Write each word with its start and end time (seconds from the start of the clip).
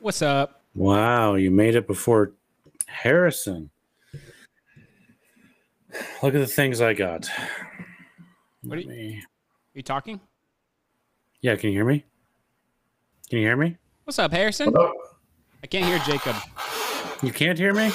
What's 0.00 0.22
up? 0.22 0.62
Wow, 0.74 1.34
you 1.34 1.50
made 1.50 1.74
it 1.74 1.86
before 1.86 2.32
Harrison. 2.86 3.70
Look 6.22 6.34
at 6.34 6.38
the 6.40 6.46
things 6.46 6.80
I 6.80 6.94
got. 6.94 7.28
What 8.62 8.78
are 8.78 8.82
you- 8.82 8.88
Me- 8.88 9.24
you 9.74 9.82
talking? 9.82 10.20
Yeah, 11.40 11.56
can 11.56 11.70
you 11.70 11.76
hear 11.76 11.84
me? 11.84 12.04
Can 13.28 13.38
you 13.38 13.46
hear 13.46 13.56
me? 13.56 13.76
What's 14.04 14.18
up, 14.18 14.32
Harrison? 14.32 14.72
What 14.72 14.86
up? 14.90 14.94
I 15.62 15.66
can't 15.66 15.84
hear 15.84 15.98
Jacob. 16.00 16.36
You 17.22 17.32
can't 17.32 17.58
hear 17.58 17.74
me? 17.74 17.90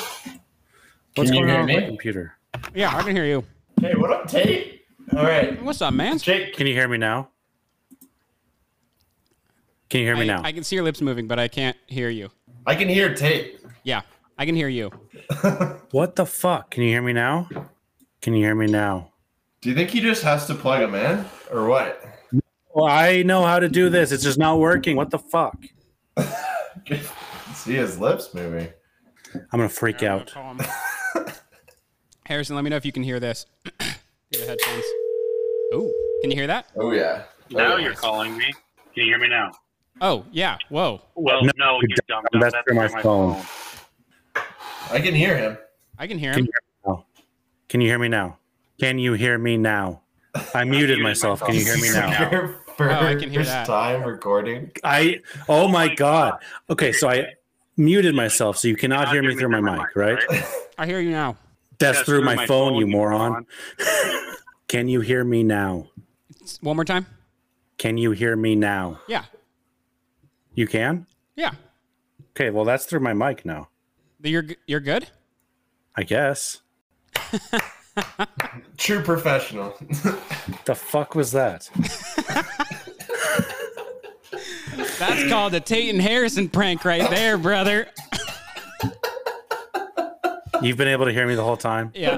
What's 1.16 1.30
you 1.30 1.36
going 1.38 1.48
hear 1.48 1.60
on 1.60 1.66
with 1.68 1.76
my 1.84 1.88
computer? 1.88 2.38
Yeah, 2.74 2.96
I 2.96 3.02
can 3.04 3.16
hear 3.16 3.26
you. 3.26 3.44
Hey, 3.80 3.94
what 3.96 4.12
up, 4.12 4.28
Tate? 4.28 4.82
All 5.16 5.24
right, 5.24 5.62
What's 5.62 5.82
up, 5.82 5.94
man? 5.94 6.18
Jake. 6.18 6.54
Can 6.56 6.68
you 6.68 6.74
hear 6.74 6.88
me 6.88 6.98
now? 6.98 7.30
Can 9.94 10.00
you 10.00 10.08
hear 10.08 10.16
me 10.16 10.24
I, 10.24 10.26
now? 10.26 10.42
I 10.44 10.52
can 10.52 10.64
see 10.64 10.76
your 10.76 10.84
lips 10.84 11.02
moving, 11.02 11.28
but 11.28 11.38
I 11.38 11.48
can't 11.48 11.78
hear 11.86 12.10
you. 12.10 12.32
I 12.66 12.74
can 12.74 12.90
hear 12.90 13.14
tape. 13.14 13.60
Yeah, 13.84 14.02
I 14.40 14.48
can 14.48 14.56
hear 14.56 14.68
you. 14.68 14.90
what 15.92 16.16
the 16.16 16.26
fuck? 16.26 16.72
Can 16.72 16.82
you 16.82 16.90
hear 16.90 17.04
me 17.04 17.14
now? 17.14 17.48
Can 18.20 18.34
you 18.34 18.44
hear 18.44 18.56
me 18.56 18.66
now? 18.66 19.12
Do 19.62 19.70
you 19.70 19.76
think 19.76 19.92
he 19.92 20.02
just 20.02 20.24
has 20.24 20.48
to 20.48 20.56
plug 20.56 20.82
him 20.82 20.96
in, 20.96 21.24
or 21.52 21.68
what? 21.68 22.04
Well, 22.74 22.88
I 22.88 23.22
know 23.22 23.44
how 23.46 23.60
to 23.60 23.70
do 23.70 23.90
this. 23.90 24.12
It's 24.12 24.24
just 24.24 24.40
not 24.40 24.58
working. 24.58 24.96
What 24.96 25.12
the 25.12 25.20
fuck? 25.20 25.64
See 27.54 27.74
his 27.76 28.00
lips 28.00 28.34
moving. 28.34 28.70
I'm 29.36 29.60
gonna 29.60 29.70
freak 29.70 30.02
I'm 30.02 30.10
out. 30.10 30.34
gonna. 30.34 30.68
Harrison, 32.26 32.56
let 32.56 32.64
me 32.64 32.72
know 32.72 32.78
if 32.78 32.86
you 32.86 32.92
can 32.92 33.04
hear 33.04 33.20
this. 33.20 33.46
Through 33.80 34.42
the 34.42 34.48
headphones. 34.48 34.86
Ooh, 35.76 35.94
can 36.24 36.32
you 36.32 36.36
hear 36.38 36.48
that? 36.48 36.72
Oh 36.78 36.92
yeah. 36.94 37.26
Now 37.52 37.74
Oh, 37.74 37.78
yeah. 37.78 37.84
you're 37.86 37.94
calling 37.94 38.36
me. 38.36 38.46
Can 38.96 39.04
you 39.06 39.12
hear 39.12 39.20
me 39.20 39.28
now? 39.28 39.52
Oh, 40.02 40.26
yeah. 40.32 40.58
Whoa. 40.70 41.02
Well, 41.16 41.44
No, 41.44 41.52
no, 41.58 41.80
you're 41.82 41.98
dumb. 42.08 42.24
dumb. 42.32 42.42
That's 42.42 42.56
through 42.68 42.76
my 42.76 43.02
phone. 43.02 43.42
I 44.92 45.00
can 45.00 45.14
hear 45.16 45.38
him. 45.38 45.58
I 45.98 46.08
can 46.08 46.18
hear 46.20 46.34
Can 46.34 46.42
him. 46.46 46.46
you 46.48 46.52
hear 46.52 46.60
me 46.90 46.90
now? 46.90 47.06
Can 47.70 47.82
you 47.82 47.88
hear 47.88 48.00
me 48.00 48.08
now? 48.10 48.38
Can 48.80 49.00
you 49.00 49.14
hear 49.14 49.38
me 49.38 49.58
now? 49.58 50.02
I 50.54 50.64
muted 50.64 51.00
myself. 51.00 51.42
Can 51.42 51.56
you 51.56 51.64
hear 51.64 51.78
me 51.78 51.92
now? 51.94 52.56
First 52.76 53.02
Oh, 53.02 53.06
I 53.06 53.16
can 53.16 53.30
hear 53.30 53.44
that. 53.44 53.68
time 53.68 54.02
recording. 54.04 54.72
I 54.84 55.22
oh 55.48 55.68
my 55.68 55.92
oh 55.92 55.96
god. 55.96 56.40
Okay, 56.72 56.92
so 56.92 57.08
I 57.08 57.28
muted 57.78 58.16
myself 58.16 58.58
so 58.58 58.68
you 58.68 58.76
cannot 58.76 59.10
hear 59.12 59.22
me 59.22 59.36
through 59.36 59.50
my 59.50 59.62
mic, 59.62 59.96
right? 59.96 60.18
I 60.80 60.88
hear 60.88 61.00
you 61.00 61.12
now. 61.12 61.38
That's 61.78 62.02
through 62.02 62.24
my 62.24 62.48
phone, 62.48 62.74
you 62.76 62.88
moron. 62.88 63.46
Can 64.68 64.88
you 64.88 65.02
hear 65.02 65.24
me 65.24 65.44
now? 65.44 65.88
One 66.62 66.76
more 66.78 66.86
time. 66.86 67.06
Can 67.78 67.98
you 68.00 68.10
hear 68.12 68.36
me 68.36 68.56
now? 68.56 69.00
Yeah. 69.08 69.26
You 70.56 70.68
can? 70.68 71.06
Yeah. 71.36 71.52
Okay, 72.32 72.50
well 72.50 72.66
that's 72.66 72.86
through 72.86 73.02
my 73.02 73.14
mic 73.14 73.46
now. 73.46 73.70
You're 74.22 74.46
you're 74.68 74.80
good. 74.80 75.08
I 75.96 76.04
guess. 76.04 76.62
True 78.78 79.04
professional. 79.04 79.76
The 80.66 80.76
fuck 80.76 81.14
was 81.14 81.34
that? 81.34 81.70
That's 84.98 85.30
called 85.30 85.54
a 85.54 85.60
Tate 85.60 85.90
and 85.90 86.02
Harrison 86.02 86.48
prank 86.48 86.86
right 86.86 87.10
there, 87.10 87.38
brother. 87.38 87.88
You've 90.62 90.78
been 90.78 90.88
able 90.88 91.06
to 91.06 91.12
hear 91.12 91.28
me 91.28 91.36
the 91.36 91.44
whole 91.44 91.58
time? 91.58 91.92
Yeah. 91.94 92.16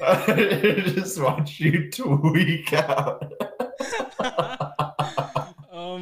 I 0.00 0.82
just 0.86 1.20
watch 1.20 1.60
you 1.60 1.90
tweak 1.90 2.72
out. 2.72 3.30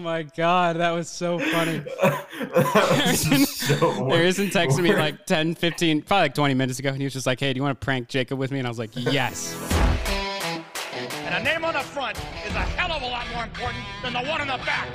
Oh 0.06 0.08
my 0.08 0.22
god, 0.22 0.76
that 0.76 0.92
was 0.92 1.08
so 1.08 1.36
funny. 1.36 1.82
Harrison, 2.00 3.44
so 3.44 3.90
Harrison 4.08 4.46
texted 4.46 4.80
me 4.80 4.94
like 4.94 5.26
10, 5.26 5.56
15, 5.56 6.02
probably 6.02 6.22
like 6.26 6.34
20 6.34 6.54
minutes 6.54 6.78
ago, 6.78 6.90
and 6.90 6.98
he 6.98 7.02
was 7.02 7.12
just 7.12 7.26
like, 7.26 7.40
hey, 7.40 7.52
do 7.52 7.58
you 7.58 7.64
want 7.64 7.80
to 7.80 7.84
prank 7.84 8.06
Jacob 8.06 8.38
with 8.38 8.52
me? 8.52 8.60
And 8.60 8.68
I 8.68 8.70
was 8.70 8.78
like, 8.78 8.90
yes. 8.94 9.56
And 11.24 11.34
a 11.34 11.42
name 11.42 11.64
on 11.64 11.74
the 11.74 11.80
front 11.80 12.16
is 12.46 12.54
a 12.54 12.60
hell 12.60 12.92
of 12.92 13.02
a 13.02 13.06
lot 13.06 13.26
more 13.34 13.42
important 13.42 13.82
than 14.04 14.12
the 14.12 14.20
one 14.20 14.40
on 14.40 14.46
the 14.46 14.64
back. 14.64 14.86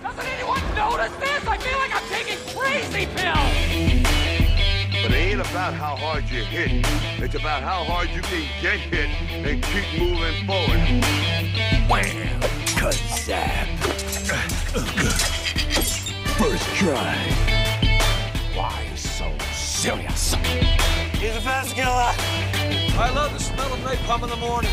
Doesn't 0.00 0.24
anyone 0.24 0.60
notice 0.76 1.16
this? 1.16 1.48
I 1.48 1.58
feel 1.58 1.78
like 1.80 1.92
I'm 1.92 2.08
taking 2.08 2.38
crazy 2.54 3.06
pills. 3.16 4.14
But 5.02 5.10
it 5.10 5.16
ain't 5.16 5.40
about 5.40 5.74
how 5.74 5.96
hard 5.96 6.22
you 6.30 6.44
hit. 6.44 6.86
It's 7.20 7.34
about 7.34 7.64
how 7.64 7.82
hard 7.82 8.10
you 8.10 8.22
can 8.22 8.46
get 8.62 8.78
hit 8.78 9.10
and 9.44 9.60
keep 9.60 10.00
moving 10.00 10.46
forward. 10.46 11.33
Wham! 11.88 12.40
Cut 12.76 12.94
zap. 12.94 13.68
First 16.38 16.66
try. 16.76 17.16
Why 18.54 18.86
so 18.94 19.30
serious? 19.52 20.34
He's 21.14 21.36
a 21.36 21.40
fast 21.40 21.74
killer. 21.74 22.12
I 22.96 23.10
love 23.14 23.32
the 23.32 23.38
smell 23.38 23.72
of 23.72 23.78
napalm 23.80 24.24
in 24.24 24.30
the 24.30 24.36
morning. 24.36 24.72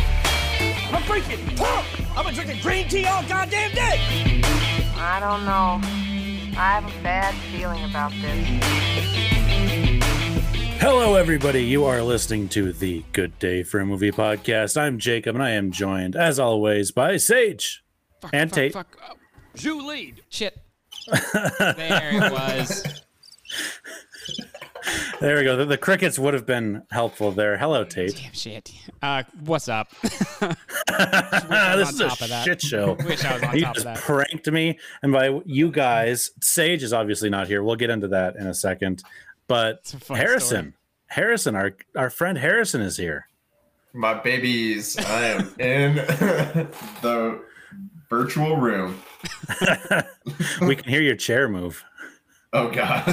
I'm 0.91 1.01
freaking 1.03 1.45
pumped. 1.55 1.89
I've 2.15 2.25
been 2.25 2.33
drinking 2.35 2.61
green 2.61 2.87
tea 2.87 3.05
all 3.05 3.23
goddamn 3.23 3.73
day. 3.73 4.41
I 4.97 5.19
don't 5.19 5.45
know. 5.45 5.79
I 6.57 6.79
have 6.79 6.85
a 6.85 7.03
bad 7.03 7.33
feeling 7.51 7.83
about 7.89 8.11
this. 8.21 9.30
Hello, 10.81 11.13
everybody. 11.13 11.63
You 11.63 11.85
are 11.85 12.01
listening 12.01 12.49
to 12.49 12.73
the 12.73 13.03
Good 13.13 13.37
Day 13.37 13.61
for 13.61 13.79
a 13.79 13.85
Movie 13.85 14.11
podcast. 14.11 14.75
I'm 14.81 14.97
Jacob, 14.97 15.35
and 15.35 15.43
I 15.43 15.51
am 15.51 15.71
joined, 15.71 16.15
as 16.15 16.39
always, 16.39 16.91
by 16.91 17.17
Sage 17.17 17.83
Fuck, 18.19 18.31
and 18.33 18.49
fuck, 18.49 18.55
Tate. 18.55 18.73
Fuck. 18.73 18.97
Oh, 19.07 19.13
Jew 19.55 19.85
lead. 19.85 20.23
shit. 20.29 20.57
There 21.59 22.15
it 22.15 22.31
was. 22.31 22.83
There 25.19 25.37
we 25.37 25.43
go. 25.43 25.55
The, 25.57 25.65
the 25.65 25.77
crickets 25.77 26.17
would 26.17 26.33
have 26.33 26.47
been 26.47 26.81
helpful 26.89 27.31
there. 27.31 27.57
Hello, 27.59 27.83
Tate. 27.83 28.15
Damn 28.15 28.33
shit. 28.33 28.71
Uh, 29.03 29.21
what's 29.45 29.69
up? 29.69 29.91
this 30.01 30.09
is 30.41 31.99
a 32.01 32.07
top 32.07 32.21
of 32.21 32.29
that. 32.29 32.43
shit 32.43 32.59
show. 32.59 32.93
Wish 33.05 33.23
I 33.23 33.33
was 33.35 33.43
on 33.43 33.55
you 33.55 33.61
top 33.61 33.69
of 33.69 33.75
just 33.75 33.85
that. 33.85 33.97
pranked 33.97 34.51
me, 34.51 34.79
and 35.03 35.13
by 35.13 35.39
you 35.45 35.69
guys, 35.69 36.31
Sage 36.41 36.81
is 36.81 36.91
obviously 36.91 37.29
not 37.29 37.45
here. 37.47 37.61
We'll 37.61 37.75
get 37.75 37.91
into 37.91 38.07
that 38.07 38.35
in 38.35 38.47
a 38.47 38.53
second. 38.55 39.03
But 39.51 39.93
a 39.93 39.99
fun 39.99 40.15
Harrison, 40.15 40.73
Harrison, 41.07 41.55
our 41.57 41.75
our 41.97 42.09
friend 42.09 42.37
Harrison 42.37 42.79
is 42.79 42.95
here. 42.95 43.27
My 43.91 44.13
babies, 44.13 44.97
I 44.97 45.25
am 45.25 45.53
in 45.59 45.95
the 47.01 47.41
virtual 48.09 48.55
room. 48.55 49.01
we 50.61 50.77
can 50.77 50.89
hear 50.89 51.01
your 51.01 51.17
chair 51.17 51.49
move. 51.49 51.83
Oh 52.53 52.71
god. 52.71 53.03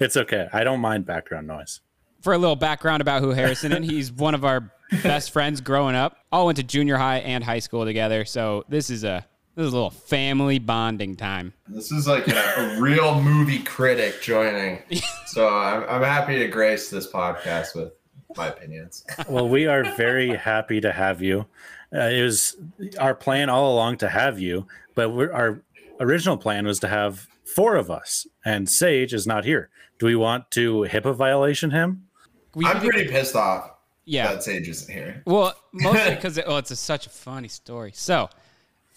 it's 0.00 0.16
okay. 0.16 0.46
I 0.52 0.62
don't 0.62 0.78
mind 0.78 1.06
background 1.06 1.48
noise. 1.48 1.80
For 2.20 2.32
a 2.32 2.38
little 2.38 2.54
background 2.54 3.00
about 3.00 3.20
who 3.20 3.30
Harrison 3.30 3.72
is, 3.72 3.90
he's 3.90 4.12
one 4.12 4.36
of 4.36 4.44
our 4.44 4.72
best 5.02 5.32
friends 5.32 5.60
growing 5.60 5.96
up. 5.96 6.18
All 6.30 6.46
went 6.46 6.54
to 6.58 6.62
junior 6.62 6.98
high 6.98 7.18
and 7.18 7.42
high 7.42 7.58
school 7.58 7.84
together. 7.84 8.24
So 8.24 8.64
this 8.68 8.90
is 8.90 9.02
a 9.02 9.26
this 9.54 9.66
is 9.66 9.72
a 9.72 9.76
little 9.76 9.90
family 9.90 10.58
bonding 10.58 11.16
time. 11.16 11.52
This 11.68 11.92
is 11.92 12.06
like 12.06 12.26
a, 12.28 12.54
a 12.56 12.80
real 12.80 13.20
movie 13.20 13.60
critic 13.60 14.22
joining. 14.22 14.82
So 15.26 15.48
I'm, 15.48 15.82
I'm 15.88 16.02
happy 16.02 16.38
to 16.40 16.48
grace 16.48 16.90
this 16.90 17.10
podcast 17.10 17.74
with 17.74 17.94
my 18.36 18.48
opinions. 18.48 19.02
Well, 19.26 19.48
we 19.48 19.66
are 19.66 19.82
very 19.96 20.36
happy 20.36 20.78
to 20.82 20.92
have 20.92 21.22
you. 21.22 21.46
Uh, 21.90 22.00
it 22.00 22.22
was 22.22 22.54
our 22.98 23.14
plan 23.14 23.48
all 23.48 23.72
along 23.72 23.96
to 23.98 24.10
have 24.10 24.38
you, 24.38 24.66
but 24.94 25.08
we're, 25.08 25.32
our 25.32 25.62
original 26.00 26.36
plan 26.36 26.66
was 26.66 26.80
to 26.80 26.88
have 26.88 27.28
four 27.46 27.76
of 27.76 27.90
us, 27.90 28.26
and 28.44 28.68
Sage 28.68 29.14
is 29.14 29.26
not 29.26 29.46
here. 29.46 29.70
Do 29.98 30.04
we 30.04 30.16
want 30.16 30.50
to 30.50 30.80
HIPAA 30.82 31.14
violation 31.14 31.70
him? 31.70 32.08
We 32.54 32.66
I'm 32.66 32.80
pretty 32.80 33.08
pissed 33.08 33.34
off 33.34 33.70
yeah. 34.04 34.32
that 34.32 34.42
Sage 34.42 34.68
isn't 34.68 34.92
here. 34.92 35.22
Well, 35.26 35.54
mostly 35.72 36.10
because 36.14 36.36
it, 36.38 36.44
oh, 36.46 36.58
it's 36.58 36.70
a, 36.70 36.76
such 36.76 37.06
a 37.06 37.10
funny 37.10 37.48
story. 37.48 37.92
So, 37.94 38.28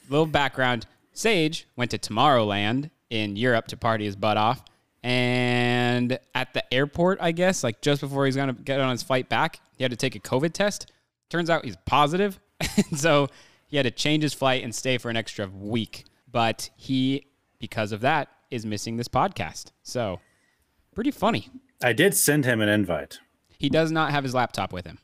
little 0.10 0.26
background: 0.26 0.86
Sage 1.14 1.68
went 1.76 1.92
to 1.92 1.98
Tomorrowland 1.98 2.90
in 3.10 3.36
Europe 3.36 3.68
to 3.68 3.78
party 3.78 4.06
his 4.06 4.16
butt 4.16 4.38
off, 4.38 4.64
and 5.04 6.18
at 6.34 6.54
the 6.54 6.74
airport, 6.74 7.20
I 7.22 7.32
guess, 7.32 7.64
like 7.64 7.82
just 7.82 8.02
before 8.02 8.26
he's 8.26 8.36
gonna 8.36 8.54
get 8.54 8.80
on 8.80 8.92
his 8.92 9.04
flight 9.04 9.30
back, 9.30 9.60
he 9.78 9.84
had 9.84 9.92
to 9.92 9.98
take 9.98 10.16
a 10.16 10.20
COVID 10.20 10.54
test. 10.54 10.92
Turns 11.30 11.50
out 11.50 11.66
he's 11.66 11.78
positive, 11.86 12.40
and 12.60 13.00
so 13.00 13.30
he 13.68 13.78
had 13.78 13.84
to 13.84 13.92
change 13.92 14.24
his 14.24 14.34
flight 14.34 14.64
and 14.64 14.74
stay 14.74 14.98
for 14.98 15.10
an 15.10 15.18
extra 15.18 15.48
week. 15.48 16.06
But 16.32 16.70
he, 16.76 17.28
because 17.60 17.92
of 17.92 18.02
that, 18.02 18.30
is 18.52 18.66
missing 18.66 18.98
this 18.98 19.08
podcast. 19.08 19.72
So, 19.84 20.20
pretty 20.94 21.12
funny. 21.12 21.50
I 21.84 21.94
did 21.94 22.16
send 22.16 22.46
him 22.46 22.62
an 22.62 22.70
invite. 22.70 23.20
He 23.58 23.70
does 23.70 23.92
not 23.92 24.12
have 24.12 24.24
his 24.24 24.34
laptop 24.34 24.74
with 24.74 24.86
him. 24.86 25.00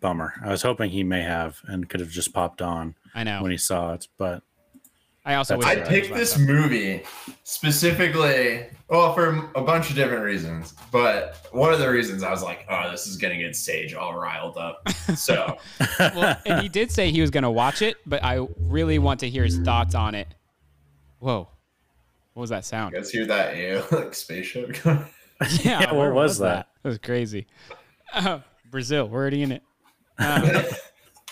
Bummer. 0.00 0.34
I 0.44 0.48
was 0.50 0.62
hoping 0.62 0.90
he 0.90 1.04
may 1.04 1.22
have 1.22 1.60
and 1.66 1.88
could 1.88 2.00
have 2.00 2.10
just 2.10 2.32
popped 2.32 2.62
on 2.62 2.94
I 3.14 3.24
know. 3.24 3.42
when 3.42 3.50
he 3.50 3.56
saw 3.56 3.92
it, 3.94 4.08
but 4.18 4.42
I 5.24 5.34
also 5.34 5.56
I 5.56 5.58
right. 5.58 5.78
it 5.78 5.80
was 5.80 5.88
picked 5.88 6.14
this 6.14 6.34
up. 6.34 6.40
movie 6.40 7.02
specifically, 7.44 8.66
well, 8.88 9.12
for 9.12 9.50
a 9.54 9.62
bunch 9.62 9.90
of 9.90 9.96
different 9.96 10.24
reasons. 10.24 10.74
But 10.90 11.46
one 11.52 11.72
of 11.72 11.78
the 11.78 11.90
reasons 11.90 12.22
I 12.22 12.30
was 12.30 12.42
like, 12.42 12.64
oh, 12.70 12.90
this 12.90 13.06
is 13.06 13.16
going 13.16 13.36
to 13.36 13.42
get 13.42 13.54
Sage 13.54 13.94
all 13.94 14.14
riled 14.14 14.56
up. 14.56 14.86
So, 15.16 15.58
well, 15.98 16.36
and 16.46 16.62
he 16.62 16.68
did 16.68 16.92
say 16.92 17.10
he 17.10 17.20
was 17.20 17.30
going 17.30 17.42
to 17.42 17.50
watch 17.50 17.82
it, 17.82 17.96
but 18.06 18.22
I 18.22 18.46
really 18.58 19.00
want 19.00 19.20
to 19.20 19.28
hear 19.28 19.42
his 19.42 19.58
thoughts 19.58 19.96
on 19.96 20.14
it. 20.14 20.28
Whoa. 21.18 21.48
What 22.32 22.42
was 22.42 22.50
that 22.50 22.64
sound? 22.64 22.94
Let's 22.94 23.10
hear 23.10 23.26
that? 23.26 23.56
You 23.56 23.82
like 23.90 24.14
spaceship? 24.14 24.76
Yeah, 25.64 25.80
Yeah, 25.80 25.86
what 25.86 25.96
where 25.96 26.12
was 26.12 26.38
that? 26.38 26.68
That 26.82 26.88
was 26.88 26.98
crazy. 26.98 27.46
Uh, 28.12 28.40
Brazil, 28.70 29.08
we're 29.08 29.20
already 29.20 29.42
in 29.42 29.52
it. 29.52 29.62
Um, 30.20 30.50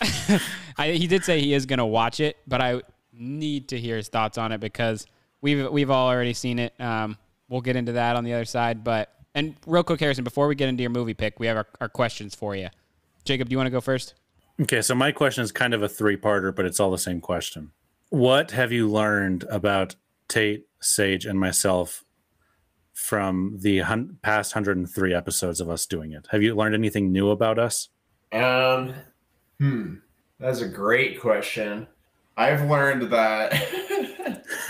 I, 0.78 0.92
he 0.92 1.06
did 1.06 1.24
say 1.24 1.40
he 1.40 1.54
is 1.54 1.66
going 1.66 1.78
to 1.78 1.86
watch 1.86 2.20
it, 2.20 2.36
but 2.46 2.60
I 2.60 2.82
need 3.12 3.68
to 3.68 3.78
hear 3.78 3.96
his 3.96 4.08
thoughts 4.08 4.38
on 4.38 4.52
it 4.52 4.60
because 4.60 5.06
we've 5.40 5.70
we've 5.70 5.90
all 5.90 6.08
already 6.08 6.34
seen 6.34 6.58
it. 6.58 6.72
Um, 6.80 7.16
we'll 7.48 7.60
get 7.60 7.76
into 7.76 7.92
that 7.92 8.16
on 8.16 8.24
the 8.24 8.32
other 8.32 8.44
side, 8.44 8.84
but 8.84 9.12
and 9.34 9.54
real 9.66 9.82
quick, 9.82 10.00
Harrison, 10.00 10.24
before 10.24 10.48
we 10.48 10.54
get 10.54 10.68
into 10.68 10.82
your 10.82 10.90
movie 10.90 11.14
pick, 11.14 11.38
we 11.38 11.46
have 11.46 11.56
our, 11.56 11.66
our 11.80 11.88
questions 11.88 12.34
for 12.34 12.56
you. 12.56 12.68
Jacob, 13.24 13.48
do 13.48 13.52
you 13.52 13.58
want 13.58 13.66
to 13.66 13.72
go 13.72 13.80
first? 13.80 14.14
Okay, 14.60 14.82
so 14.82 14.94
my 14.94 15.12
question 15.12 15.44
is 15.44 15.52
kind 15.52 15.74
of 15.74 15.82
a 15.82 15.88
three-parter, 15.88 16.54
but 16.54 16.64
it's 16.64 16.80
all 16.80 16.90
the 16.90 16.98
same 16.98 17.20
question. 17.20 17.70
What 18.08 18.50
have 18.52 18.72
you 18.72 18.88
learned 18.88 19.44
about 19.50 19.94
Tate, 20.28 20.66
Sage, 20.80 21.24
and 21.24 21.38
myself 21.38 22.04
from 22.92 23.58
the 23.60 23.80
hun- 23.80 24.18
past 24.22 24.56
103 24.56 25.14
episodes 25.14 25.60
of 25.60 25.70
us 25.70 25.86
doing 25.86 26.12
it? 26.12 26.26
Have 26.32 26.42
you 26.42 26.56
learned 26.56 26.74
anything 26.74 27.12
new 27.12 27.30
about 27.30 27.58
us? 27.58 27.90
Um, 28.32 28.94
hmm, 29.58 29.94
that's 30.38 30.60
a 30.60 30.68
great 30.68 31.20
question. 31.20 31.86
I've 32.36 32.68
learned 32.68 33.10
that 33.12 33.52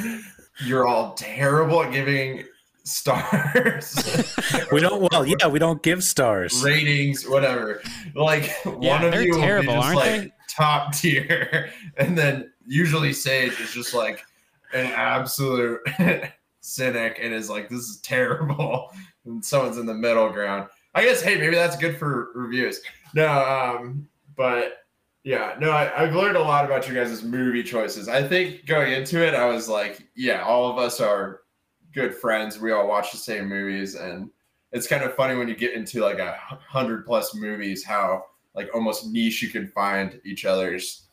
you're 0.65 0.87
all 0.87 1.15
terrible 1.15 1.83
at 1.83 1.93
giving 1.93 2.45
stars, 2.89 4.27
We 4.73 4.81
don't. 4.81 5.11
Well, 5.13 5.27
yeah, 5.27 5.47
we 5.47 5.59
don't 5.59 5.83
give 5.83 6.03
stars. 6.03 6.63
ratings, 6.65 7.29
whatever. 7.29 7.83
Like 8.15 8.51
one 8.65 9.05
of 9.05 9.13
they're 9.13 9.23
you 9.23 9.37
will 9.37 9.61
be 9.61 9.67
just 9.67 9.95
like 9.95 10.21
they? 10.21 10.33
top 10.49 10.93
tier, 10.95 11.71
and 11.97 12.17
then 12.17 12.51
usually 12.67 13.13
Sage 13.13 13.61
is 13.61 13.73
just 13.73 13.95
like 13.95 14.25
an 14.73 14.87
absolute 14.87 15.81
cynic 16.61 17.19
and 17.21 17.33
is 17.33 17.51
like, 17.51 17.69
"This 17.69 17.81
is 17.81 18.01
terrible," 18.01 18.91
and 19.25 19.45
someone's 19.45 19.79
in 19.79 19.87
the 19.87 19.95
middle 19.95 20.31
ground. 20.31 20.69
I 20.95 21.05
guess, 21.05 21.21
hey, 21.21 21.37
maybe 21.37 21.55
that's 21.55 21.77
good 21.77 21.97
for 21.99 22.31
reviews. 22.35 22.81
No, 23.15 23.29
um, 23.29 24.09
but 24.37 24.85
yeah, 25.25 25.57
no, 25.61 25.71
I, 25.71 26.03
I've 26.03 26.15
learned 26.15 26.37
a 26.37 26.41
lot 26.41 26.65
about 26.65 26.89
you 26.89 26.95
guys' 26.95 27.23
movie 27.23 27.63
choices. 27.63 28.09
I 28.09 28.27
think 28.27 28.67
going 28.67 28.93
into 28.93 29.27
it, 29.27 29.35
I 29.35 29.47
was 29.47 29.69
like, 29.69 30.09
yeah, 30.15 30.43
all 30.43 30.71
of 30.71 30.79
us 30.79 31.01
are 31.01 31.41
good 31.93 32.15
friends. 32.15 32.59
We 32.59 32.73
all 32.73 32.87
watch 32.89 33.13
the 33.13 33.19
same 33.19 33.49
movies, 33.49 33.95
and 33.95 34.31
it's 34.73 34.87
kind 34.87 35.03
of 35.03 35.15
funny 35.15 35.37
when 35.37 35.49
you 35.49 35.57
get 35.57 35.75
into 35.75 36.01
like 36.01 36.19
a 36.19 36.39
hundred 36.67 37.05
plus 37.05 37.35
movies, 37.35 37.85
how 37.85 38.25
like 38.55 38.75
almost 38.75 39.07
niche 39.09 39.43
you 39.43 39.49
can 39.49 39.69
find 39.69 40.21
each 40.25 40.45
other's 40.45 41.09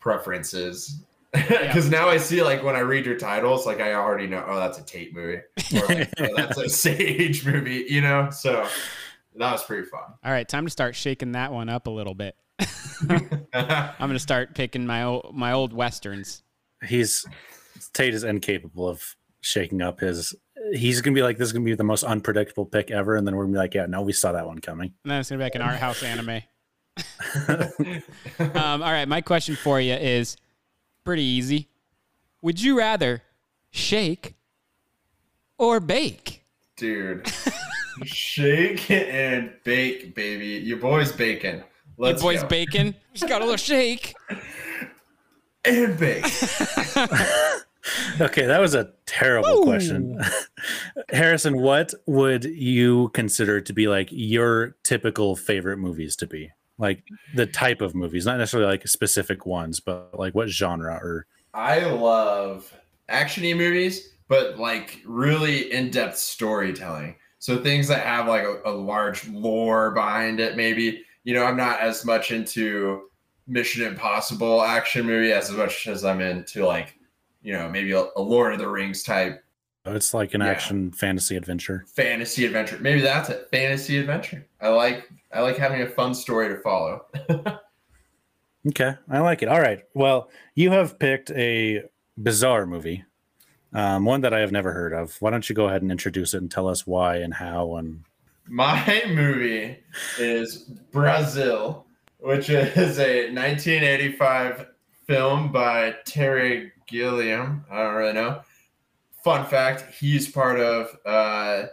preferences. 0.00 1.00
Because 1.32 1.90
now 1.90 2.08
I 2.08 2.16
see 2.16 2.42
like 2.42 2.62
when 2.62 2.76
I 2.76 2.80
read 2.80 3.06
your 3.06 3.18
titles, 3.18 3.66
like 3.66 3.80
I 3.80 3.94
already 3.94 4.26
know, 4.26 4.44
oh, 4.46 4.58
that's 4.58 4.78
a 4.78 4.84
Tate 4.84 5.14
movie, 5.14 5.40
or 5.74 5.86
like, 5.86 6.10
oh, 6.20 6.34
that's 6.36 6.58
a 6.58 6.68
Sage 6.68 7.46
movie, 7.46 7.86
you 7.88 8.00
know. 8.00 8.30
So 8.30 8.68
that 9.34 9.52
was 9.52 9.64
pretty 9.64 9.88
fun. 9.88 10.02
All 10.24 10.32
right, 10.32 10.48
time 10.48 10.64
to 10.64 10.70
start 10.70 10.94
shaking 10.94 11.32
that 11.32 11.52
one 11.52 11.68
up 11.68 11.86
a 11.86 11.90
little 11.90 12.14
bit. 12.14 12.36
I'm 13.08 13.96
going 13.98 14.12
to 14.12 14.18
start 14.18 14.54
picking 14.54 14.86
my 14.86 15.02
old, 15.02 15.34
my 15.34 15.52
old 15.52 15.72
westerns. 15.72 16.42
He's 16.86 17.26
Tate 17.92 18.14
is 18.14 18.24
incapable 18.24 18.88
of 18.88 19.16
shaking 19.40 19.82
up 19.82 20.00
his. 20.00 20.34
He's 20.72 21.00
gonna 21.00 21.14
be 21.14 21.22
like, 21.22 21.36
this 21.36 21.46
is 21.46 21.52
gonna 21.52 21.64
be 21.64 21.74
the 21.74 21.84
most 21.84 22.04
unpredictable 22.04 22.64
pick 22.64 22.90
ever, 22.90 23.16
and 23.16 23.26
then 23.26 23.36
we're 23.36 23.44
gonna 23.44 23.54
be 23.54 23.58
like, 23.58 23.74
yeah, 23.74 23.86
no, 23.86 24.02
we 24.02 24.12
saw 24.12 24.32
that 24.32 24.46
one 24.46 24.58
coming. 24.60 24.94
And 25.04 25.10
then 25.10 25.20
it's 25.20 25.28
going 25.28 25.38
to 25.38 25.42
be 25.42 25.46
like 25.46 25.54
an 25.54 25.62
art 25.62 25.76
house 25.76 26.02
anime. 26.02 26.42
um, 28.38 28.82
all 28.82 28.92
right, 28.92 29.06
my 29.06 29.20
question 29.20 29.56
for 29.56 29.80
you 29.80 29.94
is 29.94 30.36
pretty 31.04 31.22
easy. 31.22 31.68
Would 32.42 32.60
you 32.60 32.78
rather 32.78 33.22
shake 33.70 34.34
or 35.58 35.80
bake? 35.80 36.44
Dude, 36.76 37.30
shake 38.04 38.90
and 38.90 39.52
bake, 39.64 40.14
baby. 40.14 40.46
Your 40.64 40.78
boy's 40.78 41.12
baking. 41.12 41.62
Let's 41.96 42.22
Your 42.22 42.32
boy's 42.32 42.42
go. 42.42 42.48
baking. 42.48 42.94
Just 43.12 43.28
got 43.28 43.40
a 43.40 43.44
little 43.44 43.56
shake. 43.56 44.14
and 45.64 45.98
bake. 45.98 46.24
Okay, 48.20 48.46
that 48.46 48.60
was 48.60 48.74
a 48.74 48.92
terrible 49.04 49.62
question. 49.62 50.18
Harrison, 51.10 51.60
what 51.60 51.92
would 52.06 52.44
you 52.44 53.10
consider 53.10 53.60
to 53.60 53.72
be 53.74 53.88
like 53.88 54.08
your 54.10 54.76
typical 54.84 55.36
favorite 55.36 55.76
movies 55.76 56.16
to 56.16 56.26
be? 56.26 56.50
Like 56.78 57.04
the 57.34 57.46
type 57.46 57.82
of 57.82 57.94
movies, 57.94 58.24
not 58.24 58.38
necessarily 58.38 58.70
like 58.70 58.88
specific 58.88 59.44
ones, 59.44 59.80
but 59.80 60.18
like 60.18 60.34
what 60.34 60.48
genre 60.48 60.94
or 60.94 61.26
I 61.52 61.84
love 61.84 62.72
actiony 63.10 63.54
movies, 63.56 64.14
but 64.28 64.58
like 64.58 65.00
really 65.04 65.70
in-depth 65.72 66.16
storytelling. 66.16 67.16
So 67.44 67.58
things 67.62 67.88
that 67.88 68.06
have 68.06 68.26
like 68.26 68.42
a, 68.44 68.62
a 68.64 68.70
large 68.72 69.28
lore 69.28 69.90
behind 69.90 70.40
it. 70.40 70.56
Maybe 70.56 71.04
you 71.24 71.34
know 71.34 71.44
I'm 71.44 71.58
not 71.58 71.78
as 71.80 72.02
much 72.02 72.30
into 72.32 73.10
Mission 73.46 73.84
Impossible 73.86 74.62
action 74.62 75.04
movie 75.04 75.30
as 75.30 75.50
much 75.50 75.86
as 75.86 76.06
I'm 76.06 76.22
into 76.22 76.64
like 76.64 76.98
you 77.42 77.52
know 77.52 77.68
maybe 77.68 77.92
a, 77.92 78.06
a 78.16 78.22
Lord 78.22 78.54
of 78.54 78.60
the 78.60 78.66
Rings 78.66 79.02
type 79.02 79.44
oh, 79.84 79.94
it's 79.94 80.14
like 80.14 80.32
an 80.32 80.40
Yeah. 80.40 80.46
action 80.46 80.90
fantasy 80.90 81.36
adventure. 81.36 81.84
fantasy 81.94 82.46
adventure. 82.46 82.78
Maybe 82.80 83.02
that's 83.02 83.28
it. 83.28 83.46
Fantasy 83.52 83.98
adventure. 83.98 84.46
I 84.62 84.68
like 84.68 85.06
I 85.30 85.42
like 85.42 85.58
having 85.58 85.82
a 85.82 85.86
fun 85.86 86.14
story 86.14 86.48
to 86.48 86.56
follow. 86.62 87.04
Okay, 88.66 88.94
I 89.10 89.18
like 89.20 89.42
it. 89.42 89.48
All 89.50 89.60
right. 89.60 89.82
Well, 89.92 90.30
you 90.54 90.70
have 90.70 90.98
picked 90.98 91.30
a 91.32 91.82
bizarre 92.16 92.64
movie, 92.64 93.04
um, 93.74 94.04
one 94.04 94.20
that 94.22 94.32
I 94.32 94.40
have 94.40 94.52
never 94.52 94.72
heard 94.72 94.92
of. 94.92 95.16
Why 95.20 95.30
don't 95.30 95.48
you 95.48 95.54
go 95.54 95.66
ahead 95.68 95.82
and 95.82 95.90
introduce 95.90 96.32
it 96.34 96.38
and 96.38 96.50
tell 96.50 96.68
us 96.68 96.86
why 96.86 97.16
and 97.16 97.34
how 97.34 97.76
and 97.76 98.04
My 98.48 99.02
movie 99.08 99.78
is 100.18 100.58
Brazil, 100.92 101.84
which 102.18 102.48
is 102.50 102.98
a 102.98 103.30
1985 103.32 104.66
film 105.06 105.52
by 105.52 105.94
Terry 106.06 106.72
Gilliam. 106.86 107.64
I 107.70 107.82
don't 107.82 107.94
really 107.94 108.12
know. 108.14 108.40
Fun 109.22 109.46
fact: 109.46 109.94
He's 109.94 110.28
part 110.30 110.60
of 110.60 110.96
uh, 111.06 111.66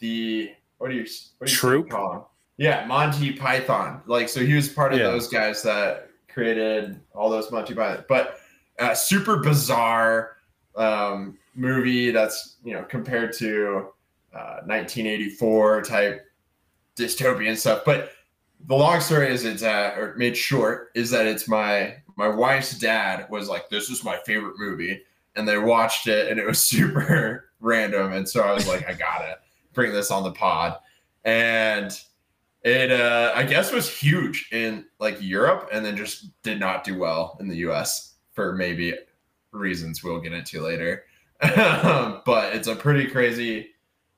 the 0.00 0.50
what 0.78 0.90
do 0.90 0.96
you 0.96 1.06
what 1.38 1.46
do 1.46 1.52
you 1.52 1.58
Troop? 1.58 1.88
call 1.90 2.12
him? 2.12 2.22
Yeah, 2.56 2.84
Monty 2.86 3.32
Python. 3.32 4.02
Like, 4.06 4.28
so 4.28 4.40
he 4.44 4.54
was 4.54 4.68
part 4.68 4.92
of 4.92 4.98
Yeah. 4.98 5.06
those 5.06 5.28
guys 5.28 5.62
that 5.62 6.08
created 6.28 7.00
all 7.14 7.30
those 7.30 7.50
Monty 7.52 7.72
Python. 7.74 8.04
But 8.08 8.38
uh, 8.80 8.94
super 8.94 9.36
bizarre 9.38 10.37
um, 10.78 11.36
movie 11.54 12.10
that's 12.10 12.56
you 12.64 12.72
know 12.72 12.84
compared 12.84 13.32
to 13.34 13.88
uh, 14.34 14.62
1984 14.64 15.82
type 15.82 16.24
dystopian 16.96 17.56
stuff. 17.56 17.82
But 17.84 18.12
the 18.66 18.74
long 18.74 19.00
story 19.00 19.32
is 19.32 19.44
it's 19.44 19.62
uh, 19.62 19.94
or 19.96 20.14
made 20.16 20.36
short 20.36 20.90
is 20.94 21.10
that 21.10 21.26
it's 21.26 21.48
my 21.48 21.96
my 22.16 22.28
wife's 22.28 22.78
dad 22.78 23.26
was 23.30 23.48
like 23.48 23.68
this 23.68 23.90
is 23.90 24.04
my 24.04 24.18
favorite 24.24 24.58
movie. 24.58 25.02
And 25.36 25.46
they 25.46 25.58
watched 25.58 26.08
it 26.08 26.28
and 26.30 26.40
it 26.40 26.46
was 26.46 26.58
super 26.64 27.50
random. 27.60 28.12
And 28.12 28.28
so 28.28 28.42
I 28.42 28.52
was 28.52 28.66
like 28.66 28.88
I 28.88 28.94
gotta 28.94 29.38
bring 29.72 29.92
this 29.92 30.10
on 30.10 30.24
the 30.24 30.32
pod. 30.32 30.76
And 31.24 31.98
it 32.64 32.90
uh 32.90 33.32
I 33.34 33.44
guess 33.44 33.72
was 33.72 33.88
huge 33.88 34.48
in 34.52 34.84
like 34.98 35.16
Europe 35.20 35.68
and 35.72 35.84
then 35.84 35.96
just 35.96 36.30
did 36.42 36.58
not 36.58 36.84
do 36.84 36.98
well 36.98 37.36
in 37.40 37.48
the 37.48 37.56
US 37.68 38.16
for 38.32 38.54
maybe 38.54 38.94
reasons 39.52 40.02
we'll 40.04 40.20
get 40.20 40.32
into 40.32 40.60
later 40.60 41.04
but 41.40 42.54
it's 42.54 42.68
a 42.68 42.74
pretty 42.76 43.06
crazy 43.06 43.70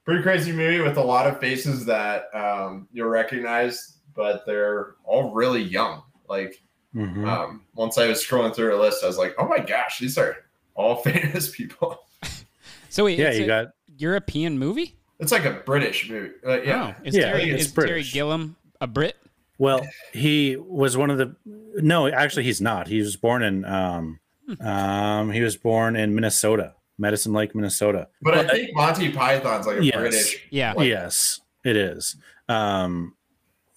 pretty 0.05 0.23
crazy 0.23 0.53
movie 0.53 0.81
with 0.81 0.97
a 0.97 1.03
lot 1.03 1.27
of 1.27 1.39
faces 1.39 1.85
that 1.85 2.35
um, 2.35 2.89
you'll 2.93 3.09
recognize, 3.09 3.99
but 4.17 4.45
they're 4.47 4.95
all 5.05 5.31
really 5.33 5.63
young. 5.63 6.03
Like 6.29 6.63
Mhm. 6.97 7.25
um, 7.29 7.63
once 7.75 7.99
I 7.99 8.09
was 8.09 8.25
scrolling 8.25 8.55
through 8.55 8.75
a 8.75 8.81
list, 8.81 9.05
I 9.05 9.07
was 9.07 9.19
like, 9.19 9.35
oh 9.39 9.47
my 9.47 9.59
gosh, 9.61 9.99
these 10.01 10.17
are 10.19 10.39
all 10.75 10.97
famous 11.03 11.49
people. 11.55 11.99
So 12.89 13.05
wait, 13.05 13.19
yeah, 13.21 13.29
it's 13.29 13.39
you 13.39 13.45
a 13.45 13.47
got 13.47 13.67
European 13.99 14.59
movie? 14.59 14.97
It's 15.21 15.31
like 15.31 15.45
a 15.45 15.53
British 15.65 16.11
movie. 16.11 16.33
Uh, 16.45 16.61
yeah, 16.63 16.95
Oh, 16.99 17.03
is 17.05 17.15
Yeah, 17.15 17.31
Terry, 17.31 17.51
it's 17.51 17.67
is 17.67 17.73
Terry 17.73 17.89
British. 17.91 18.13
Gilliam 18.13 18.57
a 18.81 18.89
Brit? 18.89 19.17
Well, 19.59 19.87
he 20.13 20.57
was 20.57 20.97
one 20.97 21.11
of 21.11 21.19
the. 21.19 21.37
No, 21.45 22.09
actually, 22.09 22.43
he's 22.45 22.61
not. 22.61 22.89
He 22.89 22.99
was 22.99 23.15
born 23.15 23.45
in. 23.45 23.65
Um, 23.65 24.19
um, 24.61 25.31
he 25.31 25.41
was 25.43 25.57
born 25.57 25.97
in 25.97 26.15
Minnesota, 26.15 26.75
Medicine 26.99 27.33
Lake, 27.33 27.55
Minnesota. 27.55 28.09
but 28.23 28.35
I 28.37 28.47
think 28.49 28.71
Monty 28.75 29.13
Python's 29.13 29.67
like 29.67 29.79
a 29.79 29.85
Yes. 29.85 29.97
British. 29.97 30.47
Yeah. 30.51 30.73
Like- 30.73 30.89
yes, 30.89 31.41
it 31.65 31.77
is. 31.77 32.17
Um, 32.49 33.15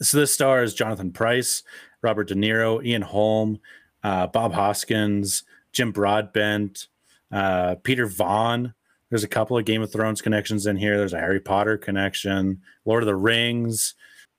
so 0.02 0.18
this 0.18 0.34
stars 0.34 0.74
Jonathan 0.74 1.12
Pryce, 1.12 1.64
Robert 2.02 2.28
De 2.28 2.36
Niro, 2.36 2.84
Ian 2.86 3.02
Holm, 3.04 3.60
uh, 4.04 4.28
Bob 4.28 4.54
Hoskins, 4.54 5.44
Jim 5.72 5.92
Broadbent, 5.92 6.88
uh, 7.32 7.76
Peter 7.84 8.06
Vaughan. 8.06 8.74
There's 9.10 9.24
a 9.24 9.28
couple 9.30 9.58
of 9.58 9.66
Game 9.66 9.82
of 9.82 9.92
Thrones 9.92 10.22
connections 10.22 10.66
in 10.66 10.76
here. 10.76 10.98
There's 10.98 11.14
a 11.14 11.20
Harry 11.20 11.40
Potter 11.40 11.78
connection, 11.78 12.62
Lord 12.86 13.04
of 13.04 13.08
the 13.08 13.16
Rings. 13.16 13.94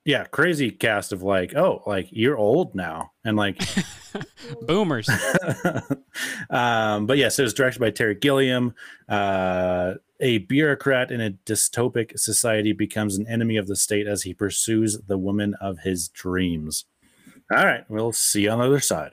Yeah, 0.04 0.25
crazy 0.25 0.70
cast 0.70 1.12
of 1.12 1.23
like, 1.23 1.54
oh, 1.54 1.82
like 1.87 2.08
you're 2.11 2.37
old 2.37 2.75
now, 2.75 3.12
and 3.25 3.37
like 3.38 3.62
Boomers. 4.62 5.08
um, 6.50 7.06
but 7.06 7.16
yes, 7.16 7.38
it 7.38 7.42
was 7.42 7.54
directed 7.54 7.80
by 7.80 7.90
Terry 7.90 8.14
Gilliam. 8.14 8.75
Uh, 9.08 9.94
a 10.20 10.38
bureaucrat 10.38 11.11
in 11.11 11.20
a 11.20 11.30
dystopic 11.30 12.18
society 12.18 12.73
becomes 12.73 13.16
an 13.16 13.26
enemy 13.26 13.56
of 13.56 13.66
the 13.66 13.76
state 13.76 14.06
as 14.06 14.23
he 14.23 14.34
pursues 14.34 14.99
the 15.06 15.18
woman 15.18 15.54
of 15.61 15.80
his 15.80 16.08
dreams. 16.08 16.84
All 17.54 17.64
right, 17.64 17.84
we'll 17.88 18.12
see 18.12 18.42
you 18.42 18.50
on 18.50 18.58
the 18.58 18.66
other 18.66 18.80
side. 18.80 19.12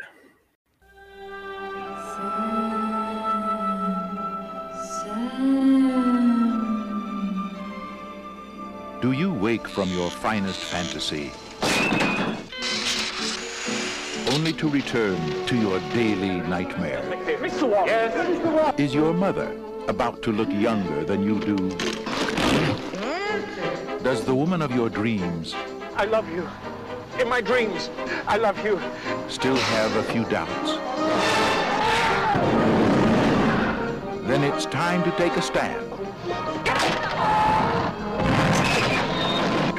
Do 9.01 9.13
you 9.13 9.33
wake 9.33 9.67
from 9.67 9.89
your 9.89 10.11
finest 10.11 10.59
fantasy 10.59 11.31
only 14.31 14.53
to 14.53 14.69
return 14.69 15.17
to 15.47 15.55
your 15.55 15.79
daily 15.95 16.39
nightmare? 16.47 17.01
Mr. 17.41 17.67
Wall. 17.67 17.87
Yes, 17.87 18.13
Mr. 18.13 18.53
Wall. 18.53 18.75
Is 18.77 18.93
your 18.93 19.11
mother 19.11 19.57
about 19.87 20.21
to 20.21 20.31
look 20.31 20.49
younger 20.51 21.03
than 21.03 21.23
you 21.23 21.39
do? 21.39 21.57
Does 24.03 24.23
the 24.23 24.35
woman 24.35 24.61
of 24.61 24.71
your 24.71 24.87
dreams 24.87 25.55
I 25.95 26.05
love 26.05 26.29
you. 26.29 26.47
In 27.19 27.27
my 27.27 27.41
dreams, 27.41 27.89
I 28.27 28.37
love 28.37 28.63
you. 28.63 28.79
still 29.29 29.55
have 29.55 29.95
a 29.95 30.03
few 30.03 30.25
doubts? 30.25 30.73
Then 34.27 34.43
it's 34.43 34.67
time 34.67 35.03
to 35.03 35.11
take 35.17 35.35
a 35.37 35.41
stand. 35.41 35.90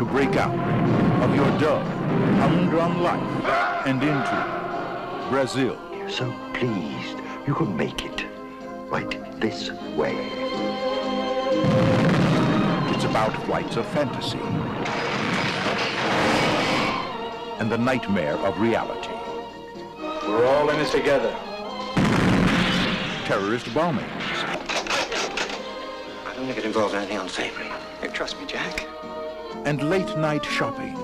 To 0.02 0.08
break 0.08 0.34
out 0.34 0.58
of 1.22 1.32
your 1.32 1.48
dull, 1.60 1.84
humdrum 2.40 3.02
life 3.04 3.86
and 3.86 4.02
into 4.02 5.26
Brazil. 5.30 5.78
You're 5.96 6.10
so 6.10 6.34
pleased 6.54 7.18
you 7.46 7.54
could 7.54 7.68
make 7.68 8.04
it 8.04 8.26
right 8.90 9.40
this 9.40 9.70
way. 9.94 10.16
It's 12.92 13.04
about 13.04 13.32
flights 13.44 13.76
of 13.76 13.86
fantasy 13.86 14.40
and 17.60 17.70
the 17.70 17.78
nightmare 17.78 18.34
of 18.38 18.58
reality. 18.58 19.14
We're 20.26 20.46
all 20.46 20.68
in 20.68 20.78
this 20.78 20.90
together. 20.90 21.32
Terrorist 23.24 23.66
bombings, 23.66 24.02
I 26.26 26.32
don't 26.34 26.46
think 26.46 26.58
it 26.58 26.64
involves 26.64 26.92
anything 26.92 27.18
unsavory. 27.18 27.70
Trust 28.12 28.40
me, 28.40 28.46
Jack? 28.46 28.88
And 29.64 29.88
late 29.88 30.16
night 30.16 30.44
shopping. 30.44 30.96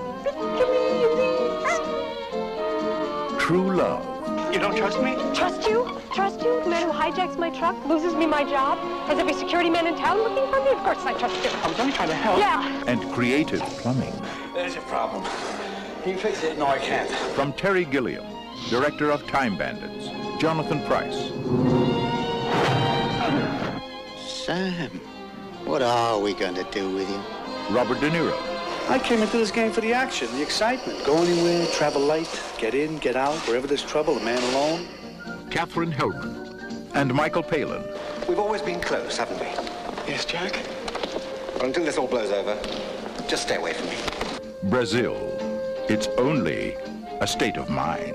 True 3.38 3.74
love 3.74 4.52
You 4.52 4.58
don't 4.58 4.76
trust 4.76 5.00
me? 5.02 5.14
Trust 5.34 5.66
you? 5.68 6.00
Trust 6.12 6.42
you? 6.42 6.60
The 6.64 6.70
man 6.70 6.82
who 6.86 6.92
hijacks 6.92 7.38
my 7.38 7.50
truck, 7.50 7.76
loses 7.86 8.14
me 8.14 8.26
my 8.26 8.44
job, 8.44 8.78
has 9.06 9.18
every 9.18 9.32
security 9.32 9.70
man 9.70 9.86
in 9.86 9.96
town 9.96 10.18
looking 10.18 10.46
for 10.52 10.60
me? 10.62 10.70
Of 10.70 10.78
course 10.78 10.98
I 11.04 11.14
trust 11.14 11.42
you. 11.44 11.50
I 11.62 11.68
was 11.68 11.78
only 11.80 11.92
trying 11.92 12.08
to 12.08 12.14
help. 12.14 12.38
Yeah. 12.38 12.84
and 12.86 13.00
creative 13.12 13.60
plumbing. 13.80 14.12
There's 14.54 14.74
your 14.74 14.84
problem. 14.84 15.24
Can 16.02 16.12
you 16.12 16.18
fix 16.18 16.42
it? 16.42 16.58
No, 16.58 16.66
I 16.66 16.78
can't. 16.78 17.10
From 17.34 17.52
Terry 17.54 17.84
Gilliam, 17.84 18.26
director 18.68 19.10
of 19.10 19.26
Time 19.26 19.56
Bandits, 19.56 20.08
Jonathan 20.40 20.82
Pryce, 20.84 21.30
Sam, 24.26 24.90
what 25.64 25.82
are 25.82 26.18
we 26.20 26.34
going 26.34 26.54
to 26.54 26.64
do 26.70 26.94
with 26.94 27.08
you? 27.08 27.37
Robert 27.70 28.00
De 28.00 28.10
Niro, 28.10 28.34
I 28.88 28.98
came 28.98 29.20
into 29.20 29.36
this 29.36 29.50
game 29.50 29.70
for 29.72 29.82
the 29.82 29.92
action, 29.92 30.26
the 30.32 30.40
excitement. 30.40 31.04
Go 31.04 31.18
anywhere, 31.18 31.66
travel 31.66 32.00
light, 32.00 32.42
get 32.56 32.74
in, 32.74 32.96
get 32.96 33.14
out, 33.14 33.36
wherever 33.46 33.66
there's 33.66 33.82
trouble, 33.82 34.16
a 34.16 34.24
man 34.24 34.42
alone. 34.54 34.88
Katherine 35.50 35.92
Helmond, 35.92 36.90
and 36.94 37.12
Michael 37.12 37.42
Palin. 37.42 37.84
We've 38.26 38.38
always 38.38 38.62
been 38.62 38.80
close, 38.80 39.18
haven't 39.18 39.38
we? 39.38 39.46
Yes, 40.10 40.24
Jack? 40.24 40.58
Well, 41.56 41.66
until 41.66 41.84
this 41.84 41.98
all 41.98 42.06
blows 42.06 42.30
over, 42.30 42.58
just 43.28 43.42
stay 43.42 43.56
away 43.56 43.74
from 43.74 43.88
me. 43.90 43.96
Brazil. 44.70 45.14
It's 45.90 46.06
only 46.16 46.74
a 47.20 47.26
state 47.26 47.58
of 47.58 47.68
mind. 47.68 48.14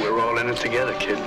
We're 0.00 0.20
all 0.20 0.36
in 0.38 0.48
it 0.48 0.56
together, 0.56 0.94
kid. 0.94 1.18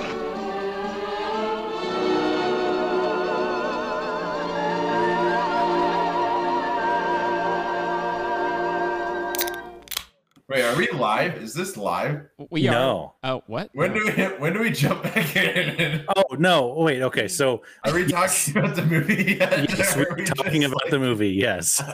Wait, 10.51 10.63
are 10.63 10.75
we 10.75 10.89
live? 10.91 11.37
Is 11.37 11.53
this 11.53 11.77
live? 11.77 12.23
We 12.49 12.67
are. 12.67 12.71
No. 12.71 13.13
Oh, 13.23 13.41
what? 13.47 13.69
When 13.73 13.93
do 13.93 14.03
we 14.05 14.23
when 14.37 14.51
do 14.51 14.59
we 14.59 14.69
jump 14.69 15.01
back 15.03 15.33
in? 15.37 16.03
Oh 16.13 16.35
no! 16.37 16.73
Wait. 16.79 17.01
Okay. 17.03 17.29
So 17.29 17.61
Are 17.85 17.93
we 17.93 18.05
Yes. 18.05 18.47
talking 18.47 18.61
about 18.63 18.75
the 18.75 18.85
movie 18.85 19.37
yet? 19.39 19.69
yes, 19.77 19.95
we're 19.95 20.13
we 20.17 20.25
talking 20.25 20.65
about 20.65 20.81
like- 20.83 20.91
the 20.91 20.99
movie. 20.99 21.29
Yes. 21.29 21.81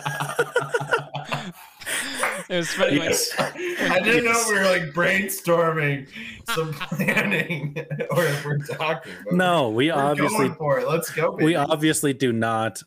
It 2.49 2.55
was 2.55 2.71
funny. 2.71 2.95
Yes. 2.95 3.29
I 3.37 3.99
didn't 3.99 4.23
know 4.23 4.41
we 4.47 4.53
were 4.57 4.63
like 4.63 4.83
brainstorming 4.93 6.07
some 6.55 6.71
planning, 6.73 7.75
or 8.09 8.23
if 8.23 8.45
we're 8.45 8.57
talking. 8.59 9.11
No, 9.31 9.69
we 9.69 9.91
we're 9.91 9.97
obviously 9.97 10.37
going 10.47 10.55
for 10.55 10.79
it. 10.79 10.87
Let's 10.87 11.09
go. 11.11 11.31
we 11.31 11.55
obviously 11.55 12.13
do 12.13 12.31
not 12.31 12.81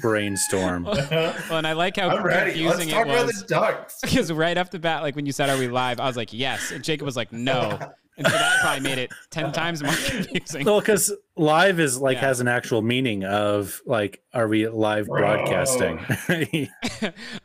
brainstorm. 0.00 0.84
Well, 1.50 1.58
and 1.58 1.66
I 1.66 1.72
like 1.72 1.96
how 1.96 2.08
I'm 2.08 2.24
ready. 2.24 2.62
Let's 2.64 2.76
confusing 2.78 2.88
talk 2.90 3.06
it 3.06 3.10
about 3.10 3.26
was. 3.26 3.40
the 3.42 3.46
ducks. 3.46 3.98
Because 4.02 4.32
right 4.32 4.56
off 4.58 4.70
the 4.70 4.78
bat, 4.78 5.02
like 5.02 5.16
when 5.16 5.26
you 5.26 5.32
said, 5.32 5.50
"Are 5.50 5.58
we 5.58 5.68
live?" 5.68 6.00
I 6.00 6.06
was 6.06 6.16
like, 6.16 6.32
"Yes," 6.32 6.70
and 6.70 6.82
Jacob 6.84 7.04
was 7.06 7.16
like, 7.16 7.32
"No," 7.32 7.78
and 8.16 8.26
so 8.26 8.32
that 8.32 8.60
probably 8.60 8.80
made 8.80 8.98
it 8.98 9.10
ten 9.30 9.52
times 9.52 9.82
more 9.82 9.92
confusing. 9.94 10.64
well, 10.64 10.80
because 10.80 11.12
live 11.36 11.80
is 11.80 11.98
like 11.98 12.16
Yeah. 12.16 12.22
has 12.28 12.40
an 12.40 12.48
actual 12.48 12.82
meaning 12.82 13.24
of 13.24 13.80
like, 13.86 14.22
are 14.32 14.46
we 14.48 14.66
live 14.68 15.06
Bro. 15.06 15.20
broadcasting? 15.20 15.98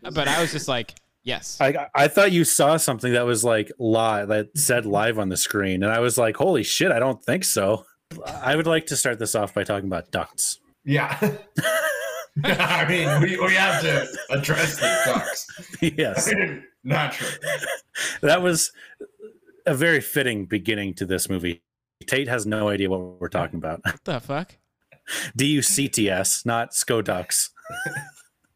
but 0.04 0.28
I 0.28 0.42
was 0.42 0.52
just 0.52 0.68
like, 0.68 0.96
"Yes." 1.24 1.58
I 1.62 1.88
I 1.96 2.08
thought 2.08 2.32
you 2.32 2.44
saw 2.44 2.78
something 2.78 3.14
that 3.14 3.26
was 3.26 3.44
like 3.44 3.72
live 3.80 4.28
that 4.30 4.58
said 4.58 4.86
live 4.86 5.18
on 5.20 5.30
the 5.30 5.38
screen, 5.38 5.84
and 5.84 5.92
I 5.92 6.00
was 6.00 6.18
like, 6.18 6.38
holy 6.38 6.64
shit, 6.64 6.92
I 6.92 7.00
don't 7.00 7.24
think 7.24 7.44
so. 7.44 7.86
I 8.26 8.56
would 8.56 8.68
like 8.68 8.88
to 8.88 8.96
start 8.96 9.20
this 9.20 9.36
off 9.36 9.54
by 9.54 9.64
talking 9.64 9.88
about 9.88 10.10
ducts. 10.12 10.60
Yeah. 10.86 11.16
I 12.44 12.86
mean, 12.88 13.22
we, 13.22 13.40
we 13.40 13.54
have 13.56 13.82
to 13.82 14.08
address 14.30 14.78
the 14.80 15.02
ducks. 15.06 15.48
yes, 15.82 16.32
Naturally. 16.84 17.34
that 18.22 18.42
was 18.42 18.72
a 19.66 19.74
very 19.74 20.02
fitting 20.02 20.46
beginning 20.46 20.94
to 20.96 21.06
this 21.06 21.30
movie. 21.30 21.62
Tate 22.08 22.28
has 22.28 22.46
no 22.46 22.70
idea 22.70 22.90
what 22.90 23.20
we're 23.20 23.28
talking 23.30 23.58
about. 23.58 23.82
What 23.84 24.04
the 24.06 24.20
fuck? 24.20 24.56
D 25.36 25.48
U 25.48 25.62
C 25.62 25.88
T 25.90 26.10
S, 26.10 26.46
not 26.46 26.72
SCODUCS. 26.72 27.50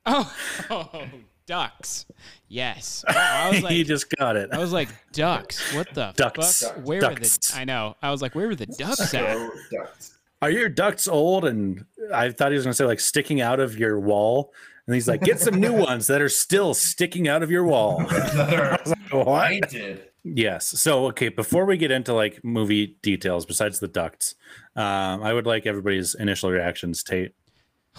Oh, 0.06 0.36
oh 0.70 1.06
ducks. 1.46 2.06
Yes. 2.50 3.06
Wow, 3.08 3.16
I 3.18 3.50
was 3.52 3.62
like, 3.64 3.72
he 3.72 3.80
like, 3.80 3.88
just 3.88 4.10
got 4.18 4.36
it. 4.36 4.50
I 4.52 4.58
was 4.58 4.74
like, 4.74 4.90
ducks. 5.14 5.74
What 5.74 5.94
the 5.94 6.12
Ducks. 6.18 6.62
fuck? 6.64 6.76
Where 6.86 7.00
Ducks. 7.00 7.14
were 7.16 7.56
the? 7.56 7.62
I 7.62 7.64
know. 7.64 7.96
I 8.02 8.12
was 8.12 8.22
like, 8.22 8.36
where 8.36 8.48
were 8.48 8.56
the 8.56 8.66
ducks 8.66 9.00
at? 9.14 9.38
So, 9.38 9.52
ducks. 9.72 10.18
Are 10.44 10.52
your 10.52 10.68
ducts 10.68 11.08
old? 11.08 11.46
And 11.46 11.86
I 12.14 12.30
thought 12.30 12.52
he 12.52 12.56
was 12.56 12.66
going 12.66 12.74
to 12.74 12.76
say 12.76 12.84
like 12.84 13.00
sticking 13.00 13.40
out 13.40 13.62
of 13.62 13.80
your 13.80 13.98
wall. 13.98 14.54
And 14.86 14.94
he's 14.94 15.08
like, 15.08 15.22
get 15.22 15.40
some 15.40 15.56
new 15.56 15.72
ones 15.88 16.08
that 16.08 16.22
are 16.22 16.28
still 16.28 16.74
sticking 16.74 17.30
out 17.30 17.44
of 17.44 17.50
your 17.50 17.64
wall. 17.64 18.00
That 18.00 18.54
are 18.60 18.74
I 18.74 19.16
was 19.16 19.26
like. 19.72 20.12
Yes. 20.26 20.68
So, 20.68 21.08
okay, 21.08 21.30
before 21.30 21.64
we 21.64 21.78
get 21.78 21.92
into 21.92 22.14
like 22.14 22.44
movie 22.44 22.98
details 23.02 23.46
besides 23.46 23.80
the 23.80 23.88
ducts, 23.88 24.36
um, 24.76 25.24
I 25.24 25.34
would 25.34 25.46
like 25.46 25.66
everybody's 25.66 26.14
initial 26.14 26.52
reactions. 26.52 27.04
Tate. 27.04 27.34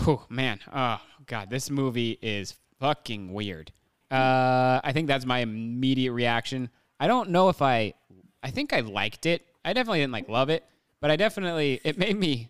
Oh 0.07 0.27
man. 0.29 0.61
Oh 0.75 1.01
god, 1.27 1.49
this 1.49 1.71
movie 1.71 2.19
is 2.21 2.57
fucking 2.79 3.33
weird. 3.33 3.73
Uh, 4.11 4.81
I 4.85 4.91
think 4.93 5.09
that's 5.09 5.25
my 5.25 5.39
immediate 5.39 6.13
reaction. 6.13 6.69
I 7.01 7.07
don't 7.07 7.31
know 7.31 7.49
if 7.49 7.63
I. 7.63 7.95
I 8.43 8.51
think 8.51 8.75
I 8.75 8.81
liked 8.81 9.25
it. 9.25 9.47
I 9.65 9.73
definitely 9.73 10.01
didn't 10.01 10.13
like 10.13 10.29
love 10.29 10.51
it, 10.51 10.65
but 11.05 11.11
I 11.11 11.17
definitely 11.17 11.83
it 11.85 11.99
made 11.99 12.17
me 12.17 12.49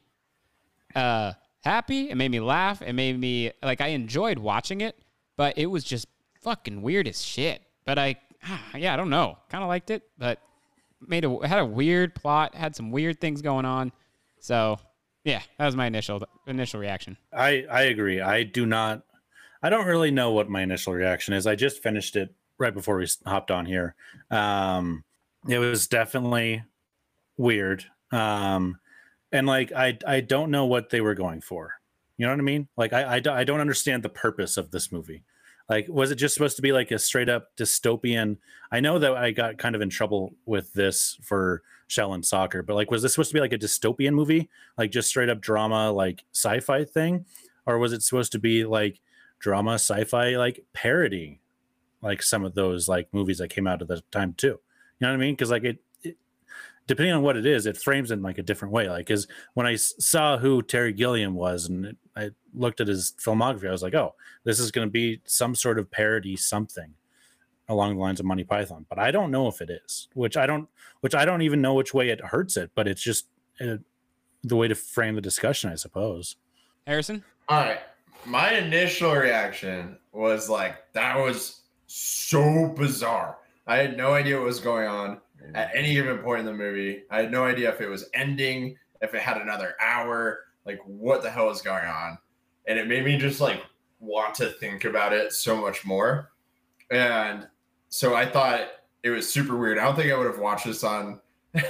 uh 0.94 1.32
happy. 1.64 2.08
It 2.10 2.14
made 2.14 2.30
me 2.30 2.38
laugh. 2.38 2.82
It 2.82 2.92
made 2.92 3.18
me 3.18 3.50
like 3.64 3.80
I 3.80 3.88
enjoyed 3.88 4.38
watching 4.38 4.80
it, 4.80 4.96
but 5.36 5.58
it 5.58 5.66
was 5.66 5.82
just 5.82 6.06
fucking 6.40 6.80
weird 6.80 7.08
as 7.08 7.20
shit. 7.20 7.62
But 7.84 7.98
I, 7.98 8.14
yeah, 8.76 8.94
I 8.94 8.96
don't 8.96 9.10
know. 9.10 9.38
Kind 9.48 9.64
of 9.64 9.68
liked 9.68 9.90
it, 9.90 10.04
but 10.18 10.38
made 11.04 11.24
a 11.24 11.48
had 11.48 11.58
a 11.58 11.66
weird 11.66 12.14
plot. 12.14 12.54
Had 12.54 12.76
some 12.76 12.92
weird 12.92 13.20
things 13.20 13.42
going 13.42 13.64
on. 13.64 13.90
So 14.38 14.78
yeah, 15.24 15.42
that 15.58 15.66
was 15.66 15.74
my 15.74 15.86
initial 15.86 16.22
initial 16.46 16.78
reaction. 16.78 17.16
I 17.32 17.64
I 17.68 17.82
agree. 17.82 18.20
I 18.20 18.44
do 18.44 18.66
not. 18.66 19.02
I 19.64 19.68
don't 19.68 19.86
really 19.86 20.12
know 20.12 20.30
what 20.30 20.48
my 20.48 20.62
initial 20.62 20.92
reaction 20.92 21.34
is. 21.34 21.48
I 21.48 21.56
just 21.56 21.82
finished 21.82 22.14
it 22.14 22.32
right 22.58 22.72
before 22.72 22.98
we 22.98 23.08
hopped 23.26 23.50
on 23.50 23.66
here. 23.66 23.96
Um, 24.30 25.02
it 25.48 25.58
was 25.58 25.88
definitely 25.88 26.62
weird. 27.36 27.86
Um, 28.14 28.78
and 29.32 29.46
like 29.46 29.72
I 29.72 29.98
I 30.06 30.20
don't 30.20 30.50
know 30.50 30.66
what 30.66 30.90
they 30.90 31.00
were 31.00 31.14
going 31.14 31.40
for. 31.40 31.74
You 32.16 32.26
know 32.26 32.32
what 32.32 32.38
I 32.38 32.44
mean? 32.44 32.68
Like 32.76 32.92
I 32.92 33.16
I, 33.16 33.40
I 33.40 33.44
don't 33.44 33.60
understand 33.60 34.02
the 34.02 34.08
purpose 34.08 34.56
of 34.56 34.70
this 34.70 34.92
movie. 34.92 35.24
Like 35.68 35.86
was 35.88 36.10
it 36.10 36.16
just 36.16 36.34
supposed 36.34 36.56
to 36.56 36.62
be 36.62 36.72
like 36.72 36.92
a 36.92 36.98
straight 36.98 37.28
up 37.28 37.56
dystopian? 37.56 38.38
I 38.70 38.80
know 38.80 38.98
that 39.00 39.16
I 39.16 39.32
got 39.32 39.58
kind 39.58 39.74
of 39.74 39.82
in 39.82 39.90
trouble 39.90 40.34
with 40.46 40.72
this 40.74 41.18
for 41.22 41.62
Shell 41.88 42.14
and 42.14 42.24
Soccer, 42.24 42.62
but 42.62 42.76
like 42.76 42.90
was 42.90 43.02
this 43.02 43.14
supposed 43.14 43.30
to 43.30 43.34
be 43.34 43.40
like 43.40 43.52
a 43.52 43.58
dystopian 43.58 44.14
movie? 44.14 44.48
Like 44.78 44.92
just 44.92 45.08
straight 45.08 45.28
up 45.28 45.40
drama 45.40 45.90
like 45.90 46.24
sci-fi 46.32 46.84
thing 46.84 47.26
or 47.66 47.78
was 47.78 47.92
it 47.92 48.02
supposed 48.02 48.30
to 48.32 48.38
be 48.38 48.64
like 48.64 49.00
drama 49.40 49.74
sci-fi 49.74 50.36
like 50.36 50.64
parody 50.72 51.40
like 52.02 52.22
some 52.22 52.44
of 52.44 52.54
those 52.54 52.88
like 52.88 53.08
movies 53.12 53.38
that 53.38 53.48
came 53.48 53.66
out 53.66 53.82
at 53.82 53.88
the 53.88 54.02
time 54.12 54.34
too? 54.34 54.46
You 54.46 54.58
know 55.00 55.08
what 55.08 55.14
I 55.14 55.16
mean? 55.16 55.34
Cuz 55.34 55.50
like 55.50 55.64
it 55.64 55.78
depending 56.86 57.14
on 57.14 57.22
what 57.22 57.36
it 57.36 57.46
is, 57.46 57.66
it 57.66 57.76
frames 57.76 58.10
in 58.10 58.22
like 58.22 58.38
a 58.38 58.42
different 58.42 58.72
way. 58.72 58.88
Like, 58.88 59.10
is 59.10 59.26
when 59.54 59.66
I 59.66 59.76
saw 59.76 60.38
who 60.38 60.62
Terry 60.62 60.92
Gilliam 60.92 61.34
was 61.34 61.66
and 61.66 61.86
it, 61.86 61.96
I 62.16 62.30
looked 62.54 62.80
at 62.80 62.88
his 62.88 63.14
filmography, 63.24 63.68
I 63.68 63.72
was 63.72 63.82
like, 63.82 63.94
oh, 63.94 64.14
this 64.44 64.60
is 64.60 64.70
going 64.70 64.86
to 64.86 64.92
be 64.92 65.20
some 65.24 65.54
sort 65.54 65.78
of 65.78 65.90
parody, 65.90 66.36
something 66.36 66.94
along 67.68 67.94
the 67.94 68.00
lines 68.00 68.20
of 68.20 68.26
Monty 68.26 68.44
Python. 68.44 68.84
But 68.88 68.98
I 68.98 69.10
don't 69.10 69.30
know 69.30 69.48
if 69.48 69.60
it 69.60 69.70
is, 69.70 70.08
which 70.14 70.36
I 70.36 70.46
don't, 70.46 70.68
which 71.00 71.14
I 71.14 71.24
don't 71.24 71.42
even 71.42 71.62
know 71.62 71.74
which 71.74 71.94
way 71.94 72.10
it 72.10 72.20
hurts 72.20 72.56
it. 72.56 72.70
But 72.74 72.86
it's 72.86 73.02
just 73.02 73.26
uh, 73.60 73.78
the 74.42 74.56
way 74.56 74.68
to 74.68 74.74
frame 74.74 75.14
the 75.14 75.20
discussion, 75.20 75.70
I 75.70 75.76
suppose. 75.76 76.36
Harrison? 76.86 77.24
All 77.48 77.60
right. 77.60 77.80
My 78.26 78.52
initial 78.52 79.14
reaction 79.14 79.98
was 80.12 80.48
like, 80.48 80.92
that 80.92 81.18
was 81.18 81.62
so 81.86 82.74
bizarre. 82.76 83.38
I 83.66 83.76
had 83.76 83.96
no 83.96 84.12
idea 84.12 84.36
what 84.36 84.44
was 84.44 84.60
going 84.60 84.86
on 84.86 85.20
at 85.54 85.70
any 85.74 85.94
given 85.94 86.18
point 86.18 86.40
in 86.40 86.46
the 86.46 86.52
movie. 86.52 87.02
I 87.10 87.22
had 87.22 87.30
no 87.30 87.44
idea 87.44 87.72
if 87.72 87.80
it 87.80 87.88
was 87.88 88.08
ending, 88.14 88.76
if 89.00 89.14
it 89.14 89.20
had 89.20 89.36
another 89.36 89.74
hour, 89.80 90.40
like 90.64 90.80
what 90.86 91.22
the 91.22 91.30
hell 91.30 91.50
is 91.50 91.62
going 91.62 91.84
on. 91.84 92.18
And 92.66 92.78
it 92.78 92.86
made 92.86 93.04
me 93.04 93.18
just 93.18 93.40
like 93.40 93.62
want 94.00 94.34
to 94.36 94.50
think 94.50 94.84
about 94.84 95.12
it 95.12 95.32
so 95.32 95.56
much 95.56 95.84
more. 95.84 96.30
And 96.90 97.46
so 97.88 98.14
I 98.14 98.26
thought 98.26 98.68
it 99.02 99.10
was 99.10 99.30
super 99.30 99.56
weird. 99.56 99.78
I 99.78 99.84
don't 99.84 99.96
think 99.96 100.12
I 100.12 100.16
would 100.16 100.26
have 100.26 100.38
watched 100.38 100.66
this 100.66 100.84
on 100.84 101.20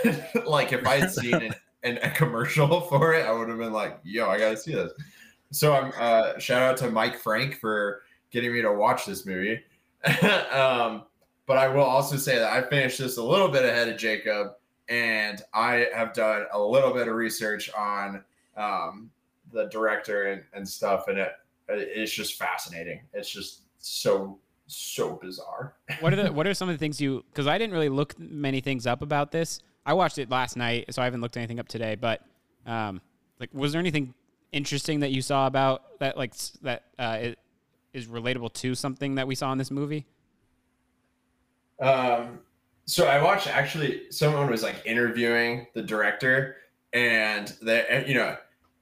like 0.47 0.73
if 0.73 0.87
I 0.87 1.00
had 1.00 1.11
seen 1.12 1.35
an, 1.35 1.54
an, 1.83 1.99
a 1.99 2.11
commercial 2.11 2.80
for 2.88 3.14
it, 3.14 3.26
I 3.26 3.33
would 3.33 3.49
have 3.49 3.59
been 3.59 3.73
like, 3.73 3.99
yo, 4.04 4.28
I 4.28 4.38
gotta 4.38 4.56
see 4.56 4.75
this. 4.75 4.92
So 5.50 5.75
I'm 5.75 5.92
uh 5.99 6.38
shout 6.38 6.62
out 6.62 6.76
to 6.78 6.90
Mike 6.90 7.18
Frank 7.18 7.59
for 7.61 8.02
getting 8.30 8.52
me 8.52 8.62
to 8.62 8.73
watch 8.73 9.06
this 9.06 9.26
movie. 9.26 9.61
um, 10.52 11.04
but 11.46 11.58
I 11.58 11.68
will 11.68 11.82
also 11.82 12.16
say 12.16 12.38
that 12.38 12.50
I 12.50 12.62
finished 12.62 12.98
this 12.98 13.16
a 13.16 13.22
little 13.22 13.48
bit 13.48 13.64
ahead 13.64 13.88
of 13.88 13.96
Jacob, 13.98 14.54
and 14.88 15.42
I 15.52 15.88
have 15.94 16.12
done 16.12 16.46
a 16.52 16.60
little 16.60 16.92
bit 16.92 17.08
of 17.08 17.14
research 17.14 17.70
on 17.74 18.22
um, 18.56 19.10
the 19.52 19.66
director 19.66 20.32
and, 20.32 20.42
and 20.52 20.68
stuff, 20.68 21.08
and 21.08 21.18
it 21.18 21.32
it's 21.68 22.12
just 22.12 22.38
fascinating. 22.38 23.00
It's 23.12 23.30
just 23.30 23.62
so 23.78 24.38
so 24.66 25.16
bizarre. 25.16 25.74
what 26.00 26.12
are 26.12 26.16
the 26.16 26.32
what 26.32 26.46
are 26.46 26.54
some 26.54 26.68
of 26.68 26.74
the 26.74 26.78
things 26.78 27.00
you 27.00 27.24
because 27.30 27.46
I 27.46 27.58
didn't 27.58 27.72
really 27.72 27.88
look 27.88 28.18
many 28.18 28.60
things 28.60 28.86
up 28.86 29.02
about 29.02 29.30
this. 29.32 29.60
I 29.86 29.92
watched 29.92 30.18
it 30.18 30.30
last 30.30 30.56
night, 30.56 30.92
so 30.94 31.02
I 31.02 31.04
haven't 31.04 31.20
looked 31.20 31.36
anything 31.36 31.60
up 31.60 31.68
today. 31.68 31.94
But 31.94 32.22
um, 32.66 33.00
like, 33.38 33.50
was 33.52 33.72
there 33.72 33.80
anything 33.80 34.14
interesting 34.52 35.00
that 35.00 35.10
you 35.10 35.20
saw 35.20 35.46
about 35.46 35.98
that 35.98 36.16
like 36.16 36.34
that 36.62 36.84
uh, 36.98 37.18
it 37.20 37.38
is 37.92 38.06
relatable 38.06 38.52
to 38.54 38.74
something 38.74 39.16
that 39.16 39.26
we 39.26 39.34
saw 39.34 39.52
in 39.52 39.58
this 39.58 39.70
movie? 39.70 40.06
Um, 41.81 42.40
so 42.87 43.07
I 43.07 43.23
watched 43.23 43.47
actually 43.47 44.11
someone 44.11 44.50
was 44.50 44.62
like 44.62 44.83
interviewing 44.85 45.66
the 45.75 45.83
director, 45.83 46.57
and 46.93 47.52
they, 47.62 48.04
you 48.07 48.14
know, 48.14 48.37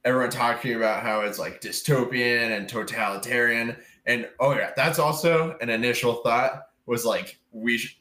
everyone 0.05 0.29
talking 0.29 0.75
about 0.75 1.03
how 1.03 1.21
it's 1.21 1.39
like 1.39 1.61
dystopian 1.61 2.55
and 2.55 2.67
totalitarian, 2.67 3.75
and 4.05 4.27
oh 4.39 4.53
yeah, 4.53 4.71
that's 4.75 4.99
also 4.99 5.57
an 5.61 5.69
initial 5.69 6.15
thought 6.15 6.67
was 6.85 7.05
like 7.05 7.39
we 7.51 7.77
sh- 7.77 7.99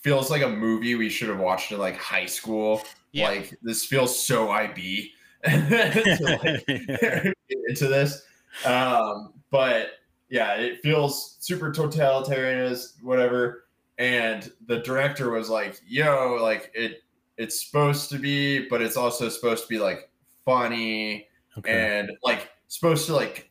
feels 0.00 0.30
like 0.30 0.42
a 0.42 0.48
movie 0.48 0.94
we 0.94 1.08
should 1.08 1.28
have 1.28 1.38
watched 1.38 1.70
in 1.72 1.78
like 1.78 1.96
high 1.96 2.26
school. 2.26 2.82
Like 3.28 3.56
this 3.62 3.84
feels 3.84 4.16
so 4.18 4.50
IB 4.50 5.12
to 5.44 6.38
like 6.42 6.64
into 7.68 7.86
this. 7.86 8.22
Um, 8.64 9.32
but 9.50 9.90
yeah, 10.28 10.54
it 10.54 10.80
feels 10.82 11.36
super 11.40 11.72
totalitarian 11.72 12.58
as 12.60 12.94
whatever. 13.02 13.64
And 14.00 14.50
the 14.66 14.78
director 14.78 15.30
was 15.30 15.50
like, 15.50 15.78
yo, 15.86 16.38
like 16.40 16.72
it 16.74 17.02
it's 17.36 17.64
supposed 17.64 18.08
to 18.10 18.18
be, 18.18 18.66
but 18.66 18.80
it's 18.80 18.96
also 18.96 19.28
supposed 19.28 19.64
to 19.64 19.68
be 19.68 19.78
like 19.78 20.10
funny 20.44 21.28
and 21.66 22.10
like 22.24 22.50
supposed 22.68 23.04
to 23.06 23.14
like 23.14 23.50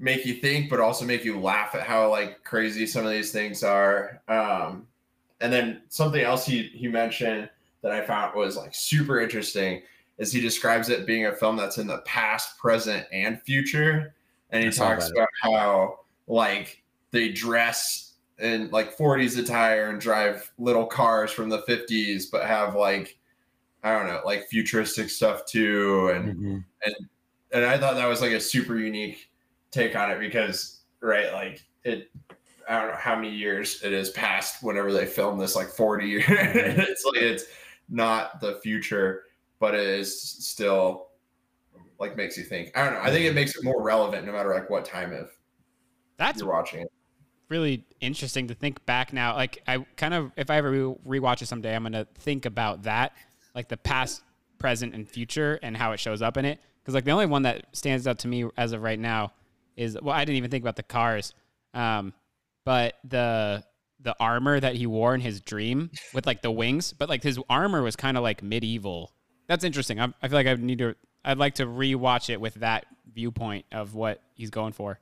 make 0.00 0.26
you 0.26 0.34
think, 0.34 0.68
but 0.68 0.80
also 0.80 1.04
make 1.04 1.24
you 1.24 1.38
laugh 1.38 1.76
at 1.76 1.82
how 1.82 2.10
like 2.10 2.42
crazy 2.42 2.86
some 2.86 3.06
of 3.06 3.12
these 3.12 3.30
things 3.30 3.62
are. 3.62 4.20
Um, 4.26 4.88
and 5.40 5.52
then 5.52 5.82
something 5.90 6.22
else 6.22 6.44
he 6.44 6.64
he 6.74 6.88
mentioned 6.88 7.48
that 7.82 7.92
I 7.92 8.04
found 8.04 8.34
was 8.34 8.56
like 8.56 8.74
super 8.74 9.20
interesting 9.20 9.82
is 10.18 10.32
he 10.32 10.40
describes 10.40 10.88
it 10.88 11.06
being 11.06 11.26
a 11.26 11.32
film 11.32 11.56
that's 11.56 11.78
in 11.78 11.86
the 11.86 11.98
past, 11.98 12.58
present, 12.58 13.06
and 13.12 13.40
future. 13.42 14.14
And 14.50 14.64
he 14.64 14.70
talks 14.70 15.06
that. 15.06 15.12
about 15.12 15.28
how 15.40 16.00
like 16.26 16.82
they 17.12 17.28
dress 17.28 18.13
in 18.38 18.70
like 18.70 18.96
40s 18.96 19.38
attire 19.38 19.90
and 19.90 20.00
drive 20.00 20.52
little 20.58 20.86
cars 20.86 21.30
from 21.30 21.48
the 21.48 21.62
50s, 21.62 22.24
but 22.30 22.46
have 22.46 22.74
like 22.74 23.18
I 23.82 23.92
don't 23.92 24.06
know, 24.06 24.22
like 24.24 24.46
futuristic 24.46 25.10
stuff 25.10 25.44
too. 25.46 26.08
And 26.14 26.34
Mm-hmm. 26.34 26.58
and 26.84 26.94
and 27.52 27.64
I 27.64 27.78
thought 27.78 27.94
that 27.94 28.06
was 28.08 28.20
like 28.20 28.32
a 28.32 28.40
super 28.40 28.76
unique 28.78 29.30
take 29.70 29.94
on 29.94 30.10
it 30.10 30.18
because 30.18 30.80
right, 31.00 31.32
like 31.32 31.64
it 31.84 32.10
I 32.68 32.80
don't 32.80 32.88
know 32.92 32.96
how 32.96 33.14
many 33.14 33.30
years 33.30 33.82
it 33.82 33.92
is 33.92 34.10
past 34.10 34.62
whenever 34.62 34.92
they 34.92 35.06
filmed 35.06 35.40
this, 35.40 35.54
like 35.54 35.68
40 35.68 36.06
years. 36.06 36.24
it's 36.28 37.04
like 37.04 37.16
it's 37.16 37.44
not 37.88 38.40
the 38.40 38.58
future, 38.62 39.24
but 39.60 39.74
it 39.74 39.86
is 39.86 40.18
still 40.20 41.08
like 42.00 42.16
makes 42.16 42.36
you 42.36 42.44
think. 42.44 42.76
I 42.76 42.84
don't 42.84 42.94
know. 42.94 43.00
I 43.00 43.10
think 43.10 43.26
it 43.26 43.34
makes 43.34 43.54
it 43.54 43.62
more 43.64 43.82
relevant 43.82 44.26
no 44.26 44.32
matter 44.32 44.54
like 44.54 44.70
what 44.70 44.84
time 44.84 45.12
of 45.12 45.30
That's 46.16 46.40
you're 46.40 46.50
watching 46.50 46.80
it. 46.80 46.92
Really 47.48 47.84
interesting 48.00 48.48
to 48.48 48.54
think 48.54 48.84
back 48.86 49.12
now. 49.12 49.34
Like 49.34 49.62
I 49.66 49.78
kind 49.96 50.14
of, 50.14 50.32
if 50.36 50.50
I 50.50 50.56
ever 50.56 50.70
re- 50.70 51.20
rewatch 51.20 51.42
it 51.42 51.46
someday, 51.46 51.74
I'm 51.74 51.82
gonna 51.82 52.06
think 52.18 52.46
about 52.46 52.84
that, 52.84 53.12
like 53.54 53.68
the 53.68 53.76
past, 53.76 54.22
present, 54.58 54.94
and 54.94 55.08
future, 55.08 55.58
and 55.62 55.76
how 55.76 55.92
it 55.92 56.00
shows 56.00 56.22
up 56.22 56.36
in 56.36 56.44
it. 56.44 56.60
Because 56.82 56.94
like 56.94 57.04
the 57.04 57.12
only 57.12 57.26
one 57.26 57.42
that 57.42 57.66
stands 57.72 58.06
out 58.06 58.18
to 58.20 58.28
me 58.28 58.44
as 58.56 58.72
of 58.72 58.82
right 58.82 58.98
now 58.98 59.32
is 59.76 59.96
well, 60.00 60.14
I 60.14 60.24
didn't 60.24 60.36
even 60.36 60.50
think 60.50 60.62
about 60.62 60.76
the 60.76 60.82
cars, 60.82 61.34
um, 61.72 62.12
but 62.64 62.94
the 63.04 63.64
the 64.00 64.14
armor 64.20 64.60
that 64.60 64.74
he 64.74 64.86
wore 64.86 65.14
in 65.14 65.20
his 65.20 65.40
dream 65.40 65.90
with 66.12 66.26
like 66.26 66.42
the 66.42 66.50
wings, 66.50 66.92
but 66.92 67.08
like 67.08 67.22
his 67.22 67.38
armor 67.48 67.82
was 67.82 67.96
kind 67.96 68.16
of 68.16 68.22
like 68.22 68.42
medieval. 68.42 69.12
That's 69.46 69.64
interesting. 69.64 70.00
I, 70.00 70.12
I 70.22 70.28
feel 70.28 70.38
like 70.38 70.46
I 70.46 70.54
need 70.54 70.78
to. 70.78 70.94
I'd 71.24 71.38
like 71.38 71.54
to 71.54 71.66
rewatch 71.66 72.28
it 72.28 72.38
with 72.38 72.54
that 72.54 72.84
viewpoint 73.14 73.64
of 73.72 73.94
what 73.94 74.20
he's 74.34 74.50
going 74.50 74.72
for 74.72 74.98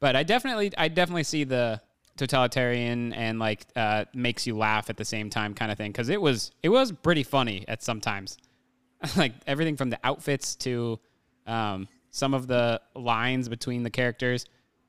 but 0.00 0.16
I 0.16 0.22
definitely 0.22 0.72
I 0.76 0.88
definitely 0.88 1.24
see 1.24 1.44
the 1.44 1.80
totalitarian 2.16 3.12
and 3.12 3.38
like 3.38 3.66
uh, 3.76 4.04
makes 4.14 4.46
you 4.46 4.56
laugh 4.56 4.90
at 4.90 4.96
the 4.96 5.04
same 5.04 5.30
time 5.30 5.54
kind 5.54 5.70
of 5.70 5.78
thing 5.78 5.92
because 5.92 6.08
it 6.08 6.20
was 6.20 6.50
it 6.62 6.68
was 6.68 6.92
pretty 6.92 7.22
funny 7.22 7.64
at 7.68 7.82
sometimes 7.82 8.36
like 9.16 9.32
everything 9.46 9.76
from 9.76 9.90
the 9.90 9.98
outfits 10.02 10.56
to 10.56 10.98
um, 11.46 11.86
some 12.10 12.34
of 12.34 12.46
the 12.46 12.80
lines 12.94 13.48
between 13.48 13.82
the 13.82 13.90
characters 13.90 14.46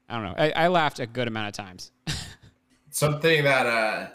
I 0.10 0.16
don't 0.16 0.24
know 0.24 0.36
I, 0.38 0.52
I 0.52 0.68
laughed 0.68 1.00
a 1.00 1.06
good 1.06 1.28
amount 1.28 1.48
of 1.48 1.54
times 1.54 1.92
something 2.90 3.44
that 3.44 3.66
uh 3.66 4.08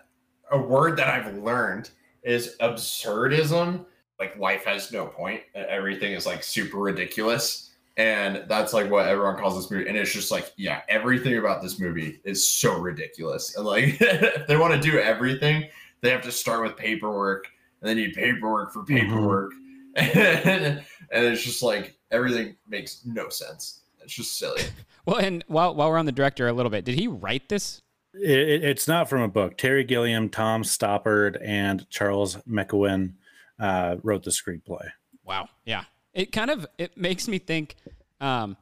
a 0.51 0.59
word 0.59 0.97
that 0.97 1.09
I've 1.09 1.37
learned 1.39 1.91
is 2.23 2.57
absurdism. 2.61 3.85
Like 4.19 4.37
life 4.39 4.65
has 4.65 4.93
no 4.93 5.07
point. 5.07 5.43
Everything 5.55 6.13
is 6.13 6.27
like 6.27 6.43
super 6.43 6.79
ridiculous. 6.79 7.71
And 7.97 8.45
that's 8.49 8.73
like 8.73 8.91
what 8.91 9.07
everyone 9.07 9.37
calls 9.37 9.55
this 9.57 9.71
movie. 9.71 9.89
And 9.89 9.97
it's 9.97 10.13
just 10.13 10.31
like, 10.33 10.53
yeah, 10.57 10.81
everything 10.89 11.39
about 11.39 11.63
this 11.63 11.79
movie 11.79 12.21
is 12.25 12.49
so 12.49 12.77
ridiculous. 12.79 13.57
And 13.57 13.65
like 13.65 13.97
if 14.01 14.47
they 14.49 14.57
want 14.57 14.75
to 14.75 14.81
do 14.81 14.99
everything, 14.99 15.69
they 16.01 16.11
have 16.11 16.23
to 16.23 16.33
start 16.33 16.63
with 16.63 16.77
paperwork 16.77 17.47
and 17.81 17.89
they 17.89 17.95
need 17.95 18.15
paperwork 18.15 18.73
for 18.73 18.85
paperwork. 18.85 19.53
and, 19.97 20.83
and 21.13 21.25
it's 21.25 21.43
just 21.43 21.63
like 21.63 21.97
everything 22.11 22.57
makes 22.69 23.03
no 23.05 23.29
sense. 23.29 23.83
It's 24.03 24.13
just 24.15 24.39
silly. 24.39 24.63
well 25.07 25.19
and 25.19 25.45
while, 25.47 25.75
while 25.75 25.89
we're 25.91 25.99
on 25.99 26.07
the 26.07 26.13
director 26.13 26.49
a 26.49 26.53
little 26.53 26.71
bit 26.71 26.85
did 26.85 26.99
he 26.99 27.07
write 27.09 27.49
this 27.49 27.81
It, 28.13 28.31
it- 28.39 28.65
it's 28.65 28.89
not 28.89 29.09
from 29.09 29.23
a 29.23 29.29
book. 29.29 29.57
Terry 29.57 29.85
Gilliam, 29.85 30.29
Tom 30.29 30.63
Stoppard, 30.65 31.39
and 31.43 31.89
Charles 31.91 32.37
McKeown 32.49 33.13
uh, 33.61 33.97
wrote 34.03 34.25
the 34.25 34.31
screenplay. 34.33 34.89
Wow. 35.25 35.49
Yeah. 35.65 35.85
It 36.15 36.33
kind 36.33 36.51
of 36.51 36.67
it 36.79 36.97
makes 36.97 37.29
me 37.29 37.39
think 37.39 37.77
um 38.21 38.57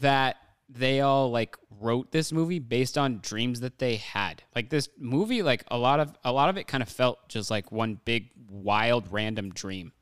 that 0.00 0.36
they 0.68 1.00
all 1.00 1.30
like 1.30 1.56
wrote 1.80 2.12
this 2.12 2.32
movie 2.32 2.58
based 2.58 2.96
on 2.98 3.18
dreams 3.22 3.60
that 3.60 3.78
they 3.78 3.96
had. 3.96 4.42
Like 4.54 4.70
this 4.70 4.88
movie 4.98 5.42
like 5.42 5.64
a 5.68 5.78
lot 5.78 6.00
of 6.00 6.14
a 6.24 6.32
lot 6.32 6.48
of 6.48 6.56
it 6.56 6.66
kind 6.66 6.82
of 6.82 6.88
felt 6.88 7.28
just 7.28 7.50
like 7.50 7.72
one 7.72 8.00
big 8.04 8.30
wild 8.48 9.10
random 9.12 9.50
dream. 9.50 9.92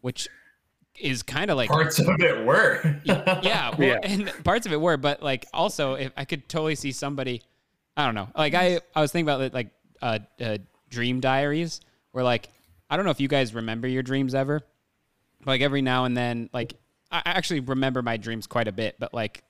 Which 0.00 0.28
is 1.00 1.22
kind 1.22 1.50
of 1.50 1.56
like 1.56 1.68
Parts 1.70 1.98
of 2.00 2.20
it 2.20 2.44
were. 2.44 3.00
yeah, 3.04 3.70
well, 3.78 3.80
Yeah. 3.80 3.98
and 4.02 4.32
parts 4.44 4.66
of 4.66 4.72
it 4.72 4.80
were, 4.80 4.96
but 4.96 5.22
like 5.22 5.46
also, 5.52 5.94
if 5.94 6.12
I 6.16 6.24
could 6.24 6.48
totally 6.48 6.74
see 6.74 6.90
somebody, 6.92 7.42
I 7.96 8.04
don't 8.04 8.14
know, 8.16 8.28
like 8.36 8.54
I, 8.54 8.80
I 8.96 9.00
was 9.00 9.12
thinking 9.12 9.28
about 9.28 9.40
it, 9.42 9.54
like 9.54 9.68
uh, 10.02 10.18
uh, 10.40 10.58
dream 10.90 11.20
diaries, 11.20 11.80
where 12.12 12.24
like 12.24 12.48
I 12.90 12.96
don't 12.96 13.04
know 13.04 13.10
if 13.12 13.20
you 13.20 13.28
guys 13.28 13.54
remember 13.54 13.86
your 13.88 14.02
dreams 14.02 14.34
ever, 14.34 14.60
but 14.60 14.66
like 15.48 15.60
every 15.60 15.82
now 15.82 16.04
and 16.04 16.16
then, 16.16 16.50
like 16.52 16.74
I 17.10 17.22
actually 17.24 17.60
remember 17.60 18.02
my 18.02 18.16
dreams 18.16 18.46
quite 18.46 18.68
a 18.68 18.72
bit, 18.72 18.96
but 18.98 19.12
like 19.14 19.42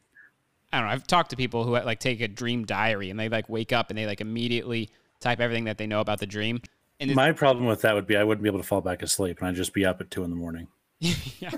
I 0.72 0.78
don't 0.78 0.86
know, 0.86 0.92
I've 0.92 1.06
talked 1.06 1.30
to 1.30 1.36
people 1.36 1.64
who 1.64 1.72
like 1.72 1.98
take 1.98 2.20
a 2.20 2.28
dream 2.28 2.64
diary 2.64 3.10
and 3.10 3.18
they 3.18 3.28
like 3.28 3.48
wake 3.48 3.72
up 3.72 3.90
and 3.90 3.98
they 3.98 4.06
like 4.06 4.20
immediately 4.20 4.90
type 5.20 5.40
everything 5.40 5.64
that 5.64 5.78
they 5.78 5.86
know 5.86 6.00
about 6.00 6.20
the 6.20 6.26
dream. 6.26 6.60
And 7.00 7.14
My 7.14 7.32
problem 7.32 7.66
with 7.66 7.82
that 7.82 7.94
would 7.94 8.06
be 8.06 8.16
I 8.16 8.24
wouldn't 8.24 8.42
be 8.42 8.48
able 8.48 8.58
to 8.58 8.66
fall 8.66 8.80
back 8.80 9.02
asleep, 9.02 9.38
and 9.38 9.48
I'd 9.48 9.54
just 9.54 9.72
be 9.72 9.84
up 9.84 10.00
at 10.00 10.10
two 10.10 10.24
in 10.24 10.30
the 10.30 10.36
morning. 10.36 10.68
yeah. 11.00 11.50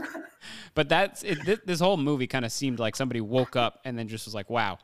But 0.74 0.88
that's 0.88 1.22
it, 1.22 1.38
thi- 1.42 1.58
this 1.64 1.80
whole 1.80 1.96
movie 1.96 2.26
kind 2.26 2.44
of 2.44 2.52
seemed 2.52 2.78
like 2.78 2.94
somebody 2.94 3.20
woke 3.20 3.56
up 3.56 3.80
and 3.84 3.98
then 3.98 4.06
just 4.06 4.26
was 4.26 4.34
like, 4.34 4.50
"Wow." 4.50 4.78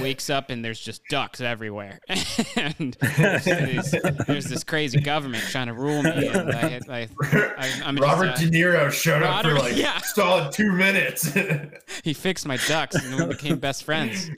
Wakes 0.00 0.28
up 0.30 0.50
and 0.50 0.64
there's 0.64 0.80
just 0.80 1.00
ducks 1.08 1.40
everywhere, 1.40 2.00
and 2.56 2.96
there's, 3.16 3.90
there's 4.26 4.44
this 4.46 4.64
crazy 4.64 5.00
government 5.00 5.44
trying 5.44 5.68
to 5.68 5.74
rule 5.74 6.02
me. 6.02 6.26
And 6.26 6.50
I, 6.50 6.80
I, 6.88 7.08
I, 7.56 7.82
I'm 7.84 7.96
Robert 7.96 8.30
just, 8.30 8.42
uh, 8.42 8.46
De 8.46 8.50
Niro 8.50 8.90
showed 8.90 9.22
up 9.22 9.44
for 9.44 9.54
like 9.54 9.76
yeah. 9.76 9.98
solid 9.98 10.50
two 10.52 10.72
minutes. 10.72 11.32
he 12.04 12.12
fixed 12.12 12.46
my 12.46 12.56
ducks 12.66 12.96
and 12.96 13.14
we 13.14 13.26
became 13.26 13.58
best 13.58 13.84
friends. 13.84 14.28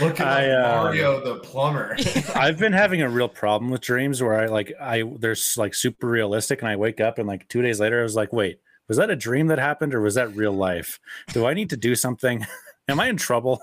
Looking 0.00 0.26
I, 0.26 0.48
like 0.48 0.64
um, 0.64 0.84
Mario 0.84 1.24
the 1.24 1.40
plumber. 1.40 1.96
I've 2.34 2.58
been 2.58 2.74
having 2.74 3.00
a 3.00 3.08
real 3.08 3.28
problem 3.28 3.70
with 3.70 3.80
dreams 3.80 4.22
where 4.22 4.38
I 4.38 4.46
like 4.46 4.74
I 4.80 5.04
there's 5.18 5.56
like 5.56 5.74
super 5.74 6.06
realistic, 6.06 6.60
and 6.60 6.68
I 6.68 6.76
wake 6.76 7.00
up 7.00 7.18
and 7.18 7.26
like 7.26 7.48
two 7.48 7.62
days 7.62 7.80
later 7.80 7.98
I 7.98 8.02
was 8.02 8.14
like, 8.14 8.32
wait, 8.32 8.60
was 8.88 8.98
that 8.98 9.10
a 9.10 9.16
dream 9.16 9.46
that 9.46 9.58
happened 9.58 9.94
or 9.94 10.02
was 10.02 10.16
that 10.16 10.36
real 10.36 10.52
life? 10.52 11.00
Do 11.32 11.46
I 11.46 11.54
need 11.54 11.70
to 11.70 11.78
do 11.78 11.94
something? 11.94 12.46
Am 12.88 13.00
I 13.00 13.08
in 13.08 13.16
trouble? 13.16 13.60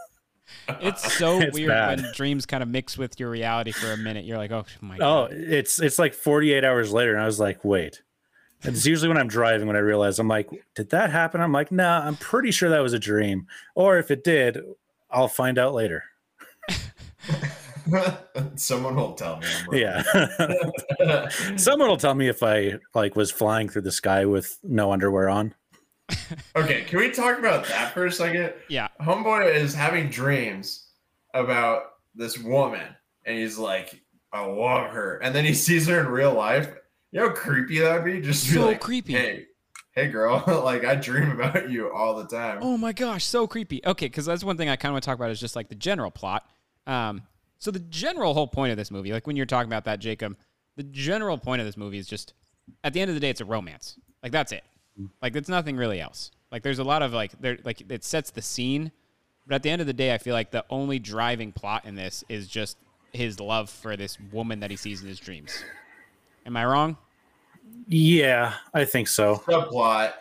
It's 0.82 1.14
so 1.14 1.40
It's 1.42 1.54
weird 1.54 1.70
bad. 1.70 2.02
when 2.02 2.12
dreams 2.14 2.46
kind 2.46 2.62
of 2.64 2.70
mix 2.70 2.98
with 2.98 3.20
your 3.20 3.30
reality 3.30 3.72
for 3.72 3.92
a 3.92 3.98
minute. 3.98 4.26
You're 4.26 4.38
like, 4.38 4.52
oh 4.52 4.66
my 4.82 4.96
oh, 4.96 5.00
god. 5.00 5.32
Oh, 5.32 5.36
it's 5.36 5.82
it's 5.82 6.00
like 6.00 6.14
48 6.14 6.64
hours 6.64 6.92
later, 6.92 7.14
and 7.14 7.22
I 7.22 7.26
was 7.26 7.40
like, 7.40 7.64
wait. 7.64 8.02
It's 8.62 8.86
usually 8.86 9.08
when 9.08 9.18
I'm 9.18 9.30
driving 9.30 9.68
when 9.68 9.78
I 9.78 9.80
realize 9.80 10.20
I'm 10.20 10.28
like, 10.28 10.50
did 10.76 10.90
that 10.90 11.12
happen? 11.12 11.40
I'm 11.40 11.54
like, 11.54 11.72
nah, 11.72 12.02
I'm 12.06 12.18
pretty 12.18 12.52
sure 12.52 12.70
that 12.70 12.82
was 12.82 12.92
a 12.92 13.00
dream. 13.00 13.48
Or 13.74 13.98
if 13.98 14.12
it 14.12 14.22
did, 14.22 14.60
I'll 15.10 15.30
find 15.30 15.58
out 15.58 15.74
later. 15.74 16.04
Someone 18.56 18.96
will 18.96 19.14
tell 19.14 19.40
me. 19.40 19.48
Yeah. 19.80 20.04
Someone 21.56 21.88
will 21.88 21.98
tell 21.98 22.14
me 22.14 22.28
if 22.28 22.44
I 22.44 22.76
like 22.94 23.16
was 23.16 23.32
flying 23.32 23.70
through 23.70 23.84
the 23.84 23.92
sky 23.92 24.26
with 24.26 24.60
no 24.64 24.92
underwear 24.92 25.30
on. 25.30 25.56
Okay, 26.56 26.84
can 26.84 27.00
we 27.00 27.12
talk 27.12 27.40
about 27.40 27.66
that 27.68 27.94
for 27.94 28.06
a 28.06 28.12
second? 28.12 28.54
Yeah. 28.68 28.88
Homeboy 29.02 29.54
is 29.54 29.74
having 29.74 30.10
dreams 30.10 30.88
about 31.34 31.84
this 32.16 32.38
woman, 32.38 32.86
and 33.26 33.38
he's 33.38 33.58
like, 33.58 34.02
I 34.32 34.46
love 34.46 34.92
her. 34.92 35.18
And 35.24 35.34
then 35.34 35.46
he 35.46 35.54
sees 35.54 35.88
her 35.88 36.00
in 36.00 36.08
real 36.08 36.34
life. 36.34 36.70
You 37.12 37.22
know 37.22 37.30
how 37.30 37.36
creepy 37.36 37.80
that 37.80 38.04
would 38.04 38.06
be? 38.06 38.22
Just 38.22 38.48
be 38.48 38.54
So 38.56 38.68
like, 38.68 38.80
creepy. 38.80 39.14
Hey, 39.14 39.46
hey, 39.94 40.08
girl, 40.08 40.44
like 40.64 40.86
I 40.86 40.96
dream 40.96 41.32
about 41.32 41.70
you 41.70 41.92
all 41.92 42.16
the 42.16 42.28
time. 42.28 42.60
Oh 42.62 42.78
my 42.78 42.94
gosh, 42.94 43.26
so 43.26 43.48
creepy. 43.48 43.82
Okay, 43.86 44.06
because 44.06 44.26
that's 44.26 44.44
one 44.44 44.58
thing 44.58 44.70
I 44.70 44.76
kind 44.76 44.92
of 44.92 44.94
want 44.94 45.04
to 45.04 45.08
talk 45.08 45.18
about 45.18 45.32
is 45.32 45.40
just 45.40 45.56
like 45.56 45.70
the 45.70 45.76
general 45.76 46.12
plot. 46.12 46.48
Um, 46.86 47.24
so 47.58 47.72
the 47.72 47.80
general 47.80 48.34
whole 48.34 48.48
point 48.48 48.72
of 48.72 48.78
this 48.78 48.92
movie, 48.92 49.12
like 49.12 49.28
when 49.28 49.36
you're 49.36 49.46
talking 49.46 49.70
about 49.70 49.86
that, 49.86 50.00
Jacob, 50.00 50.38
the 50.76 50.84
general 50.84 51.38
point 51.38 51.60
of 51.60 51.66
this 51.66 51.76
movie 51.78 51.98
is 51.98 52.08
just 52.08 52.34
at 52.84 52.94
the 52.94 53.02
end 53.02 53.10
of 53.10 53.16
the 53.16 53.20
day, 53.20 53.30
it's 53.30 53.42
a 53.42 53.46
romance. 53.46 53.98
Like 54.24 54.32
that's 54.32 54.52
it. 54.52 54.64
Like 55.22 55.36
it's 55.36 55.50
nothing 55.50 55.78
really 55.78 56.02
else. 56.02 56.32
Like 56.52 56.64
there's 56.64 56.80
a 56.80 56.84
lot 56.84 57.02
of 57.02 57.14
like 57.14 57.40
there 57.40 57.58
like 57.64 57.84
it 57.90 58.04
sets 58.04 58.32
the 58.32 58.42
scene, 58.42 58.92
but 59.48 59.56
at 59.56 59.64
the 59.64 59.70
end 59.70 59.82
of 59.82 59.88
the 59.88 59.94
day, 59.94 60.14
I 60.14 60.18
feel 60.18 60.34
like 60.34 60.52
the 60.52 60.66
only 60.70 61.00
driving 61.00 61.52
plot 61.52 61.86
in 61.86 61.96
this 61.96 62.24
is 62.30 62.48
just 62.48 62.78
his 63.14 63.40
love 63.40 63.70
for 63.70 63.98
this 63.98 64.18
woman 64.32 64.60
that 64.60 64.70
he 64.70 64.76
sees 64.76 65.02
in 65.02 65.08
his 65.08 65.20
dreams. 65.20 65.64
Am 66.46 66.56
I 66.58 66.66
wrong? 66.66 66.98
Yeah, 67.88 68.54
I 68.74 68.86
think 68.86 69.08
so. 69.08 69.38
Subplot. 69.48 70.14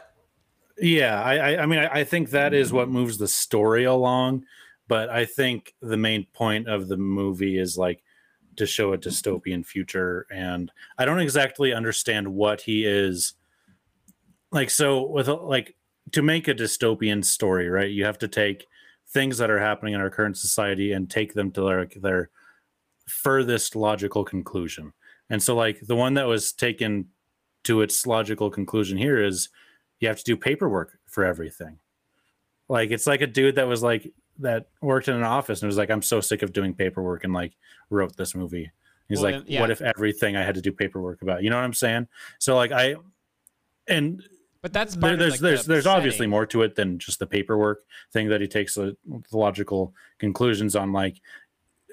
Yeah, 0.79 1.23
I, 1.23 1.37
I, 1.37 1.63
I 1.63 1.67
mean, 1.67 1.79
I, 1.81 2.01
I 2.01 2.05
think 2.05 2.31
that 2.31 2.55
is 2.55 2.73
what 2.73 2.89
moves 2.89 3.19
the 3.19 3.29
story 3.29 3.85
along. 3.85 4.45
But 4.87 5.11
I 5.11 5.27
think 5.27 5.75
the 5.83 5.99
main 5.99 6.27
point 6.33 6.69
of 6.69 6.89
the 6.89 6.97
movie 6.97 7.59
is 7.59 7.77
like 7.77 8.03
to 8.57 8.67
show 8.67 8.93
a 8.93 8.99
dystopian 8.99 9.65
future, 9.65 10.27
and 10.31 10.73
I 10.97 11.05
don't 11.05 11.21
exactly 11.21 11.73
understand 11.75 12.29
what 12.29 12.63
he 12.63 12.87
is 12.87 13.35
like. 14.51 14.71
So 14.71 15.07
with 15.07 15.29
like 15.29 15.77
to 16.13 16.23
make 16.23 16.49
a 16.49 16.55
dystopian 16.55 17.25
story, 17.25 17.69
right? 17.69 17.91
You 17.91 18.05
have 18.05 18.19
to 18.19 18.29
take 18.29 18.67
things 19.09 19.39
that 19.39 19.51
are 19.51 19.59
happening 19.59 19.95
in 19.95 20.01
our 20.01 20.11
current 20.11 20.37
society 20.37 20.93
and 20.93 21.11
take 21.11 21.35
them 21.35 21.51
to 21.53 21.63
their 21.63 21.87
their 21.97 22.31
furthest 23.07 23.75
logical 23.75 24.25
conclusion. 24.25 24.93
And 25.31 25.43
so, 25.43 25.55
like 25.55 25.81
the 25.81 25.97
one 25.97 26.15
that 26.15 26.27
was 26.27 26.53
taken 26.53 27.07
to 27.65 27.83
its 27.83 28.07
logical 28.07 28.51
conclusion 28.51 28.97
here 28.97 29.23
is 29.23 29.49
you 30.01 30.09
have 30.09 30.19
to 30.19 30.25
do 30.25 30.37
paperwork 30.37 30.99
for 31.07 31.25
everything. 31.25 31.79
Like 32.69 32.91
it's 32.91 33.07
like 33.07 33.21
a 33.21 33.27
dude 33.27 33.57
that 33.57 33.67
was 33.67 33.83
like 33.83 34.13
that 34.39 34.69
worked 34.81 35.09
in 35.09 35.17
an 35.17 35.25
office 35.25 35.61
and 35.61 35.67
was 35.67 35.77
like, 35.77 35.91
I'm 35.91 36.03
so 36.03 36.21
sick 36.21 36.43
of 36.43 36.53
doing 36.53 36.75
paperwork 36.75 37.25
and 37.25 37.33
like 37.33 37.55
wrote 37.91 38.17
this 38.17 38.35
movie. 38.35 38.71
He's 39.09 39.21
Well, 39.21 39.33
like, 39.33 39.45
yeah. 39.47 39.61
what 39.61 39.71
if 39.71 39.81
everything 39.81 40.37
I 40.37 40.45
had 40.45 40.55
to 40.55 40.61
do 40.61 40.71
paperwork 40.71 41.23
about? 41.23 41.43
You 41.43 41.51
know 41.51 41.57
what 41.57 41.65
I'm 41.65 41.75
saying? 41.75 42.07
So 42.39 42.55
like 42.57 42.73
I 42.73 42.97
and 43.89 44.23
But 44.69 44.73
that's 44.73 44.97
there, 44.97 45.17
there's 45.17 45.33
like, 45.35 45.41
there's 45.41 45.65
the 45.65 45.73
there's 45.73 45.87
obviously 45.87 46.27
more 46.27 46.47
to 46.47 46.63
it 46.63 46.75
than 46.75 46.99
just 46.99 47.19
the 47.19 47.27
paperwork 47.27 47.85
thing 48.13 48.29
that 48.29 48.41
he 48.41 48.47
takes 48.47 48.75
the, 48.75 48.97
the 49.07 49.37
logical 49.37 49.95
conclusions 50.19 50.77
on 50.77 50.93
like 50.93 51.21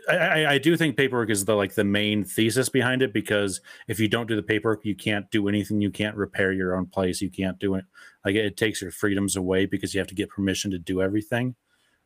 I, 0.07 0.15
I, 0.15 0.51
I 0.53 0.57
do 0.57 0.77
think 0.77 0.97
paperwork 0.97 1.29
is 1.29 1.45
the 1.45 1.55
like 1.55 1.75
the 1.75 1.83
main 1.83 2.23
thesis 2.23 2.69
behind 2.69 3.01
it 3.01 3.13
because 3.13 3.61
if 3.87 3.99
you 3.99 4.07
don't 4.07 4.27
do 4.27 4.35
the 4.35 4.43
paperwork, 4.43 4.85
you 4.85 4.95
can't 4.95 5.29
do 5.31 5.47
anything. 5.47 5.81
You 5.81 5.91
can't 5.91 6.15
repair 6.15 6.51
your 6.51 6.75
own 6.75 6.85
place. 6.85 7.21
You 7.21 7.29
can't 7.29 7.59
do 7.59 7.75
it. 7.75 7.85
Like 8.23 8.35
it 8.35 8.57
takes 8.57 8.81
your 8.81 8.91
freedoms 8.91 9.35
away 9.35 9.65
because 9.65 9.93
you 9.93 9.99
have 9.99 10.07
to 10.07 10.15
get 10.15 10.29
permission 10.29 10.71
to 10.71 10.79
do 10.79 11.01
everything. 11.01 11.55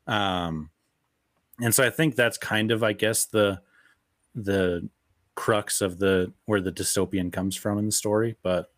Um, 0.08 0.70
and 1.62 1.74
so 1.76 1.86
I 1.86 1.90
think 1.90 2.16
that's 2.16 2.38
kind 2.38 2.72
of, 2.72 2.84
I 2.84 2.94
guess, 2.94 3.26
the 3.26 3.62
the 4.36 4.90
crux 5.36 5.82
of 5.82 6.00
the 6.00 6.34
where 6.46 6.62
the 6.62 6.72
dystopian 6.72 7.32
comes 7.32 7.56
from 7.56 7.78
in 7.78 7.86
the 7.86 7.92
story. 7.92 8.36
But 8.44 8.72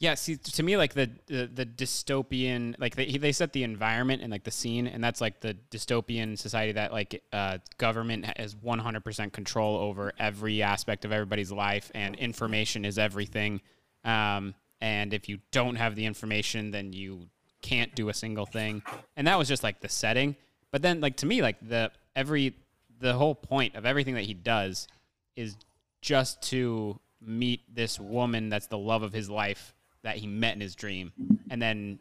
Yeah, 0.00 0.14
see, 0.14 0.36
to 0.36 0.62
me, 0.62 0.76
like 0.76 0.94
the 0.94 1.10
the, 1.26 1.50
the 1.52 1.66
dystopian, 1.66 2.76
like 2.78 2.94
they 2.94 3.06
they 3.18 3.32
set 3.32 3.52
the 3.52 3.64
environment 3.64 4.22
and 4.22 4.30
like 4.30 4.44
the 4.44 4.52
scene, 4.52 4.86
and 4.86 5.02
that's 5.02 5.20
like 5.20 5.40
the 5.40 5.56
dystopian 5.72 6.38
society 6.38 6.72
that 6.72 6.92
like 6.92 7.20
uh, 7.32 7.58
government 7.78 8.24
has 8.36 8.54
100% 8.54 9.32
control 9.32 9.76
over 9.76 10.12
every 10.18 10.62
aspect 10.62 11.04
of 11.04 11.10
everybody's 11.10 11.50
life, 11.50 11.90
and 11.96 12.14
information 12.14 12.84
is 12.84 12.96
everything. 12.96 13.60
Um, 14.04 14.54
and 14.80 15.12
if 15.12 15.28
you 15.28 15.40
don't 15.50 15.74
have 15.74 15.96
the 15.96 16.06
information, 16.06 16.70
then 16.70 16.92
you 16.92 17.26
can't 17.60 17.92
do 17.96 18.08
a 18.08 18.14
single 18.14 18.46
thing. 18.46 18.82
And 19.16 19.26
that 19.26 19.36
was 19.36 19.48
just 19.48 19.64
like 19.64 19.80
the 19.80 19.88
setting. 19.88 20.36
But 20.70 20.82
then, 20.82 21.00
like 21.00 21.16
to 21.16 21.26
me, 21.26 21.42
like 21.42 21.56
the 21.60 21.90
every 22.14 22.54
the 23.00 23.14
whole 23.14 23.34
point 23.34 23.74
of 23.74 23.84
everything 23.84 24.14
that 24.14 24.24
he 24.24 24.34
does 24.34 24.86
is 25.34 25.56
just 26.02 26.40
to 26.42 27.00
meet 27.20 27.62
this 27.74 27.98
woman 27.98 28.48
that's 28.48 28.68
the 28.68 28.78
love 28.78 29.02
of 29.02 29.12
his 29.12 29.28
life 29.28 29.74
that 30.02 30.16
he 30.16 30.26
met 30.26 30.54
in 30.54 30.60
his 30.60 30.74
dream. 30.74 31.12
And 31.50 31.60
then, 31.60 31.98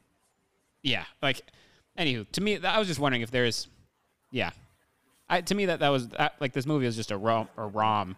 yeah, 0.83 1.05
like, 1.21 1.41
anywho, 1.97 2.29
to 2.31 2.41
me, 2.41 2.57
I 2.63 2.79
was 2.79 2.87
just 2.87 2.99
wondering 2.99 3.21
if 3.21 3.31
there's, 3.31 3.67
yeah, 4.31 4.51
I, 5.29 5.41
to 5.41 5.55
me 5.55 5.65
that 5.65 5.79
that 5.79 5.89
was 5.89 6.07
that, 6.09 6.35
like 6.39 6.53
this 6.53 6.65
movie 6.65 6.85
was 6.85 6.95
just 6.95 7.11
a 7.11 7.17
rom, 7.17 7.49
a 7.57 7.65
rom, 7.67 8.15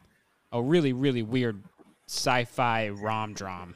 a 0.51 0.61
really 0.61 0.93
really 0.93 1.23
weird 1.23 1.61
sci-fi 2.07 2.89
rom 2.89 3.33
dram. 3.33 3.75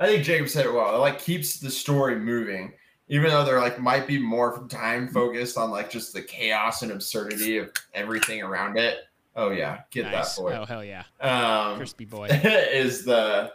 I 0.00 0.06
think 0.06 0.24
Jacob 0.24 0.48
said 0.48 0.66
it 0.66 0.72
well. 0.72 0.94
It 0.94 0.98
like 0.98 1.20
keeps 1.20 1.58
the 1.58 1.70
story 1.70 2.18
moving, 2.18 2.72
even 3.08 3.30
though 3.30 3.44
there 3.44 3.60
like 3.60 3.80
might 3.80 4.06
be 4.06 4.18
more 4.18 4.66
time 4.68 5.08
focused 5.08 5.56
on 5.58 5.70
like 5.70 5.90
just 5.90 6.12
the 6.12 6.22
chaos 6.22 6.82
and 6.82 6.90
absurdity 6.92 7.58
of 7.58 7.70
everything 7.94 8.42
around 8.42 8.76
it. 8.78 8.98
Oh 9.36 9.50
yeah, 9.50 9.80
get 9.90 10.06
Nice. 10.06 10.34
that 10.36 10.42
boy. 10.42 10.52
Oh 10.54 10.64
hell 10.64 10.84
yeah, 10.84 11.04
Um, 11.20 11.76
crispy 11.76 12.04
boy. 12.06 12.26
is 12.44 13.04
the 13.04 13.52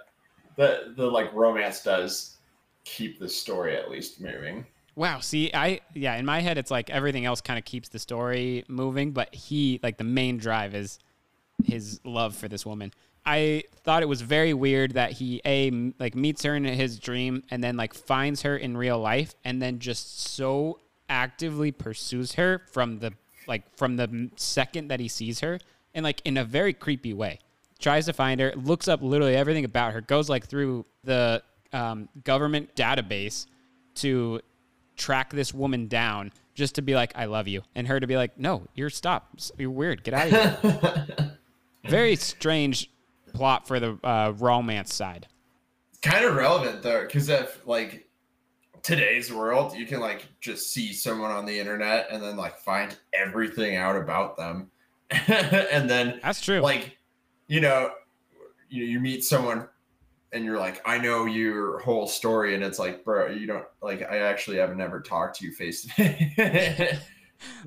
the 0.55 0.93
the 0.95 1.05
like 1.05 1.33
romance 1.33 1.83
does 1.83 2.37
keep 2.85 3.19
the 3.19 3.29
story 3.29 3.75
at 3.75 3.89
least 3.89 4.21
moving. 4.21 4.65
Wow. 4.95 5.19
See, 5.19 5.51
I 5.53 5.81
yeah, 5.93 6.15
in 6.15 6.25
my 6.25 6.41
head 6.41 6.57
it's 6.57 6.71
like 6.71 6.89
everything 6.89 7.25
else 7.25 7.41
kind 7.41 7.57
of 7.57 7.65
keeps 7.65 7.89
the 7.89 7.99
story 7.99 8.63
moving, 8.67 9.11
but 9.11 9.33
he 9.33 9.79
like 9.81 9.97
the 9.97 10.03
main 10.03 10.37
drive 10.37 10.75
is 10.75 10.99
his 11.63 11.99
love 12.03 12.35
for 12.35 12.47
this 12.47 12.65
woman. 12.65 12.91
I 13.25 13.63
thought 13.83 14.03
it 14.03 14.09
was 14.09 14.21
very 14.21 14.53
weird 14.53 14.91
that 14.91 15.13
he 15.13 15.41
a 15.45 15.71
like 15.99 16.13
meets 16.13 16.43
her 16.43 16.55
in 16.55 16.65
his 16.65 16.99
dream 16.99 17.43
and 17.49 17.63
then 17.63 17.77
like 17.77 17.93
finds 17.93 18.41
her 18.41 18.57
in 18.57 18.75
real 18.75 18.99
life 18.99 19.33
and 19.43 19.61
then 19.61 19.79
just 19.79 20.19
so 20.19 20.79
actively 21.09 21.71
pursues 21.71 22.33
her 22.33 22.61
from 22.71 22.99
the 22.99 23.13
like 23.47 23.75
from 23.77 23.95
the 23.95 24.29
second 24.35 24.89
that 24.89 24.99
he 24.99 25.07
sees 25.07 25.39
her 25.39 25.59
and 25.93 26.03
like 26.03 26.21
in 26.25 26.37
a 26.37 26.43
very 26.43 26.73
creepy 26.73 27.13
way. 27.13 27.39
Tries 27.83 28.05
to 28.05 28.13
find 28.13 28.39
her, 28.39 28.53
looks 28.55 28.87
up 28.87 29.01
literally 29.03 29.35
everything 29.35 29.65
about 29.65 29.91
her, 29.91 29.99
goes 29.99 30.29
like 30.29 30.47
through 30.47 30.85
the 31.03 31.43
um, 31.73 32.07
government 32.23 32.73
database 32.75 33.45
to 33.95 34.39
track 34.95 35.31
this 35.31 35.53
woman 35.53 35.89
down 35.89 36.31
just 36.55 36.75
to 36.75 36.81
be 36.81 36.95
like, 36.95 37.11
I 37.13 37.25
love 37.25 37.45
you. 37.49 37.61
And 37.75 37.85
her 37.89 37.99
to 37.99 38.07
be 38.07 38.15
like, 38.15 38.39
no, 38.39 38.63
you're 38.73 38.89
stop. 38.89 39.37
You're 39.57 39.69
weird. 39.69 40.05
Get 40.05 40.13
out 40.13 40.31
of 40.31 40.61
here. 40.61 41.37
Very 41.89 42.15
strange 42.15 42.89
plot 43.33 43.67
for 43.67 43.81
the 43.81 43.99
uh, 44.01 44.31
romance 44.37 44.93
side. 44.93 45.27
kind 46.01 46.23
of 46.23 46.35
relevant 46.35 46.83
though 46.83 47.01
because 47.01 47.27
if 47.27 47.67
like 47.67 48.07
today's 48.81 49.31
world 49.33 49.75
you 49.75 49.85
can 49.85 49.99
like 49.99 50.25
just 50.39 50.71
see 50.71 50.93
someone 50.93 51.31
on 51.31 51.45
the 51.45 51.59
internet 51.59 52.07
and 52.11 52.21
then 52.21 52.37
like 52.37 52.57
find 52.59 52.95
everything 53.13 53.75
out 53.75 53.95
about 53.95 54.37
them 54.37 54.69
and 55.27 55.89
then 55.89 56.19
that's 56.21 56.41
true 56.41 56.59
like 56.59 56.97
you 57.47 57.61
know 57.61 57.91
you, 58.69 58.83
you 58.85 58.99
meet 58.99 59.23
someone 59.23 59.67
and 60.31 60.43
you're 60.43 60.59
like 60.59 60.81
i 60.85 60.97
know 60.97 61.25
your 61.25 61.79
whole 61.79 62.07
story 62.07 62.55
and 62.55 62.63
it's 62.63 62.79
like 62.79 63.03
bro 63.03 63.29
you 63.29 63.45
don't 63.45 63.65
like 63.81 64.01
i 64.09 64.17
actually 64.17 64.57
have 64.57 64.75
never 64.75 64.99
talked 64.99 65.37
to 65.37 65.45
you 65.45 65.51
face 65.51 65.83
to 65.83 65.89
face. 65.89 66.97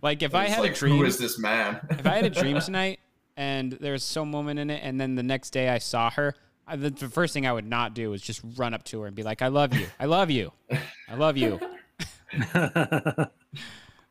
Like 0.03 0.23
if 0.23 0.35
I 0.35 0.47
had 0.47 0.61
like, 0.61 0.73
a 0.73 0.75
dream, 0.75 0.97
who 0.97 1.05
is 1.05 1.19
this 1.19 1.39
man? 1.39 1.81
if 1.91 2.07
I 2.07 2.17
had 2.17 2.25
a 2.25 2.31
dream 2.31 2.61
tonight 2.65 3.01
and 3.37 3.73
there's 3.73 4.05
some 4.05 4.33
woman 4.33 4.59
in 4.59 4.71
it, 4.71 4.81
and 4.83 5.01
then 5.01 5.15
the 5.15 5.23
next 5.23 5.51
day 5.51 5.69
I 5.69 5.79
saw 5.79 6.11
her, 6.11 6.35
I, 6.67 6.77
the, 6.77 6.91
the 6.91 7.09
first 7.09 7.35
thing 7.35 7.47
I 7.47 7.53
would 7.53 7.67
not 7.67 7.95
do 7.95 8.13
is 8.13 8.23
just 8.23 8.41
run 8.57 8.75
up 8.75 8.85
to 8.85 9.01
her 9.03 9.07
and 9.07 9.15
be 9.15 9.23
like, 9.23 9.43
"I 9.43 9.49
love 9.49 9.75
you, 9.75 9.87
I 10.01 10.07
love 10.07 10.31
you, 10.31 10.53
I 11.09 11.15
love 11.15 11.37
you." 11.37 11.61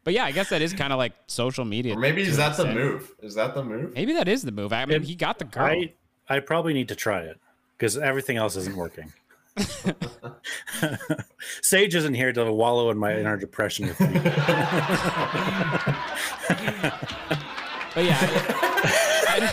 but 0.05 0.13
yeah, 0.13 0.23
I 0.23 0.31
guess 0.31 0.47
that 0.49 0.61
is 0.61 0.71
kind 0.73 0.93
of 0.93 0.97
like 0.99 1.11
social 1.27 1.65
media. 1.65 1.95
or 1.95 1.99
maybe 1.99 2.21
is 2.21 2.37
that 2.37 2.55
the 2.55 2.63
extent. 2.63 2.79
move 2.79 3.11
is 3.21 3.35
that 3.35 3.53
the 3.53 3.63
move 3.63 3.93
Maybe 3.93 4.13
that 4.13 4.29
is 4.29 4.43
the 4.43 4.51
move. 4.53 4.71
I 4.71 4.85
mean, 4.85 5.01
he 5.03 5.15
got 5.15 5.37
the 5.39 5.45
girl. 5.45 5.65
I 5.65 5.91
I 6.29 6.39
probably 6.39 6.73
need 6.73 6.87
to 6.87 6.95
try 6.95 7.21
it 7.23 7.37
because 7.77 7.97
everything 7.97 8.37
else 8.37 8.55
isn't 8.55 8.77
working. 8.77 9.11
Sage 11.61 11.95
isn't 11.95 12.13
here 12.13 12.31
to 12.33 12.51
wallow 12.51 12.89
in 12.91 12.97
my 12.97 13.17
inner 13.17 13.37
depression 13.37 13.87
with 13.87 13.99
me. 13.99 14.07
But 17.93 18.03
yeah, 18.03 18.19
okay, 19.37 19.49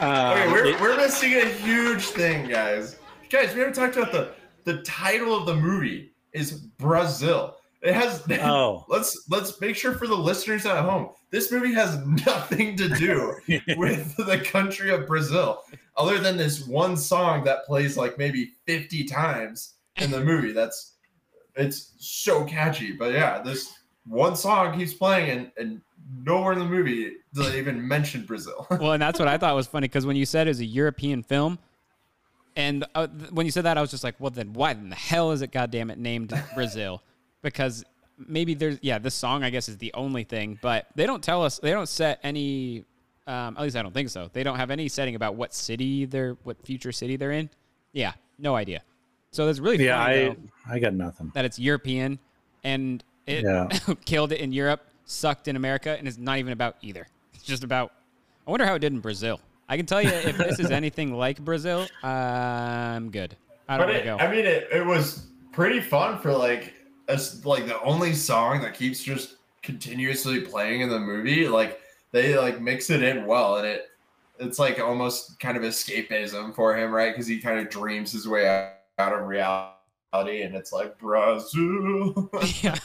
Um, 0.00 0.52
we're, 0.52 0.64
it- 0.66 0.80
we're 0.80 0.96
missing 0.96 1.34
a 1.34 1.44
huge 1.46 2.06
thing, 2.06 2.48
guys. 2.48 2.96
Guys, 3.30 3.52
we 3.52 3.60
haven't 3.60 3.74
talked 3.74 3.96
about 3.96 4.12
the 4.12 4.32
the 4.64 4.82
title 4.82 5.34
of 5.36 5.44
the 5.46 5.54
movie 5.56 6.12
is 6.32 6.52
Brazil. 6.52 7.56
It 7.80 7.94
has 7.94 8.24
Oh. 8.30 8.84
let's 8.88 9.26
let's 9.30 9.60
make 9.60 9.76
sure 9.76 9.94
for 9.94 10.06
the 10.06 10.16
listeners 10.16 10.66
at 10.66 10.82
home, 10.82 11.10
this 11.30 11.52
movie 11.52 11.74
has 11.74 12.04
nothing 12.26 12.76
to 12.76 12.88
do 12.88 13.36
with 13.76 14.16
the 14.16 14.40
country 14.44 14.90
of 14.90 15.06
Brazil, 15.06 15.62
other 15.96 16.18
than 16.18 16.36
this 16.36 16.66
one 16.66 16.96
song 16.96 17.44
that 17.44 17.64
plays 17.66 17.96
like 17.96 18.18
maybe 18.18 18.52
50 18.66 19.04
times 19.04 19.74
in 19.96 20.10
the 20.10 20.20
movie. 20.20 20.52
That's 20.52 20.94
it's 21.54 21.92
so 21.98 22.44
catchy. 22.44 22.92
But 22.92 23.12
yeah, 23.12 23.42
this 23.42 23.72
one 24.06 24.34
song 24.34 24.76
keeps 24.76 24.94
playing 24.94 25.30
and, 25.30 25.52
and 25.56 25.80
nowhere 26.24 26.54
in 26.54 26.58
the 26.58 26.64
movie 26.64 27.12
do 27.34 27.42
they 27.42 27.58
even 27.58 27.86
mention 27.86 28.24
Brazil. 28.24 28.66
well, 28.70 28.92
and 28.92 29.02
that's 29.02 29.18
what 29.18 29.28
I 29.28 29.38
thought 29.38 29.54
was 29.54 29.66
funny 29.66 29.86
because 29.86 30.06
when 30.06 30.16
you 30.16 30.26
said 30.26 30.46
it 30.46 30.50
was 30.50 30.60
a 30.60 30.64
European 30.64 31.22
film, 31.22 31.58
and 32.56 32.84
uh, 32.94 33.06
when 33.30 33.46
you 33.46 33.52
said 33.52 33.64
that, 33.64 33.78
I 33.78 33.80
was 33.80 33.90
just 33.90 34.02
like, 34.02 34.16
well, 34.18 34.30
then 34.30 34.52
why 34.52 34.72
in 34.72 34.90
the 34.90 34.96
hell 34.96 35.30
is 35.30 35.42
it, 35.42 35.52
goddamn 35.52 35.90
it, 35.90 35.98
named 35.98 36.32
Brazil? 36.54 37.02
Because 37.42 37.84
maybe 38.18 38.54
there's, 38.54 38.78
yeah, 38.82 38.98
this 38.98 39.14
song, 39.14 39.44
I 39.44 39.50
guess, 39.50 39.68
is 39.68 39.78
the 39.78 39.92
only 39.94 40.24
thing, 40.24 40.58
but 40.60 40.86
they 40.94 41.06
don't 41.06 41.22
tell 41.22 41.44
us, 41.44 41.58
they 41.58 41.70
don't 41.70 41.88
set 41.88 42.18
any, 42.22 42.84
um, 43.26 43.56
at 43.56 43.62
least 43.62 43.76
I 43.76 43.82
don't 43.82 43.94
think 43.94 44.08
so. 44.10 44.28
They 44.32 44.42
don't 44.42 44.56
have 44.56 44.70
any 44.70 44.88
setting 44.88 45.14
about 45.14 45.36
what 45.36 45.54
city 45.54 46.04
they're, 46.04 46.36
what 46.42 46.60
future 46.64 46.92
city 46.92 47.16
they're 47.16 47.32
in. 47.32 47.48
Yeah, 47.92 48.12
no 48.38 48.56
idea. 48.56 48.82
So 49.30 49.46
that's 49.46 49.58
really 49.60 49.84
yeah, 49.84 50.02
funny, 50.04 50.16
I 50.16 50.28
though, 50.28 50.36
I 50.68 50.78
got 50.78 50.94
nothing. 50.94 51.30
that 51.34 51.44
it's 51.44 51.58
European 51.58 52.18
and 52.64 53.04
it 53.26 53.44
Yeah. 53.44 53.68
killed 54.04 54.32
it 54.32 54.40
in 54.40 54.52
Europe, 54.52 54.82
sucked 55.04 55.46
in 55.48 55.54
America, 55.56 55.96
and 55.98 56.08
it's 56.08 56.18
not 56.18 56.38
even 56.38 56.52
about 56.52 56.76
either. 56.82 57.06
It's 57.34 57.44
just 57.44 57.62
about. 57.62 57.92
I 58.46 58.50
wonder 58.50 58.64
how 58.66 58.74
it 58.74 58.78
did 58.80 58.92
in 58.92 59.00
Brazil. 59.00 59.40
I 59.68 59.76
can 59.76 59.84
tell 59.84 60.00
you 60.02 60.08
if 60.08 60.38
this 60.38 60.58
is 60.58 60.70
anything 60.72 61.12
like 61.12 61.38
Brazil, 61.44 61.86
I'm 62.02 63.10
good. 63.10 63.36
I 63.68 63.76
don't 63.76 63.86
But 63.86 63.92
want 63.92 64.02
to 64.02 64.04
go. 64.04 64.16
I 64.16 64.30
mean, 64.30 64.46
it, 64.46 64.68
it 64.72 64.84
was 64.84 65.26
pretty 65.52 65.80
fun 65.80 66.18
for 66.20 66.32
like 66.32 66.72
us 67.08 67.44
like 67.44 67.66
the 67.66 67.80
only 67.82 68.14
song 68.14 68.60
that 68.62 68.74
keeps 68.74 69.02
just 69.02 69.36
continuously 69.62 70.40
playing 70.40 70.82
in 70.82 70.88
the 70.88 70.98
movie. 70.98 71.48
Like 71.48 71.80
they 72.12 72.36
like 72.36 72.60
mix 72.60 72.90
it 72.90 73.02
in 73.02 73.26
well, 73.26 73.56
and 73.56 73.66
it 73.66 73.90
it's 74.38 74.58
like 74.58 74.80
almost 74.80 75.40
kind 75.40 75.56
of 75.56 75.62
escapism 75.62 76.54
for 76.54 76.76
him, 76.76 76.92
right? 76.92 77.12
Because 77.12 77.26
he 77.26 77.38
kind 77.38 77.58
of 77.58 77.70
dreams 77.70 78.12
his 78.12 78.28
way 78.28 78.48
out, 78.48 78.72
out 78.98 79.12
of 79.12 79.26
reality, 79.26 80.42
and 80.42 80.54
it's 80.54 80.72
like 80.72 80.98
Brazil. 80.98 82.30
yeah. 82.62 82.76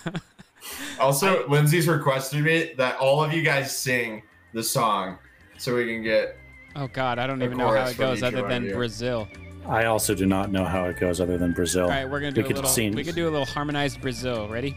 also, 0.99 1.47
Lindsay's 1.47 1.87
requested 1.87 2.43
me 2.43 2.73
that 2.77 2.97
all 2.97 3.23
of 3.23 3.33
you 3.33 3.43
guys 3.43 3.75
sing 3.75 4.23
the 4.53 4.63
song 4.63 5.17
so 5.57 5.75
we 5.75 5.85
can 5.85 6.03
get 6.03 6.37
Oh 6.75 6.87
God, 6.87 7.19
I 7.19 7.27
don't 7.27 7.41
even 7.43 7.57
know 7.57 7.69
how 7.69 7.85
it 7.85 7.97
goes 7.97 8.23
other 8.23 8.47
than. 8.47 8.71
Brazil. 8.71 9.27
I 9.67 9.85
also 9.85 10.13
do 10.13 10.25
not 10.25 10.51
know 10.51 10.65
how 10.65 10.85
it 10.85 10.99
goes 10.99 11.21
other 11.21 11.37
than 11.37 11.53
Brazil. 11.53 11.83
All 11.85 11.89
right, 11.89 12.09
we're 12.09 12.19
gonna 12.19 12.31
do 12.33 12.41
We 12.41 12.45
a 12.45 12.47
could 12.47 12.55
little. 12.57 12.69
sing- 12.71 12.93
We 12.95 13.03
could 13.03 13.15
do 13.15 13.27
a 13.27 13.31
little 13.31 13.45
harmonized 13.45 14.01
Brazil. 14.01 14.47
Ready? 14.49 14.75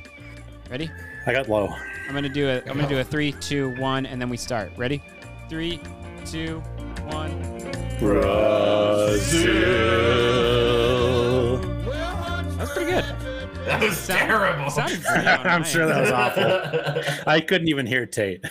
Ready? 0.70 0.90
I 1.26 1.32
got 1.32 1.48
low. 1.48 1.68
I'm 2.08 2.14
gonna 2.14 2.28
do 2.28 2.46
it. 2.48 2.64
I'm 2.68 2.76
gonna 2.76 2.88
do 2.88 2.98
a 3.00 3.04
three, 3.04 3.32
two, 3.32 3.74
one, 3.80 4.06
and 4.06 4.20
then 4.20 4.28
we 4.28 4.36
start. 4.36 4.70
Ready? 4.76 5.02
Three, 5.48 5.80
two, 6.24 6.60
one. 7.10 7.32
Brazil. 10.66 11.58
That's 12.56 12.72
pretty 12.72 12.90
good. 12.92 13.04
that 13.66 13.80
was 13.82 13.96
Sound- 13.96 14.20
terrible. 14.30 14.70
sounded 14.70 15.02
great 15.02 15.26
I'm 15.26 15.60
my 15.62 15.66
sure 15.66 15.86
that 15.86 16.00
was 16.00 16.10
awful. 16.10 17.24
I 17.26 17.40
couldn't 17.40 17.68
even 17.68 17.86
hear 17.86 18.06
Tate. 18.06 18.44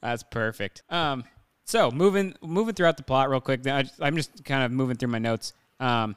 That's 0.00 0.22
perfect. 0.22 0.82
Um, 0.90 1.24
so 1.66 1.90
moving 1.90 2.34
moving 2.40 2.74
throughout 2.74 2.96
the 2.96 3.02
plot 3.02 3.28
real 3.28 3.40
quick. 3.40 3.66
I 3.66 3.84
I'm 4.00 4.16
just 4.16 4.44
kind 4.44 4.64
of 4.64 4.72
moving 4.72 4.96
through 4.96 5.10
my 5.10 5.18
notes. 5.18 5.52
Um, 5.78 6.16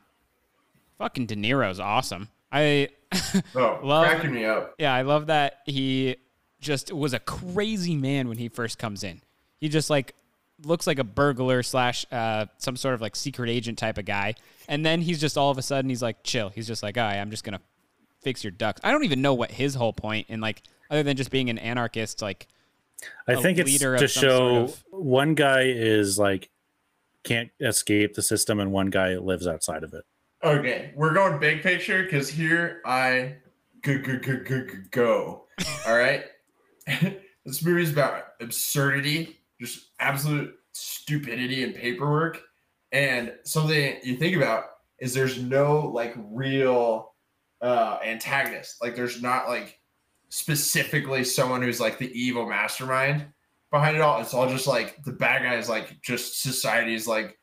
fucking 0.98 1.26
De 1.26 1.36
Niro's 1.36 1.80
awesome. 1.80 2.30
I 2.52 2.90
Oh, 3.56 3.80
love 3.84 4.08
cracking 4.08 4.34
me 4.34 4.46
up. 4.46 4.76
Yeah, 4.78 4.94
I 4.94 5.02
love 5.02 5.28
that 5.28 5.60
he 5.66 6.16
just 6.62 6.94
was 6.94 7.14
a 7.14 7.20
crazy 7.20 7.96
man 7.96 8.28
when 8.28 8.38
he 8.38 8.48
first 8.50 8.78
comes 8.80 9.04
in. 9.04 9.22
He 9.60 9.68
just 9.70 9.90
like 9.90 10.14
looks 10.64 10.86
like 10.88 11.00
a 11.00 11.04
burglar 11.04 11.64
slash 11.64 12.06
uh, 12.12 12.46
some 12.58 12.76
sort 12.76 12.94
of 12.94 13.02
like 13.02 13.16
secret 13.16 13.50
agent 13.50 13.78
type 13.78 13.98
of 13.98 14.06
guy, 14.06 14.36
and 14.68 14.86
then 14.86 15.02
he's 15.02 15.20
just 15.20 15.38
all 15.38 15.52
of 15.52 15.58
a 15.58 15.62
sudden 15.62 15.90
he's 15.90 16.02
like 16.02 16.24
chill. 16.24 16.50
He's 16.50 16.68
just 16.68 16.84
like, 16.84 16.98
all 16.98 17.04
right, 17.04 17.18
I'm 17.18 17.32
just 17.32 17.44
gonna 17.44 17.62
fix 18.22 18.44
your 18.44 18.52
ducks. 18.52 18.80
I 18.84 18.92
don't 18.92 19.04
even 19.06 19.22
know 19.22 19.34
what 19.34 19.52
his 19.52 19.74
whole 19.76 19.94
point 19.94 20.28
in 20.30 20.42
like 20.42 20.62
other 20.92 21.04
than 21.04 21.18
just 21.18 21.32
being 21.32 21.50
an 21.50 21.58
anarchist 21.58 22.22
like 22.22 22.48
I 23.28 23.34
a 23.34 23.42
think 23.42 23.58
it's 23.58 23.78
to 23.80 24.08
show 24.08 24.68
sort 24.68 24.70
of- 24.70 24.84
one 24.92 25.36
guy 25.36 25.64
is 25.64 26.20
like 26.20 26.50
can't 27.24 27.52
escape 27.60 28.16
the 28.16 28.22
system 28.22 28.60
and 28.60 28.72
one 28.72 28.90
guy 28.90 29.16
lives 29.18 29.48
outside 29.48 29.84
of 29.84 29.94
it. 29.94 30.04
Okay, 30.44 30.94
we're 30.96 31.14
going 31.14 31.38
big 31.40 31.62
picture 31.62 32.04
because 32.04 32.30
here 32.30 32.82
I 32.86 33.36
go, 33.82 34.00
go, 34.00 34.18
go, 34.18 34.38
go, 34.38 34.64
go, 34.64 34.74
go. 34.92 35.46
All 35.86 35.98
right. 35.98 36.24
this 37.46 37.64
movie's 37.64 37.92
about 37.92 38.24
absurdity, 38.40 39.38
just 39.60 39.92
absolute 40.00 40.54
stupidity 40.72 41.64
and 41.64 41.76
paperwork. 41.76 42.42
And 42.92 43.34
something 43.44 43.98
you 44.04 44.18
think 44.18 44.36
about 44.38 44.66
is 45.00 45.14
there's 45.14 45.42
no 45.42 45.92
like 45.94 46.16
real 46.18 47.14
uh 47.62 48.00
antagonist. 48.04 48.78
Like 48.82 48.96
there's 48.96 49.22
not 49.22 49.48
like 49.48 49.79
specifically 50.30 51.24
someone 51.24 51.62
who's 51.62 51.80
like 51.80 51.98
the 51.98 52.12
evil 52.20 52.48
mastermind 52.48 53.26
behind 53.72 53.96
it 53.96 54.02
all. 54.02 54.22
It's 54.22 54.34
all 54.34 54.48
just 54.50 54.68
like 54.68 55.04
the 55.04 55.12
bad 55.12 55.44
guy 55.44 55.56
is 55.56 55.70
like 55.70 56.02
just 56.02 56.42
society's 56.42 57.08
like 57.08 57.38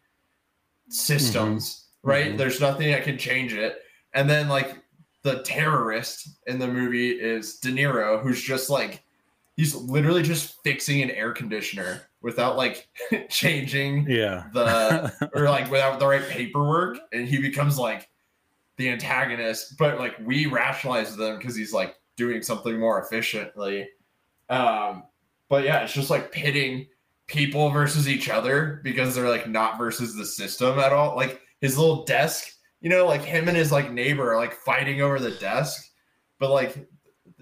systems, 0.88 1.86
right? 2.02 2.32
Mhm. 2.32 2.38
There's 2.38 2.60
nothing 2.60 2.90
that 2.90 3.04
can 3.04 3.18
change 3.18 3.52
it. 3.52 3.78
And 4.14 4.28
then 4.28 4.48
like 4.48 4.76
the 5.22 5.42
terrorist 5.42 6.28
in 6.46 6.58
the 6.58 6.68
movie 6.68 7.10
is 7.10 7.56
De 7.58 7.68
Niro, 7.70 8.22
who's 8.22 8.42
just 8.42 8.70
like 8.70 9.02
he's 9.56 9.74
literally 9.74 10.22
just 10.22 10.62
fixing 10.62 11.02
an 11.02 11.10
air 11.10 11.32
conditioner 11.32 12.02
without 12.22 12.56
like 12.56 12.88
changing 13.28 14.06
Yeah. 14.08 14.44
the 14.52 15.30
or 15.34 15.44
like 15.48 15.70
without 15.70 15.98
the 15.98 16.06
right 16.06 16.26
paperwork, 16.28 16.98
and 17.12 17.26
he 17.28 17.38
becomes 17.40 17.78
like 17.78 18.08
the 18.76 18.88
antagonist. 18.88 19.76
But 19.78 19.98
like 19.98 20.14
we 20.24 20.46
rationalize 20.46 21.16
them 21.16 21.38
because 21.38 21.56
he's 21.56 21.72
like 21.72 21.96
doing 22.16 22.42
something 22.42 22.78
more 22.78 23.00
efficiently. 23.00 23.88
Um, 24.48 25.04
but 25.48 25.64
yeah, 25.64 25.82
it's 25.82 25.92
just 25.92 26.10
like 26.10 26.32
pitting 26.32 26.86
people 27.26 27.70
versus 27.70 28.08
each 28.08 28.28
other 28.28 28.80
because 28.84 29.14
they're 29.14 29.28
like 29.28 29.48
not 29.48 29.78
versus 29.78 30.14
the 30.14 30.24
system 30.24 30.78
at 30.78 30.92
all. 30.92 31.16
Like 31.16 31.40
his 31.60 31.78
little 31.78 32.04
desk, 32.04 32.48
you 32.80 32.90
know, 32.90 33.06
like 33.06 33.22
him 33.22 33.48
and 33.48 33.56
his 33.56 33.72
like 33.72 33.92
neighbor 33.92 34.32
are 34.32 34.36
like 34.36 34.54
fighting 34.54 35.02
over 35.02 35.18
the 35.18 35.32
desk, 35.32 35.90
but 36.38 36.50
like 36.50 36.88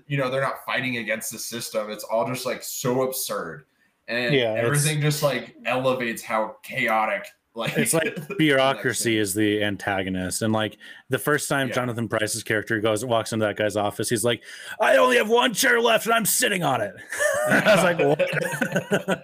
you 0.07 0.19
know, 0.19 0.31
they're 0.31 0.43
not 0.43 0.65
fighting 0.67 0.99
against 0.99 1.33
the 1.33 1.39
system. 1.39 1.91
It's 1.91 2.05
all 2.05 2.27
just 2.27 2.45
like 2.45 2.63
so 2.63 3.03
absurd. 3.03 3.65
And 4.07 4.35
Yeah, 4.35 4.53
everything 4.53 5.01
just 5.01 5.23
like 5.23 5.57
elevates 5.65 6.23
how 6.23 6.57
chaotic 6.63 7.27
Like 7.57 7.77
it's 7.79 7.95
like 7.95 8.19
bureaucracy 8.39 9.17
is 9.17 9.33
the 9.33 9.63
antagonist 9.63 10.43
and 10.43 10.53
like 10.53 10.77
the 11.09 11.19
first 11.21 11.49
time 11.49 11.69
Yeah. 11.69 11.75
jonathan 11.75 12.09
pryce's 12.09 12.43
character 12.43 12.81
goes 12.81 13.05
walks 13.05 13.33
into 13.33 13.47
that 13.47 13.57
guy's 13.57 13.77
office 13.77 14.09
he's 14.09 14.25
like 14.25 14.43
i 14.81 14.97
only 14.97 15.19
have 15.19 15.29
one 15.29 15.55
chair 15.55 15.81
left 15.81 16.07
and 16.07 16.15
i'm 16.15 16.25
sitting 16.27 16.65
on 16.65 16.81
it. 16.81 16.95
I 17.49 17.75
was 17.77 17.85
like 17.85 17.99
what? 18.01 19.21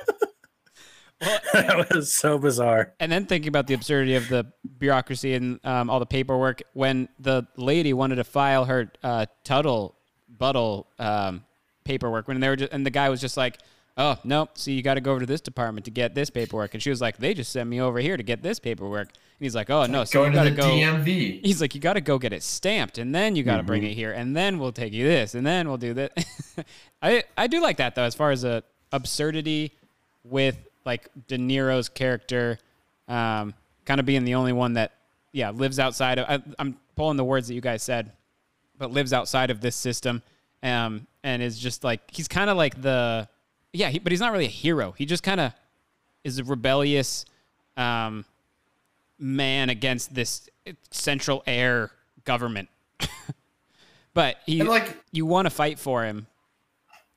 That 1.54 1.86
was 1.94 2.12
so 2.12 2.38
bizarre. 2.38 2.92
And 3.00 3.10
then 3.10 3.24
thinking 3.24 3.48
about 3.48 3.66
the 3.66 3.72
absurdity 3.74 4.16
of 4.16 4.28
the 4.28 4.52
bureaucracy 4.78 5.32
and 5.34 5.58
um, 5.64 5.88
all 5.88 5.98
the 5.98 6.04
paperwork, 6.06 6.62
when 6.74 7.08
the 7.18 7.46
lady 7.56 7.94
wanted 7.94 8.16
to 8.16 8.24
file 8.24 8.66
her 8.66 8.92
uh, 9.02 9.24
Tuttle 9.42 9.96
Buttle 10.28 10.86
um, 10.98 11.44
paperwork, 11.84 12.28
when 12.28 12.38
they 12.40 12.48
were 12.50 12.56
just, 12.56 12.70
and 12.72 12.84
the 12.84 12.90
guy 12.90 13.08
was 13.08 13.22
just 13.22 13.38
like, 13.38 13.56
"Oh 13.96 14.18
no, 14.24 14.48
see, 14.54 14.72
you 14.74 14.82
got 14.82 14.94
to 14.94 15.00
go 15.00 15.12
over 15.12 15.20
to 15.20 15.26
this 15.26 15.40
department 15.40 15.84
to 15.86 15.90
get 15.90 16.14
this 16.14 16.30
paperwork," 16.30 16.74
and 16.74 16.82
she 16.82 16.90
was 16.90 17.00
like, 17.00 17.16
"They 17.18 17.34
just 17.34 17.52
sent 17.52 17.68
me 17.68 17.80
over 17.80 17.98
here 17.98 18.16
to 18.16 18.22
get 18.22 18.42
this 18.42 18.58
paperwork," 18.58 19.08
and 19.08 19.44
he's 19.44 19.54
like, 19.54 19.70
"Oh 19.70 19.86
no, 19.86 20.04
so 20.04 20.24
you 20.24 20.30
to 20.30 20.34
got 20.36 20.44
the 20.44 20.50
go." 20.50 20.62
DMV. 20.64 21.44
He's 21.44 21.60
like, 21.60 21.74
"You 21.74 21.80
got 21.80 21.94
to 21.94 22.00
go 22.00 22.18
get 22.18 22.32
it 22.32 22.42
stamped, 22.42 22.98
and 22.98 23.14
then 23.14 23.36
you 23.36 23.42
got 23.42 23.56
to 23.58 23.62
bring 23.62 23.82
Mm-hmm. 23.82 23.90
it 23.92 23.94
here, 23.94 24.12
and 24.12 24.36
then 24.36 24.58
we'll 24.58 24.72
take 24.72 24.92
you 24.92 25.04
this, 25.06 25.34
and 25.34 25.46
then 25.46 25.68
we'll 25.68 25.78
do 25.78 25.94
that." 25.94 26.12
I 27.02 27.24
I 27.36 27.46
do 27.46 27.60
like 27.60 27.76
that 27.78 27.94
though, 27.94 28.02
as 28.04 28.14
far 28.14 28.30
as 28.30 28.44
a 28.44 28.62
absurdity 28.92 29.72
with 30.24 30.56
like 30.84 31.08
De 31.28 31.36
Niro's 31.38 31.88
character, 31.88 32.58
um, 33.08 33.54
kind 33.84 33.98
of 34.00 34.06
being 34.06 34.24
the 34.24 34.34
only 34.36 34.52
one 34.52 34.74
that, 34.74 34.92
yeah, 35.32 35.50
lives 35.50 35.78
outside 35.78 36.18
of. 36.18 36.26
I, 36.28 36.42
I'm 36.58 36.76
pulling 36.96 37.16
the 37.16 37.24
words 37.24 37.48
that 37.48 37.54
you 37.54 37.60
guys 37.60 37.82
said, 37.82 38.12
but 38.78 38.90
lives 38.90 39.12
outside 39.12 39.50
of 39.50 39.60
this 39.60 39.74
system, 39.76 40.22
um, 40.62 41.06
and 41.24 41.42
is 41.42 41.58
just 41.58 41.82
like 41.84 42.00
he's 42.10 42.28
kind 42.28 42.48
of 42.50 42.56
like 42.56 42.80
the, 42.80 43.28
yeah, 43.76 43.90
he, 43.90 43.98
but 43.98 44.12
he's 44.12 44.20
not 44.20 44.32
really 44.32 44.46
a 44.46 44.48
hero. 44.48 44.92
He 44.92 45.06
just 45.06 45.22
kind 45.22 45.40
of 45.40 45.52
is 46.24 46.38
a 46.38 46.44
rebellious, 46.44 47.24
um, 47.76 48.24
man 49.18 49.70
against 49.70 50.14
this 50.14 50.48
central 50.90 51.42
air 51.46 51.90
government. 52.24 52.68
but 54.14 54.36
he, 54.46 54.60
And, 54.60 54.68
like- 54.68 54.96
you 55.12 55.26
want 55.26 55.46
to 55.46 55.50
fight 55.50 55.78
for 55.78 56.04
him, 56.04 56.26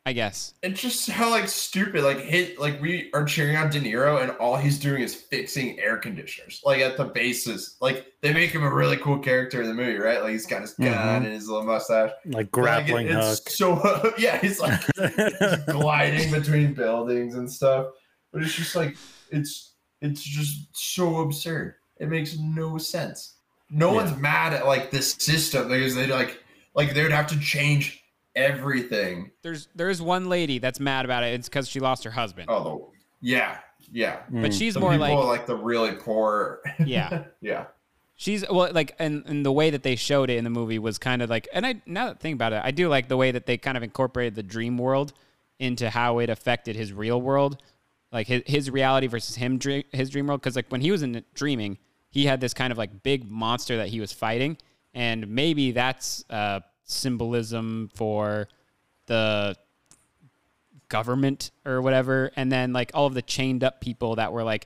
I 0.10 0.13
guess. 0.13 0.56
It's 0.63 0.82
just 0.82 1.08
how 1.08 1.30
like 1.30 1.48
stupid. 1.48 2.04
Like 2.04 2.17
hit 2.17 2.60
like 2.60 2.82
we 2.82 3.12
are 3.13 3.24
cheering 3.26 3.56
on 3.56 3.69
De 3.69 3.80
Niro, 3.80 4.19
and 4.24 4.32
all 4.38 4.58
he's 4.58 4.80
doing 4.80 5.04
is 5.04 5.13
fixing 5.13 5.80
air 5.80 5.98
conditioners. 5.98 6.62
Like 6.65 6.80
at 6.82 6.98
the 6.98 7.06
basis, 7.06 7.78
like 7.80 8.08
they 8.24 8.34
make 8.34 8.50
him 8.50 8.63
a 8.63 8.74
really 8.74 8.98
cool 8.98 9.19
character 9.19 9.62
in 9.62 9.67
the 9.67 9.74
movie, 9.76 10.00
right? 10.00 10.19
Like 10.24 10.32
he's 10.32 10.48
got 10.48 10.62
his 10.62 10.74
gun 10.74 10.88
Mhm. 10.88 11.26
and 11.26 11.26
his 11.28 11.48
little 11.48 11.63
mustache, 11.63 12.10
like 12.26 12.50
grappling 12.50 13.06
Like, 13.10 13.15
it- 13.17 13.24
hook 13.24 13.38
it's 13.45 13.56
So 13.56 14.13
yeah, 14.17 14.39
he's 14.39 14.60
like 14.60 14.82
he's 14.98 15.63
gliding 15.65 16.32
between 16.32 16.74
buildings 16.74 17.36
and 17.36 17.52
stuff. 17.52 17.86
But 18.34 18.41
it's 18.41 18.56
just 18.56 18.76
like 18.76 18.98
it's 19.30 19.76
it's 20.02 20.24
just 20.24 20.69
so 20.76 21.17
absurd. 21.19 21.76
It 22.00 22.10
makes 22.10 22.36
no 22.39 22.80
sense. 22.80 23.36
No 23.69 23.93
one's 23.93 24.17
mad 24.17 24.54
at 24.54 24.65
like 24.65 24.89
this 24.89 25.13
system 25.19 25.67
because 25.69 25.93
they 25.93 26.08
like 26.08 26.41
like 26.74 26.95
they 26.95 27.04
would 27.04 27.12
have 27.12 27.28
to 27.28 27.39
change 27.39 28.02
everything. 28.35 29.31
There's 29.41 29.67
there's 29.75 30.01
one 30.01 30.29
lady 30.29 30.59
that's 30.59 30.79
mad 30.79 31.05
about 31.05 31.23
it. 31.23 31.33
It's 31.33 31.49
because 31.49 31.67
she 31.67 31.79
lost 31.79 32.03
her 32.03 32.11
husband. 32.11 32.49
Oh, 32.49 32.91
the, 33.21 33.29
yeah, 33.29 33.57
yeah. 33.91 34.19
But 34.29 34.53
she's 34.53 34.73
The 34.73 34.79
more 34.79 34.91
people, 34.91 35.07
like 35.07 35.27
like 35.27 35.45
the 35.45 35.55
really 35.55 35.93
poor. 35.93 36.61
Yeah. 36.85 37.25
yeah. 37.41 37.65
She's 38.15 38.43
well, 38.49 38.69
like, 38.73 38.95
and, 38.99 39.23
and 39.27 39.45
the 39.45 39.51
way 39.51 39.69
that 39.69 39.83
they 39.83 39.95
showed 39.95 40.29
it 40.29 40.37
in 40.37 40.43
the 40.43 40.49
movie 40.49 40.77
was 40.77 40.97
kind 40.97 41.21
of 41.21 41.29
like, 41.29 41.47
and 41.53 41.65
I 41.65 41.81
now 41.85 42.07
that 42.07 42.17
I 42.17 42.19
think 42.19 42.35
about 42.35 42.51
it, 42.51 42.61
I 42.63 42.71
do 42.71 42.89
like 42.89 43.07
the 43.07 43.15
way 43.15 43.31
that 43.31 43.45
they 43.45 43.57
kind 43.57 43.77
of 43.77 43.83
incorporated 43.83 44.35
the 44.35 44.43
dream 44.43 44.77
world 44.77 45.13
into 45.57 45.89
how 45.89 46.19
it 46.19 46.29
affected 46.29 46.75
his 46.75 46.91
real 46.91 47.21
world, 47.21 47.61
like 48.11 48.27
his, 48.27 48.41
his 48.45 48.69
reality 48.69 49.07
versus 49.07 49.37
him 49.37 49.57
dream, 49.57 49.83
his 49.93 50.09
dream 50.09 50.27
world. 50.27 50.41
Because 50.41 50.57
like 50.57 50.69
when 50.69 50.81
he 50.81 50.91
was 50.91 51.01
in 51.01 51.23
dreaming, 51.33 51.77
he 52.09 52.25
had 52.25 52.41
this 52.41 52.53
kind 52.53 52.71
of 52.71 52.77
like 52.77 53.03
big 53.03 53.29
monster 53.29 53.77
that 53.77 53.87
he 53.87 54.01
was 54.01 54.11
fighting, 54.11 54.57
and 54.93 55.29
maybe 55.29 55.71
that's 55.71 56.25
uh, 56.29 56.59
symbolism 56.89 57.89
for 57.93 58.47
the 59.06 59.56
government 60.89 61.52
or 61.65 61.82
whatever. 61.82 62.32
And 62.36 62.52
then 62.52 62.73
like 62.73 62.91
all 62.93 63.06
of 63.06 63.13
the 63.13 63.21
chained 63.21 63.63
up 63.63 63.80
people 63.80 64.15
that 64.15 64.34
were 64.34 64.43
like 64.43 64.65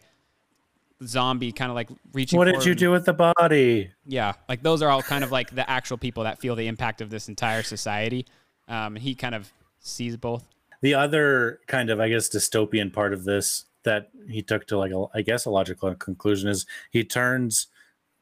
zombie, 1.06 1.52
kind 1.52 1.70
of 1.70 1.76
like 1.76 1.90
reaching. 2.14 2.38
what 2.38 2.46
did 2.46 2.66
you 2.66 2.74
do 2.74 2.90
with 2.90 3.06
the 3.06 3.14
body 3.14 3.92
Yeah, 4.06 4.34
like 4.48 4.64
those 4.64 4.82
are 4.82 4.90
all 4.90 5.02
kind 5.02 5.24
of 5.24 5.32
like 5.32 5.54
the 5.54 5.70
actual 5.70 5.98
people 5.98 6.24
that 6.24 6.40
feel 6.40 6.56
the 6.56 6.68
impact 6.68 7.02
of 7.02 7.10
this 7.10 7.28
entire 7.28 7.62
society. 7.64 8.26
Um, 8.68 8.96
he 8.96 9.14
kind 9.14 9.36
of 9.36 9.52
sees 9.80 10.16
both. 10.16 10.48
the 10.82 10.94
other 10.94 11.60
kind 11.68 11.90
of 11.90 12.00
i 12.00 12.08
guess 12.08 12.30
dystopian 12.30 12.92
part 12.92 13.14
of 13.14 13.26
this 13.26 13.66
that 13.84 14.10
he 14.30 14.42
took 14.42 14.66
to 14.66 14.78
like 14.78 14.92
a, 14.94 15.06
i 15.14 15.22
guess 15.22 15.46
a 15.46 15.50
logical 15.50 15.94
conclusion 15.96 16.50
is 16.50 16.66
he 16.92 17.04
turns 17.04 17.68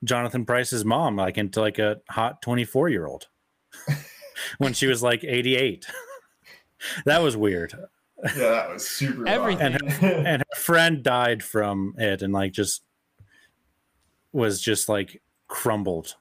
jonathan 0.04 0.44
pryce's 0.44 0.84
mom 0.84 1.16
like 1.16 1.38
into 1.38 1.62
like 1.62 1.78
a 1.78 2.02
hot 2.10 2.42
24 2.42 2.90
year 2.90 3.06
old 3.06 3.28
when 4.58 4.74
she 4.74 4.88
was 4.88 5.02
like 5.04 5.24
88 5.24 5.86
that 7.06 7.22
was 7.22 7.36
weird 7.38 7.74
Yeah, 8.24 8.32
that 8.36 8.70
was 8.70 8.88
super. 8.88 9.28
Everything. 9.28 9.74
and 9.76 9.92
her, 9.92 10.08
and 10.08 10.42
her 10.44 10.60
friend 10.62 11.04
died 11.04 11.44
from 11.44 11.96
it 11.98 12.22
and 12.22 12.34
like 12.34 12.52
just 12.54 12.84
was 14.34 14.62
just 14.62 14.88
like 14.90 15.22
crumbled 15.48 16.16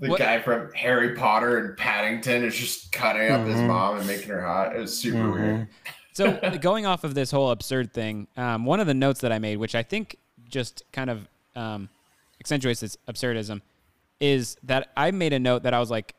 The 0.00 0.08
What- 0.10 0.18
guy 0.18 0.40
from 0.42 0.72
Harry 0.74 1.14
Potter 1.14 1.58
and 1.58 1.76
Paddington 1.76 2.44
is 2.44 2.56
just 2.56 2.90
cutting 2.92 3.30
up 3.30 3.46
his 3.46 3.56
Mhm. 3.56 3.68
mom 3.68 3.98
and 3.98 4.06
making 4.06 4.28
her 4.30 4.44
hot. 4.44 4.74
It 4.74 4.80
was 4.80 4.96
super 4.96 5.18
Mhm. 5.18 5.32
weird. 5.34 5.68
So 6.12 6.58
going 6.60 6.84
off 6.86 7.04
of 7.04 7.14
this 7.14 7.30
whole 7.30 7.50
absurd 7.50 7.92
thing, 7.92 8.26
um, 8.36 8.64
one 8.64 8.80
of 8.80 8.86
the 8.88 8.94
notes 8.94 9.20
that 9.20 9.30
I 9.32 9.38
made, 9.38 9.58
which 9.58 9.74
I 9.76 9.82
think 9.84 10.16
just 10.48 10.82
kind 10.92 11.10
of 11.10 11.28
um, 11.56 11.88
accentuates 12.40 12.80
this 12.80 12.96
absurdism, 13.06 13.60
is 14.18 14.56
that 14.64 14.90
I 14.96 15.12
made 15.12 15.32
a 15.32 15.38
note 15.38 15.62
that 15.62 15.72
I 15.74 15.78
was 15.78 15.90
like, 15.90 16.14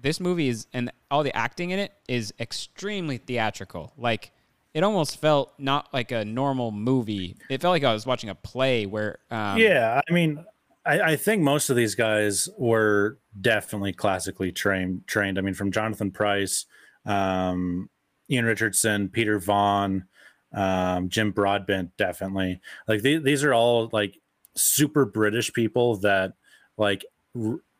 this 0.00 0.20
movie 0.20 0.48
is 0.48 0.66
and 0.72 0.90
all 1.10 1.22
the 1.22 1.34
acting 1.36 1.70
in 1.70 1.78
it 1.78 1.92
is 2.08 2.32
extremely 2.38 3.18
theatrical. 3.18 3.92
Like 3.96 4.32
it 4.74 4.84
almost 4.84 5.20
felt 5.20 5.54
not 5.58 5.92
like 5.92 6.12
a 6.12 6.24
normal 6.24 6.70
movie. 6.70 7.36
It 7.48 7.60
felt 7.60 7.72
like 7.72 7.84
I 7.84 7.92
was 7.92 8.06
watching 8.06 8.30
a 8.30 8.34
play 8.34 8.86
where 8.86 9.18
um, 9.30 9.58
yeah 9.58 10.00
i 10.08 10.12
mean 10.12 10.44
I, 10.86 11.00
I 11.00 11.16
think 11.16 11.42
most 11.42 11.70
of 11.70 11.76
these 11.76 11.94
guys 11.94 12.48
were 12.56 13.18
definitely 13.40 13.92
classically 13.92 14.52
trained 14.52 15.06
trained 15.06 15.38
i 15.38 15.42
mean 15.42 15.54
from 15.54 15.70
jonathan 15.72 16.10
pryce 16.10 16.66
um, 17.06 17.88
ian 18.30 18.44
richardson 18.44 19.08
peter 19.08 19.38
vaughan 19.38 20.06
um, 20.52 21.08
jim 21.08 21.30
broadbent 21.30 21.96
definitely 21.96 22.60
like 22.86 23.02
the- 23.02 23.18
these 23.18 23.44
are 23.44 23.54
all 23.54 23.88
like 23.92 24.18
super 24.54 25.04
british 25.04 25.52
people 25.52 25.96
that 25.96 26.34
like 26.76 27.04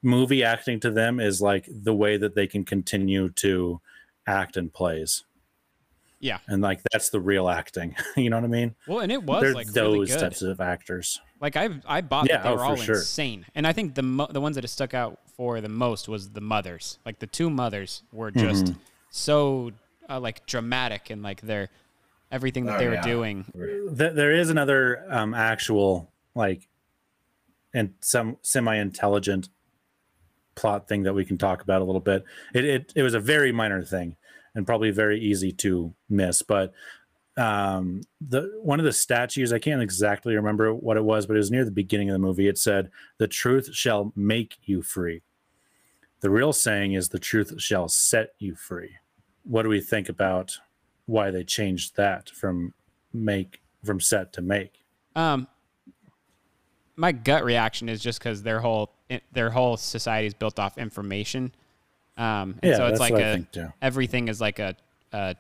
movie 0.02 0.44
acting 0.44 0.78
to 0.80 0.90
them 0.90 1.18
is 1.20 1.40
like 1.40 1.68
the 1.68 1.94
way 1.94 2.16
that 2.16 2.34
they 2.34 2.46
can 2.46 2.64
continue 2.64 3.28
to 3.30 3.80
act 4.26 4.56
in 4.56 4.68
plays 4.70 5.24
yeah. 6.20 6.38
and 6.46 6.62
like 6.62 6.80
that's 6.92 7.10
the 7.10 7.20
real 7.20 7.48
acting 7.48 7.96
you 8.16 8.28
know 8.30 8.36
what 8.36 8.44
i 8.44 8.48
mean 8.48 8.74
Well, 8.86 9.00
and 9.00 9.10
it 9.10 9.22
was 9.22 9.42
they're 9.42 9.54
like 9.54 9.68
those 9.72 9.92
really 9.94 10.06
good. 10.06 10.18
types 10.20 10.42
of 10.42 10.60
actors 10.60 11.20
Like 11.40 11.56
I, 11.56 11.68
I 11.86 12.00
bought 12.00 12.28
Yeah, 12.28 12.38
that 12.38 12.42
they 12.44 12.48
oh, 12.50 12.52
were 12.52 12.58
for 12.58 12.64
all 12.64 12.76
sure. 12.76 12.96
insane, 12.96 13.46
and 13.54 13.66
I 13.66 13.72
think 13.72 13.94
the 13.94 14.02
mo- 14.02 14.26
the 14.30 14.40
ones 14.40 14.56
that 14.56 14.64
it 14.64 14.68
stuck 14.68 14.92
out 14.94 15.18
for 15.36 15.60
the 15.60 15.68
most 15.68 16.08
was 16.08 16.30
the 16.30 16.40
mothers. 16.40 16.98
Like 17.06 17.20
the 17.20 17.28
two 17.28 17.48
mothers 17.48 18.02
were 18.12 18.32
just 18.32 18.64
Mhm. 18.66 18.76
so 19.10 19.70
uh, 20.10 20.18
like 20.18 20.44
dramatic 20.46 21.10
and 21.10 21.22
like 21.22 21.40
their 21.42 21.68
everything 22.32 22.66
that 22.66 22.74
Oh, 22.74 22.78
they 22.78 22.88
were 22.88 22.94
yeah. 22.94 23.02
doing. 23.14 23.44
There 23.54 24.32
is 24.34 24.50
another 24.50 25.04
um, 25.08 25.32
actual 25.34 26.10
like 26.34 26.66
and 27.72 27.94
some 28.00 28.36
semi-intelligent 28.42 29.48
plot 30.58 30.88
thing 30.88 31.04
that 31.04 31.14
we 31.14 31.24
can 31.24 31.38
talk 31.38 31.62
about 31.62 31.80
a 31.80 31.84
little 31.84 32.00
bit. 32.00 32.24
It, 32.52 32.64
it 32.64 32.92
it 32.96 33.02
was 33.02 33.14
a 33.14 33.20
very 33.20 33.52
minor 33.52 33.82
thing 33.82 34.16
and 34.54 34.66
probably 34.66 34.90
very 34.90 35.20
easy 35.20 35.52
to 35.52 35.94
miss 36.08 36.42
but 36.42 36.72
um 37.36 38.00
the 38.20 38.58
one 38.62 38.80
of 38.80 38.84
the 38.84 38.92
statues 38.92 39.52
i 39.52 39.58
can't 39.58 39.82
exactly 39.82 40.34
remember 40.34 40.74
what 40.74 40.96
it 40.96 41.04
was 41.04 41.26
but 41.26 41.34
it 41.34 41.38
was 41.38 41.50
near 41.50 41.64
the 41.64 41.70
beginning 41.70 42.08
of 42.10 42.14
the 42.14 42.18
movie. 42.18 42.48
It 42.48 42.58
said 42.58 42.90
the 43.18 43.28
truth 43.28 43.72
shall 43.72 44.12
make 44.16 44.56
you 44.64 44.82
free. 44.82 45.22
The 46.20 46.30
real 46.30 46.52
saying 46.52 46.94
is 46.94 47.10
the 47.10 47.20
truth 47.20 47.60
shall 47.60 47.88
set 47.88 48.30
you 48.38 48.56
free. 48.56 48.96
What 49.44 49.62
do 49.62 49.68
we 49.68 49.80
think 49.80 50.08
about 50.08 50.58
why 51.06 51.30
they 51.30 51.44
changed 51.44 51.96
that 51.96 52.28
from 52.30 52.74
make 53.12 53.60
from 53.84 54.00
set 54.00 54.32
to 54.32 54.42
make? 54.42 54.84
Um, 55.14 55.46
my 56.98 57.12
gut 57.12 57.44
reaction 57.44 57.88
is 57.88 58.02
just 58.02 58.18
because 58.18 58.42
their 58.42 58.60
whole 58.60 58.90
their 59.32 59.50
whole 59.50 59.76
society 59.76 60.26
is 60.26 60.34
built 60.34 60.58
off 60.58 60.76
information. 60.76 61.52
Um, 62.16 62.58
and 62.60 62.72
Yeah, 62.72 62.76
so 62.76 62.86
it's 62.88 62.98
that's 62.98 63.10
like 63.12 63.46
a 63.54 63.72
everything 63.80 64.26
is 64.26 64.40
like 64.40 64.58
a, 64.58 64.74
a 65.12 65.36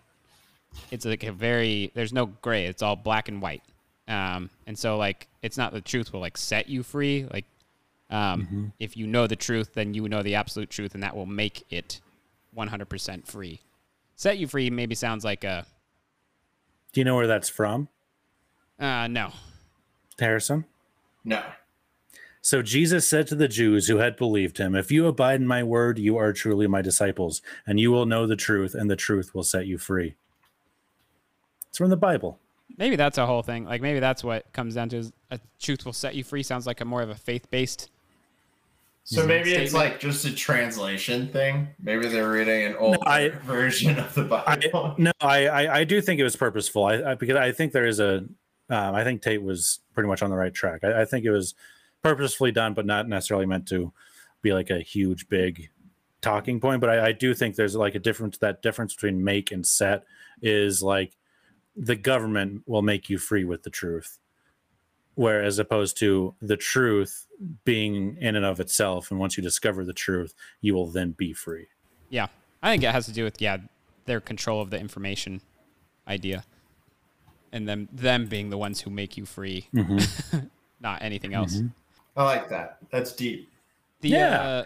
it's 0.92 1.04
like 1.04 1.24
a 1.24 1.32
very 1.32 1.90
there's 1.94 2.12
no 2.12 2.26
gray. 2.26 2.66
It's 2.66 2.80
all 2.80 2.94
black 2.94 3.28
and 3.28 3.42
white. 3.42 3.62
Um, 4.06 4.50
and 4.66 4.78
so 4.78 4.96
like 4.96 5.26
it's 5.42 5.58
not 5.58 5.72
the 5.72 5.80
truth 5.80 6.12
will 6.12 6.20
like 6.20 6.38
set 6.38 6.68
you 6.68 6.82
free. 6.84 7.26
Like 7.30 7.44
um, 8.08 8.42
Mm-hmm. 8.42 8.64
if 8.78 8.96
you 8.96 9.06
know 9.06 9.26
the 9.26 9.36
truth, 9.36 9.74
then 9.74 9.92
you 9.92 10.08
know 10.08 10.22
the 10.22 10.36
absolute 10.36 10.70
truth, 10.70 10.94
and 10.94 11.02
that 11.02 11.14
will 11.14 11.26
make 11.26 11.64
it 11.70 12.00
100% 12.56 13.26
free. 13.26 13.60
Set 14.16 14.38
you 14.38 14.46
free 14.46 14.70
maybe 14.70 14.94
sounds 14.94 15.24
like 15.24 15.44
a 15.44 15.66
do 16.92 17.00
you 17.00 17.04
know 17.04 17.16
where 17.16 17.26
that's 17.26 17.48
from 17.50 17.88
uh, 18.78 19.08
no. 19.08 19.32
Harrison? 20.18 20.64
No. 21.24 21.42
So 22.40 22.62
Jesus 22.62 23.06
said 23.06 23.26
to 23.28 23.34
the 23.34 23.48
Jews 23.48 23.88
who 23.88 23.98
had 23.98 24.16
believed 24.16 24.58
him, 24.58 24.74
If 24.74 24.90
you 24.90 25.06
abide 25.06 25.40
in 25.40 25.46
my 25.46 25.62
word, 25.62 25.98
you 25.98 26.16
are 26.16 26.32
truly 26.32 26.66
my 26.66 26.80
disciples, 26.80 27.42
and 27.66 27.78
you 27.78 27.90
will 27.90 28.06
know 28.06 28.26
the 28.26 28.36
truth, 28.36 28.74
and 28.74 28.90
the 28.90 28.96
truth 28.96 29.34
will 29.34 29.42
set 29.42 29.66
you 29.66 29.76
free. 29.76 30.14
It's 31.68 31.78
from 31.78 31.90
the 31.90 31.96
Bible. 31.96 32.38
Maybe 32.76 32.96
that's 32.96 33.18
a 33.18 33.26
whole 33.26 33.42
thing. 33.42 33.64
Like 33.64 33.82
maybe 33.82 33.98
that's 33.98 34.22
what 34.22 34.52
comes 34.52 34.74
down 34.74 34.88
to 34.90 34.98
is 34.98 35.12
a 35.30 35.40
truth 35.60 35.84
will 35.84 35.92
set 35.92 36.14
you 36.14 36.22
free. 36.22 36.42
Sounds 36.42 36.66
like 36.66 36.80
a 36.80 36.84
more 36.84 37.02
of 37.02 37.10
a 37.10 37.14
faith 37.14 37.50
based. 37.50 37.90
So 39.04 39.26
maybe 39.26 39.54
it's 39.54 39.72
like 39.72 40.00
just 40.00 40.26
a 40.26 40.34
translation 40.34 41.28
thing. 41.28 41.68
Maybe 41.82 42.08
they're 42.08 42.30
reading 42.30 42.66
an 42.66 42.76
old 42.76 42.98
I- 43.06 43.28
version 43.44 43.98
of 43.98 44.14
the 44.14 44.24
Bible. 44.24 44.94
No, 44.98 45.12
I, 45.20 45.48
I, 45.48 45.78
I 45.78 45.84
do 45.84 46.02
think 46.02 46.20
it 46.20 46.24
was 46.24 46.36
purposeful. 46.36 46.84
I, 46.84 47.12
I 47.12 47.14
because 47.14 47.36
I 47.36 47.52
think 47.52 47.72
there 47.72 47.86
is 47.86 48.00
a, 48.00 48.26
um, 48.70 48.94
I 48.94 49.04
think 49.04 49.22
Tate 49.22 49.42
was 49.42 49.80
pretty 49.94 50.08
much 50.08 50.22
on 50.22 50.30
the 50.30 50.36
right 50.36 50.52
track. 50.52 50.84
I, 50.84 51.02
I 51.02 51.04
think 51.04 51.24
it 51.24 51.30
was 51.30 51.54
purposefully 52.02 52.52
done, 52.52 52.74
but 52.74 52.86
not 52.86 53.08
necessarily 53.08 53.46
meant 53.46 53.66
to 53.68 53.92
be 54.42 54.52
like 54.52 54.70
a 54.70 54.80
huge, 54.80 55.28
big 55.28 55.70
talking 56.20 56.60
point. 56.60 56.80
But 56.80 56.90
I, 56.90 57.06
I 57.08 57.12
do 57.12 57.34
think 57.34 57.56
there's 57.56 57.74
like 57.74 57.94
a 57.94 58.00
difference. 58.00 58.38
That 58.38 58.62
difference 58.62 58.94
between 58.94 59.24
make 59.24 59.50
and 59.50 59.66
set 59.66 60.04
is 60.42 60.82
like 60.82 61.16
the 61.76 61.96
government 61.96 62.62
will 62.66 62.82
make 62.82 63.08
you 63.08 63.18
free 63.18 63.44
with 63.44 63.62
the 63.62 63.70
truth, 63.70 64.18
whereas 65.14 65.58
opposed 65.58 65.98
to 65.98 66.34
the 66.40 66.56
truth 66.56 67.26
being 67.64 68.16
in 68.20 68.36
and 68.36 68.44
of 68.44 68.60
itself. 68.60 69.10
And 69.10 69.18
once 69.18 69.36
you 69.36 69.42
discover 69.42 69.84
the 69.84 69.92
truth, 69.92 70.34
you 70.60 70.74
will 70.74 70.88
then 70.88 71.12
be 71.12 71.32
free. 71.32 71.68
Yeah, 72.10 72.26
I 72.62 72.72
think 72.72 72.82
it 72.82 72.90
has 72.90 73.06
to 73.06 73.12
do 73.12 73.24
with 73.24 73.40
yeah 73.40 73.58
their 74.06 74.20
control 74.20 74.60
of 74.60 74.70
the 74.70 74.78
information 74.78 75.40
idea, 76.06 76.44
and 77.52 77.68
them 77.68 77.88
them 77.92 78.26
being 78.26 78.50
the 78.50 78.58
ones 78.58 78.80
who 78.80 78.90
make 78.90 79.16
you 79.16 79.24
free, 79.26 79.66
not 80.80 81.02
anything 81.02 81.34
else. 81.34 81.60
I 82.16 82.24
like 82.24 82.48
that. 82.48 82.78
That's 82.90 83.12
deep. 83.12 83.48
The, 84.00 84.08
Yeah. 84.10 84.40
uh, 84.40 84.64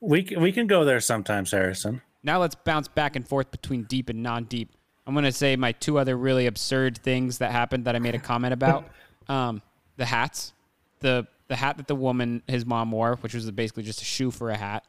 We 0.00 0.22
we 0.38 0.52
can 0.52 0.66
go 0.66 0.84
there 0.84 1.00
sometimes, 1.00 1.50
Harrison. 1.50 2.00
now 2.22 2.38
let's 2.40 2.54
bounce 2.54 2.88
back 2.88 3.16
and 3.16 3.26
forth 3.26 3.50
between 3.50 3.84
deep 3.84 4.08
and 4.08 4.22
non-deep. 4.22 4.70
I'm 5.06 5.14
gonna 5.14 5.32
say 5.32 5.56
my 5.56 5.72
two 5.72 5.98
other 5.98 6.16
really 6.16 6.46
absurd 6.46 6.98
things 6.98 7.38
that 7.38 7.50
happened 7.52 7.84
that 7.86 7.96
I 7.96 7.98
made 7.98 8.14
a 8.14 8.18
comment 8.20 8.52
about. 8.54 8.88
Um, 9.28 9.62
the 9.96 10.06
hats, 10.06 10.52
the 11.00 11.24
the 11.46 11.54
hat 11.54 11.76
that 11.76 11.86
the 11.86 11.94
woman 11.94 12.42
his 12.48 12.66
mom 12.66 12.90
wore, 12.90 13.14
which 13.20 13.32
was 13.32 13.48
basically 13.52 13.84
just 13.84 14.02
a 14.02 14.04
shoe 14.04 14.32
for 14.32 14.50
a 14.50 14.56
hat. 14.56 14.84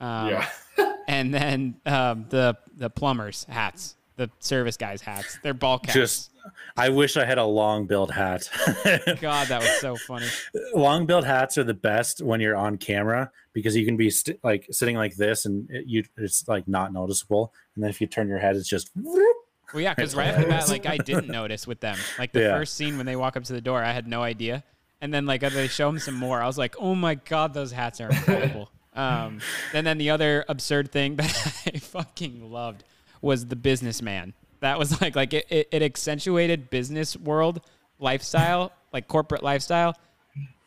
Um, 0.00 0.28
Yeah. 0.28 0.48
and 1.08 1.34
then 1.34 1.74
um, 1.84 2.24
the 2.30 2.56
the 2.74 2.88
plumbers 2.88 3.44
hats, 3.46 3.96
the 4.16 4.30
service 4.40 4.76
guys 4.76 5.00
hats. 5.00 5.38
They're 5.42 5.54
ball 5.54 5.78
caps. 5.78 5.94
Just, 5.94 6.30
I 6.76 6.88
wish 6.88 7.16
I 7.16 7.24
had 7.24 7.38
a 7.38 7.44
long 7.44 7.86
billed 7.86 8.10
hat. 8.12 8.48
God, 9.20 9.48
that 9.48 9.60
was 9.60 9.80
so 9.80 9.96
funny. 9.96 10.26
long 10.74 11.06
billed 11.06 11.24
hats 11.24 11.58
are 11.58 11.64
the 11.64 11.74
best 11.74 12.22
when 12.22 12.40
you're 12.40 12.56
on 12.56 12.76
camera 12.76 13.30
because 13.52 13.74
you 13.76 13.84
can 13.84 13.96
be 13.96 14.10
st- 14.10 14.38
like 14.44 14.66
sitting 14.70 14.96
like 14.96 15.16
this 15.16 15.46
and 15.46 15.68
it, 15.70 15.86
you 15.86 16.04
it's 16.16 16.46
like 16.46 16.68
not 16.68 16.92
noticeable. 16.92 17.52
And 17.74 17.82
then 17.82 17.90
if 17.90 18.00
you 18.00 18.06
turn 18.06 18.28
your 18.28 18.38
head, 18.38 18.56
it's 18.56 18.68
just. 18.68 18.90
Well, 18.94 19.82
yeah, 19.82 19.94
because 19.94 20.14
right 20.14 20.32
off 20.32 20.40
the 20.40 20.46
bat, 20.48 20.68
like 20.68 20.86
I 20.86 20.98
didn't 20.98 21.28
notice 21.28 21.66
with 21.66 21.80
them. 21.80 21.98
Like 22.18 22.32
the 22.32 22.40
Yeah. 22.44 22.58
first 22.58 22.74
scene 22.74 22.96
when 22.96 23.06
they 23.06 23.16
walk 23.16 23.36
up 23.36 23.44
to 23.44 23.52
the 23.52 23.60
door, 23.60 23.82
I 23.82 23.92
had 23.92 24.06
no 24.06 24.22
idea. 24.22 24.62
And 25.00 25.12
then 25.12 25.26
like 25.26 25.40
they 25.40 25.68
show 25.68 25.88
them 25.90 25.98
some 25.98 26.14
more, 26.14 26.40
I 26.40 26.46
was 26.46 26.56
like, 26.56 26.76
oh 26.78 26.94
my 26.94 27.16
god, 27.16 27.52
those 27.52 27.72
hats 27.72 28.00
are 28.00 28.08
incredible. 28.08 28.70
um, 28.94 29.40
and 29.72 29.86
then 29.86 29.98
the 29.98 30.10
other 30.10 30.44
absurd 30.48 30.92
thing 30.92 31.16
that 31.16 31.62
I 31.66 31.78
fucking 31.78 32.50
loved 32.50 32.84
was 33.24 33.46
the 33.46 33.56
businessman. 33.56 34.34
That 34.60 34.78
was 34.78 35.00
like 35.00 35.16
like 35.16 35.32
it, 35.32 35.46
it, 35.50 35.68
it 35.72 35.82
accentuated 35.82 36.70
business 36.70 37.16
world 37.16 37.60
lifestyle, 37.98 38.72
like 38.92 39.08
corporate 39.08 39.42
lifestyle, 39.42 39.96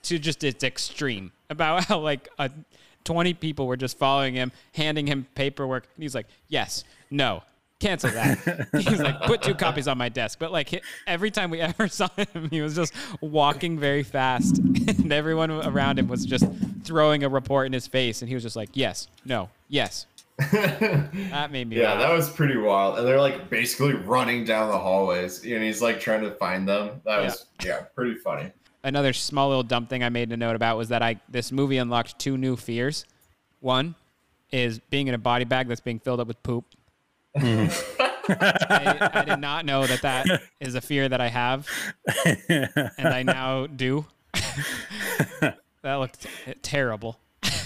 to 0.03 0.20
just 0.20 0.43
its 0.43 0.64
extreme 0.64 1.32
about 1.49 1.86
how 1.86 1.99
like 1.99 2.28
a 2.39 2.51
20 3.05 3.34
people 3.36 3.68
were 3.68 3.78
just 3.78 3.97
following 3.97 4.34
him, 4.34 4.51
handing 4.74 5.08
him 5.08 5.26
paperwork. 5.34 5.88
And 5.95 6.03
he's 6.03 6.14
like, 6.14 6.28
yes, 6.49 6.84
no, 7.10 7.41
cancel 7.80 8.10
that. 8.12 8.68
he's 8.74 8.99
like, 8.99 9.22
put 9.22 9.41
two 9.41 9.55
copies 9.55 9.88
on 9.88 9.97
my 9.97 10.10
desk. 10.10 10.39
But 10.39 10.51
like 10.51 10.84
every 11.05 11.32
time 11.32 11.49
we 11.49 11.62
ever 11.62 11.88
saw 11.88 12.10
him, 12.18 12.49
he 12.49 12.62
was 12.62 12.76
just 12.76 12.93
walking 13.22 13.80
very 13.80 14.03
fast. 14.03 14.58
And 14.58 15.14
everyone 15.14 15.51
around 15.51 15.99
him 15.99 16.10
was 16.10 16.26
just 16.26 16.45
throwing 16.84 17.24
a 17.24 17.30
report 17.30 17.68
in 17.68 17.74
his 17.74 17.88
face. 17.88 18.22
And 18.22 18.28
he 18.28 18.36
was 18.36 18.43
just 18.43 18.58
like, 18.58 18.72
yes, 18.74 19.08
no, 19.24 19.49
yes. 19.70 20.05
That 20.38 21.50
made 21.52 21.68
me 21.70 21.78
Yeah, 21.78 21.94
laugh. 21.94 22.00
that 22.02 22.14
was 22.14 22.30
pretty 22.30 22.58
wild. 22.58 23.00
And 23.00 23.08
they're 23.08 23.20
like 23.20 23.50
basically 23.50 23.94
running 23.94 24.44
down 24.46 24.70
the 24.70 24.78
hallways, 24.78 25.44
and 25.44 25.64
he's 25.64 25.82
like 25.82 26.00
trying 26.00 26.22
to 26.22 26.32
find 26.32 26.68
them. 26.68 27.02
That 27.06 27.24
was 27.24 27.46
yeah, 27.66 27.82
pretty 27.96 28.16
funny. 28.16 28.52
another 28.84 29.14
small 29.14 29.48
little 29.50 29.64
dumb 29.64 29.88
thing 29.88 30.04
I 30.04 30.10
made 30.10 30.32
a 30.32 30.38
note 30.38 30.56
about 30.56 30.78
was 30.78 30.90
that 30.90 31.02
I 31.02 31.20
this 31.30 31.52
movie 31.52 31.78
unlocked 31.78 32.20
two 32.20 32.38
new 32.38 32.56
fears. 32.56 33.06
One 33.60 33.96
is 34.52 34.80
being 34.92 35.08
in 35.08 35.14
a 35.14 35.18
body 35.18 35.44
bag 35.46 35.68
that's 35.68 35.82
being 35.82 36.00
filled 36.00 36.20
up 36.20 36.28
with 36.28 36.42
poop. 36.44 36.66
I, 37.36 39.10
I 39.14 39.24
did 39.26 39.40
not 39.40 39.66
know 39.66 39.86
that 39.88 40.02
that 40.02 40.28
is 40.60 40.76
a 40.76 40.82
fear 40.82 41.08
that 41.10 41.22
I 41.22 41.30
have, 41.30 41.68
and 42.50 43.08
I 43.08 43.24
now 43.24 43.68
do. 43.68 44.06
that 45.82 45.96
looked 45.96 46.28
terrible. 46.62 47.18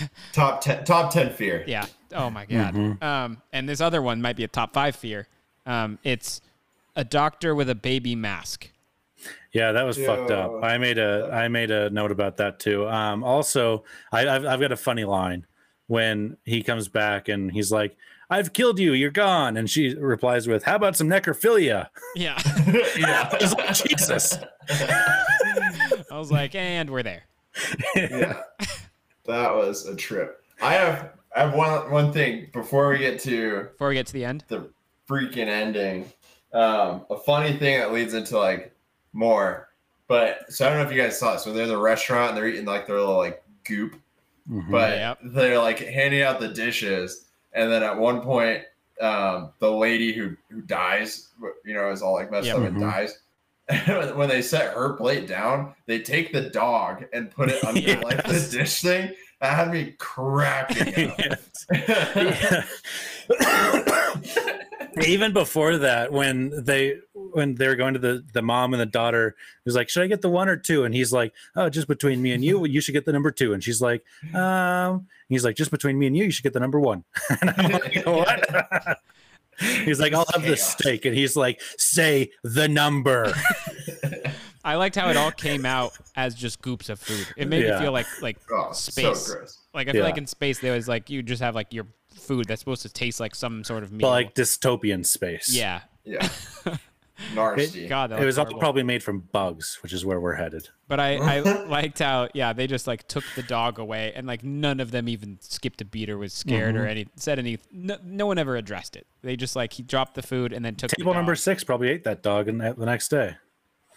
Top 0.33 0.61
ten, 0.61 0.83
top 0.83 1.11
ten 1.11 1.31
fear. 1.33 1.63
Yeah. 1.67 1.85
Oh 2.13 2.29
my 2.29 2.45
god. 2.45 2.73
Mhm. 2.73 3.01
Um, 3.03 3.41
and 3.53 3.67
this 3.67 3.81
other 3.81 4.01
one 4.01 4.21
might 4.21 4.35
be 4.35 4.43
a 4.43 4.47
top 4.47 4.73
five 4.73 4.95
fear. 4.95 5.27
Um, 5.65 5.99
it's 6.03 6.41
a 6.95 7.03
doctor 7.03 7.55
with 7.55 7.69
a 7.69 7.75
baby 7.75 8.15
mask. 8.15 8.69
Yeah, 9.53 9.71
that 9.73 9.83
was 9.83 9.97
fucked 9.97 10.31
up. 10.31 10.63
I 10.63 10.77
made 10.77 10.97
a 10.97 11.29
I 11.31 11.47
made 11.47 11.71
a 11.71 11.89
note 11.89 12.11
about 12.11 12.37
that 12.37 12.59
too. 12.59 12.87
Um, 12.89 13.23
also, 13.23 13.83
I, 14.11 14.27
I've 14.27 14.45
I've 14.45 14.59
got 14.59 14.71
a 14.71 14.77
funny 14.77 15.03
line 15.05 15.45
when 15.87 16.37
he 16.45 16.63
comes 16.63 16.87
back 16.87 17.27
and 17.27 17.51
he's 17.51 17.71
like, 17.71 17.95
"I've 18.29 18.53
killed 18.53 18.79
you. 18.79 18.93
You're 18.93 19.11
gone," 19.11 19.57
and 19.57 19.69
she 19.69 19.93
replies 19.95 20.47
with, 20.47 20.63
"How 20.63 20.75
about 20.75 20.95
some 20.95 21.07
necrophilia?" 21.07 21.89
Yeah. 22.15 22.41
yeah. 22.97 23.29
I 23.31 23.53
like, 23.57 23.73
Jesus. 23.75 24.39
I 24.69 26.17
was 26.17 26.31
like, 26.31 26.55
and 26.55 26.89
we're 26.89 27.03
there. 27.03 27.23
yeah, 27.95 28.41
that 29.32 29.53
was 29.55 29.88
a 29.88 29.95
trip. 29.95 30.43
I 30.61 30.73
have 30.73 31.11
I 31.36 31.41
have 31.41 31.53
one 31.55 31.89
one 31.91 32.13
thing 32.13 32.49
before 32.53 32.89
we 32.89 32.99
get 32.99 33.19
to 33.21 33.63
Before 33.71 33.89
we 33.89 33.95
get 33.95 34.07
to 34.07 34.13
the 34.13 34.25
end, 34.25 34.43
the 34.47 34.69
freaking 35.09 35.47
ending. 35.47 36.11
Um, 36.53 37.05
a 37.09 37.17
funny 37.17 37.53
thing 37.57 37.79
that 37.79 37.93
leads 37.93 38.13
into 38.13 38.38
like 38.38 38.75
more, 39.13 39.69
but 40.07 40.51
so 40.51 40.65
I 40.65 40.69
don't 40.69 40.79
know 40.79 40.86
if 40.86 40.93
you 40.95 41.01
guys 41.01 41.17
saw 41.17 41.34
this. 41.34 41.43
So 41.43 41.53
they're 41.53 41.63
in 41.63 41.69
the 41.69 41.77
restaurant 41.77 42.29
and 42.29 42.38
they're 42.38 42.47
eating 42.47 42.65
like 42.65 42.86
their 42.88 42.99
little 42.99 43.17
like 43.17 43.41
goop, 43.63 43.95
Mm-hmm. 44.49 44.71
but 44.71 44.97
Yep. 44.97 45.19
they're 45.23 45.59
like 45.59 45.79
handing 45.79 46.23
out 46.23 46.39
the 46.41 46.49
dishes, 46.49 47.25
and 47.53 47.71
then 47.71 47.84
at 47.84 47.97
one 47.97 48.21
point, 48.21 48.63
um, 48.99 49.51
the 49.59 49.71
lady 49.71 50.11
who 50.13 50.36
who 50.49 50.61
dies, 50.61 51.29
you 51.63 51.73
know, 51.73 51.89
is 51.89 52.01
all 52.01 52.13
like 52.13 52.29
messed 52.32 52.47
Yep. 52.47 52.57
up 52.57 52.63
and 52.63 52.75
Mhm. 52.77 52.82
dies. 52.82 53.19
when 54.15 54.30
they 54.30 54.41
set 54.41 54.74
her 54.74 54.93
plate 54.93 55.28
down, 55.28 55.74
they 55.86 55.99
take 55.99 56.32
the 56.32 56.49
dog 56.49 57.05
and 57.13 57.32
put 57.32 57.49
it 57.49 57.63
under 57.63 57.80
like 58.03 58.24
the 58.24 58.47
dish 58.51 58.82
thing. 58.82 59.11
That 59.39 59.55
had 59.55 59.72
me 59.72 59.95
cracking 59.97 61.11
up. 61.11 61.39
Even 65.07 65.34
before 65.34 65.78
that, 65.78 66.11
when 66.11 66.51
they 66.63 66.97
when 67.13 67.55
they 67.55 67.67
were 67.67 67.76
going 67.76 67.93
to 67.93 67.99
the 67.99 68.24
the 68.34 68.41
mom 68.41 68.74
and 68.74 68.82
the 68.82 68.86
daughter, 68.86 69.36
was 69.65 69.74
like, 69.74 69.89
"Should 69.89 70.03
I 70.03 70.07
get 70.07 70.22
the 70.22 70.30
one 70.30 70.47
or 70.47 70.57
two? 70.57 70.84
And 70.84 70.93
he's 70.93 71.11
like, 71.11 71.34
"Oh, 71.55 71.69
just 71.69 71.88
between 71.88 72.22
me 72.22 72.34
and 72.34 72.43
you, 72.43 72.65
you 72.65 72.82
should 72.82 72.91
get 72.91 73.05
the 73.05 73.13
number 73.13 73.32
two. 73.32 73.53
And 73.53 73.63
she's 73.63 73.82
like, 73.82 74.03
"Um," 74.36 75.07
he's 75.30 75.43
like, 75.45 75.55
"Just 75.55 75.72
between 75.72 75.97
me 75.97 76.07
and 76.07 76.15
you, 76.15 76.26
you 76.26 76.32
should 76.32 76.43
get 76.43 76.53
the 76.53 76.59
number 76.59 76.80
one." 76.80 77.03
and 77.41 77.49
I'm 77.57 77.72
like, 77.72 78.03
"What?" 78.05 78.99
he's 79.86 79.99
like, 79.99 80.14
"I'll 80.14 80.26
have 80.34 80.43
the 80.43 80.57
steak," 80.57 81.05
and 81.05 81.16
he's 81.16 81.36
like, 81.36 81.62
"Say 81.78 82.32
the 82.43 82.68
number." 82.68 83.34
I 84.64 84.76
liked 84.76 84.95
how 84.95 85.09
it 85.09 85.18
all 85.18 85.32
came 85.32 85.66
out 85.66 85.97
as 86.16 86.36
just 86.36 86.62
goops 86.62 86.89
of 86.89 86.99
food. 86.99 87.28
It 87.36 87.47
made 87.47 87.66
Yeah. 87.66 87.78
me 87.80 87.86
feel 87.86 87.91
like 87.91 88.05
like 88.22 88.38
Oh, 88.51 88.72
so 88.74 88.91
space. 88.91 89.28
gross. 89.34 89.57
like 89.74 89.88
I 89.88 89.91
feel 89.91 90.01
Yeah. 90.01 90.05
like 90.05 90.18
in 90.20 90.28
space 90.28 90.59
they 90.59 90.70
always 90.70 90.88
like 90.88 91.09
you 91.09 91.24
just 91.24 91.41
have 91.41 91.55
like 91.55 91.74
your 91.74 91.88
food 92.14 92.45
that's 92.47 92.59
supposed 92.62 92.84
to 92.84 92.89
taste 92.89 93.20
like 93.20 93.34
some 93.34 93.64
sort 93.64 93.82
of 93.82 93.91
meal. 93.91 94.01
but 94.01 94.09
like 94.09 94.36
dystopian 94.36 95.03
space. 95.05 95.51
yeah. 95.51 95.82
Yeah. 96.03 96.28
Nasty. 97.36 97.88
God, 97.88 98.11
that 98.11 98.22
It 98.22 98.26
was 98.26 98.38
all 98.38 98.45
probably 98.45 98.84
made 98.84 99.03
from 99.03 99.19
bugs, 99.32 99.80
which 99.84 99.93
is 99.93 100.05
where 100.05 100.19
we're 100.19 100.36
headed. 100.36 100.69
But 100.88 100.99
I, 100.99 101.15
I 101.15 101.39
liked 101.67 101.99
how 101.99 102.30
yeah 102.34 102.53
they 102.53 102.67
just 102.67 102.88
like 102.88 103.07
took 103.07 103.24
the 103.36 103.43
dog 103.43 103.80
away 103.80 104.11
and 104.15 104.28
like 104.28 104.43
none 104.43 104.80
of 104.80 104.91
them 104.91 105.07
even 105.07 105.38
skipped 105.41 105.82
a 105.82 105.86
beat 105.86 106.09
or 106.09 106.17
was 106.17 106.34
scared 106.34 106.76
Mm-hmm. 106.76 106.84
or 106.84 106.88
any 106.88 107.07
said 107.15 107.39
any 107.39 107.59
no, 107.72 107.97
no 108.03 108.26
one 108.26 108.38
ever 108.38 108.55
addressed 108.55 108.95
it. 108.95 109.07
They 109.22 109.36
just 109.36 109.55
like 109.55 109.74
he 109.74 109.84
dropped 109.84 110.15
the 110.15 110.22
food 110.22 110.53
and 110.53 110.63
then 110.65 110.76
took 110.76 110.89
the 110.89 110.97
Table 110.97 111.13
number 111.13 111.36
six 111.36 111.63
probably 111.63 111.89
ate 111.89 112.03
that 112.03 112.22
dog 112.24 112.47
and 112.47 112.59
the 112.59 112.86
next 112.86 113.09
day. 113.09 113.36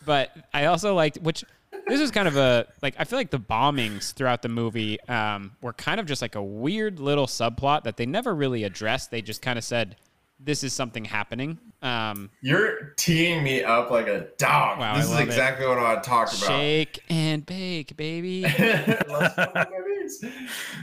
But 0.07 0.31
I 0.53 0.66
also 0.66 0.95
liked 0.95 1.18
which 1.18 1.45
this 1.87 2.01
is 2.01 2.11
kind 2.11 2.29
of 2.29 2.37
a 2.37 2.66
like 2.83 2.95
I 2.99 3.05
feel 3.05 3.18
like 3.18 3.31
the 3.31 3.39
bombings 3.39 4.12
throughout 4.12 4.43
the 4.43 4.49
movie 4.49 5.01
um, 5.09 5.53
were 5.61 5.72
kind 5.72 6.01
of 6.01 6.07
just 6.07 6.22
like 6.22 6.35
a 6.35 6.43
weird 6.43 7.01
little 7.01 7.27
subplot 7.27 7.83
that 7.85 7.97
they 7.97 8.07
never 8.07 8.35
really 8.35 8.64
addressed. 8.64 9.11
They 9.11 9.22
just 9.22 9.43
kind 9.43 9.59
of 9.59 9.64
said 9.64 9.97
this 10.45 10.62
is 10.62 10.72
something 10.72 11.05
happening. 11.05 11.59
Um, 11.82 12.30
You're 12.40 12.95
teeing 12.97 13.42
me 13.42 13.62
up 13.64 13.90
like 13.90 14.07
a 14.09 14.28
dog. 14.38 14.78
Wow, 14.78 14.95
this 14.97 15.05
I 15.07 15.09
is 15.09 15.11
love 15.11 15.20
it. 15.20 15.24
exactly 15.24 15.66
what 15.66 15.78
I 15.78 15.82
want 15.82 16.03
to 16.03 16.09
talk 16.09 16.28
about. 16.28 16.47
shake 16.47 17.01
and 17.11 17.45
bake, 17.45 17.97
baby. 17.97 18.42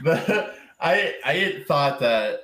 the, 0.02 0.50
I 0.80 1.14
I 1.24 1.64
thought 1.66 2.00
that 2.00 2.40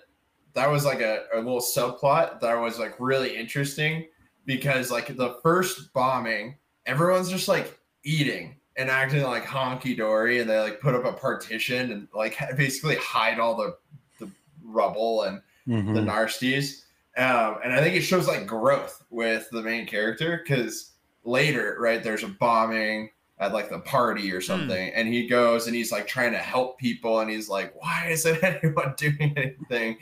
that 0.54 0.70
was 0.70 0.84
like 0.84 1.00
a, 1.00 1.24
a 1.34 1.36
little 1.38 1.60
subplot 1.60 2.40
that 2.40 2.54
was 2.54 2.78
like 2.78 2.94
really 2.98 3.36
interesting 3.36 4.06
because 4.44 4.90
like 4.90 5.16
the 5.16 5.38
first 5.42 5.92
bombing, 5.92 6.56
everyone's 6.86 7.28
just 7.30 7.48
like 7.48 7.78
eating 8.04 8.56
and 8.76 8.90
acting 8.90 9.22
like 9.22 9.44
honky 9.44 9.96
dory, 9.96 10.40
and 10.40 10.48
they 10.48 10.58
like 10.58 10.80
put 10.80 10.94
up 10.94 11.04
a 11.04 11.12
partition 11.12 11.90
and 11.92 12.08
like 12.14 12.38
basically 12.56 12.96
hide 12.96 13.38
all 13.38 13.56
the 13.56 13.76
the 14.20 14.30
rubble 14.64 15.22
and 15.22 15.42
Mhm. 15.68 15.94
the 15.94 16.00
narsties. 16.00 16.84
Um, 17.18 17.58
and 17.64 17.72
I 17.72 17.82
think 17.82 17.96
it 17.96 18.02
shows 18.02 18.28
like 18.28 18.46
growth 18.46 19.04
with 19.10 19.50
the 19.50 19.62
main 19.62 19.86
character 19.86 20.40
because 20.42 20.92
later, 21.24 21.76
right, 21.80 22.02
there's 22.02 22.22
a 22.22 22.28
bombing 22.28 23.10
at 23.40 23.52
like 23.52 23.70
the 23.70 23.80
party 23.80 24.30
or 24.32 24.40
something, 24.40 24.90
and 24.94 25.08
he 25.08 25.26
goes 25.26 25.66
and 25.66 25.74
he's 25.74 25.90
like 25.90 26.06
trying 26.06 26.30
to 26.30 26.38
help 26.38 26.78
people, 26.78 27.18
and 27.20 27.28
he's 27.30 27.48
like, 27.48 27.74
"Why 27.74 28.08
isn't 28.10 28.42
anyone 28.44 28.94
doing 28.96 29.34
anything?" 29.36 29.98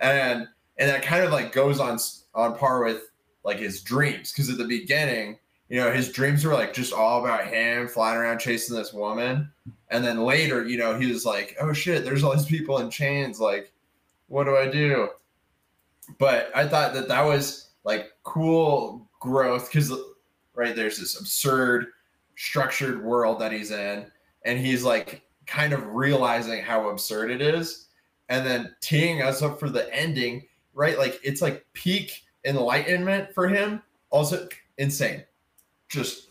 And 0.00 0.46
and 0.78 0.90
that 0.90 1.02
kind 1.02 1.24
of 1.24 1.32
like 1.32 1.52
goes 1.52 1.80
on 1.80 1.98
on 2.34 2.56
par 2.56 2.84
with 2.84 3.10
like 3.44 3.58
his 3.58 3.82
dreams 3.82 4.32
because 4.32 4.48
at 4.48 4.56
the 4.56 4.64
beginning, 4.64 5.38
you 5.68 5.80
know, 5.80 5.90
his 5.90 6.12
dreams 6.12 6.44
were 6.44 6.54
like 6.54 6.72
just 6.74 6.92
all 6.92 7.24
about 7.24 7.48
him 7.48 7.88
flying 7.88 8.18
around 8.18 8.38
chasing 8.38 8.76
this 8.76 8.92
woman, 8.92 9.50
and 9.90 10.04
then 10.04 10.24
later, 10.24 10.66
you 10.66 10.78
know, 10.78 10.96
he 10.96 11.10
was 11.10 11.26
like, 11.26 11.56
"Oh 11.60 11.72
shit, 11.72 12.04
there's 12.04 12.22
all 12.22 12.36
these 12.36 12.46
people 12.46 12.78
in 12.78 12.88
chains, 12.90 13.40
like." 13.40 13.72
what 14.32 14.44
do 14.44 14.56
I 14.56 14.66
do? 14.66 15.10
But 16.18 16.50
I 16.54 16.66
thought 16.66 16.94
that 16.94 17.08
that 17.08 17.22
was 17.22 17.70
like 17.84 18.12
cool 18.22 19.08
growth 19.20 19.70
because 19.70 19.92
right 20.54 20.74
there's 20.74 20.98
this 20.98 21.18
absurd 21.18 21.86
structured 22.36 23.02
world 23.04 23.40
that 23.40 23.52
he's 23.52 23.70
in, 23.70 24.10
and 24.44 24.58
he's 24.58 24.84
like 24.84 25.22
kind 25.46 25.72
of 25.72 25.94
realizing 25.94 26.62
how 26.62 26.88
absurd 26.88 27.30
it 27.30 27.40
is, 27.40 27.88
and 28.28 28.46
then 28.46 28.74
teeing 28.80 29.22
us 29.22 29.42
up 29.42 29.58
for 29.58 29.68
the 29.70 29.92
ending. 29.94 30.46
Right, 30.74 30.98
like 30.98 31.20
it's 31.22 31.42
like 31.42 31.66
peak 31.74 32.22
enlightenment 32.44 33.34
for 33.34 33.48
him. 33.48 33.82
Also 34.10 34.48
insane, 34.78 35.24
just 35.88 36.30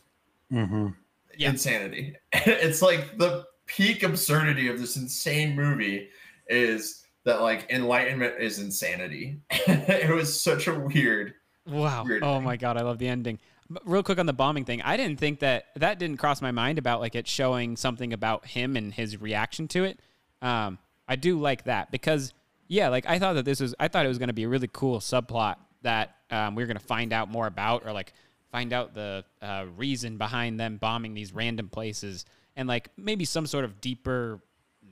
Mhm. 0.51 0.95
insanity. 1.37 2.15
it's 2.33 2.81
like 2.81 3.17
the 3.17 3.45
peak 3.65 4.03
absurdity 4.03 4.67
of 4.67 4.79
this 4.79 4.97
insane 4.97 5.55
movie 5.55 6.09
is 6.47 7.00
that 7.25 7.41
like 7.41 7.67
enlightenment 7.69 8.35
is 8.39 8.59
insanity. 8.59 9.39
it 9.49 10.13
was 10.13 10.41
such 10.41 10.67
a 10.67 10.77
weird. 10.77 11.33
Wow. 11.67 12.03
Weird 12.03 12.23
oh 12.23 12.41
my 12.41 12.57
god, 12.57 12.77
I 12.77 12.81
love 12.81 12.97
the 12.97 13.07
ending. 13.07 13.39
But 13.69 13.83
real 13.87 14.03
quick 14.03 14.19
on 14.19 14.25
the 14.25 14.33
bombing 14.33 14.65
thing, 14.65 14.81
I 14.81 14.97
didn't 14.97 15.19
think 15.19 15.39
that 15.39 15.65
that 15.75 15.99
didn't 15.99 16.17
cross 16.17 16.41
my 16.41 16.51
mind 16.51 16.77
about 16.77 16.99
like 16.99 17.15
it 17.15 17.27
showing 17.27 17.77
something 17.77 18.11
about 18.11 18.45
him 18.45 18.75
and 18.75 18.93
his 18.93 19.21
reaction 19.21 19.67
to 19.69 19.85
it. 19.85 19.99
Um, 20.41 20.77
I 21.07 21.15
do 21.15 21.39
like 21.39 21.65
that 21.65 21.91
because 21.91 22.33
yeah, 22.67 22.89
like 22.89 23.05
I 23.05 23.19
thought 23.19 23.33
that 23.33 23.45
this 23.45 23.59
was 23.59 23.75
I 23.79 23.87
thought 23.87 24.05
it 24.05 24.09
was 24.09 24.17
going 24.17 24.29
to 24.29 24.33
be 24.33 24.43
a 24.43 24.49
really 24.49 24.69
cool 24.71 24.99
subplot 24.99 25.55
that 25.83 26.15
um, 26.29 26.55
we 26.55 26.63
were 26.63 26.67
going 26.67 26.77
to 26.77 26.83
find 26.83 27.13
out 27.13 27.29
more 27.29 27.47
about 27.47 27.85
or 27.85 27.91
like 27.91 28.13
find 28.51 28.73
out 28.73 28.93
the 28.93 29.23
uh, 29.41 29.65
reason 29.77 30.17
behind 30.17 30.59
them 30.59 30.77
bombing 30.77 31.13
these 31.13 31.33
random 31.33 31.69
places 31.69 32.25
and 32.55 32.67
like 32.67 32.89
maybe 32.97 33.25
some 33.25 33.45
sort 33.45 33.65
of 33.65 33.79
deeper 33.81 34.41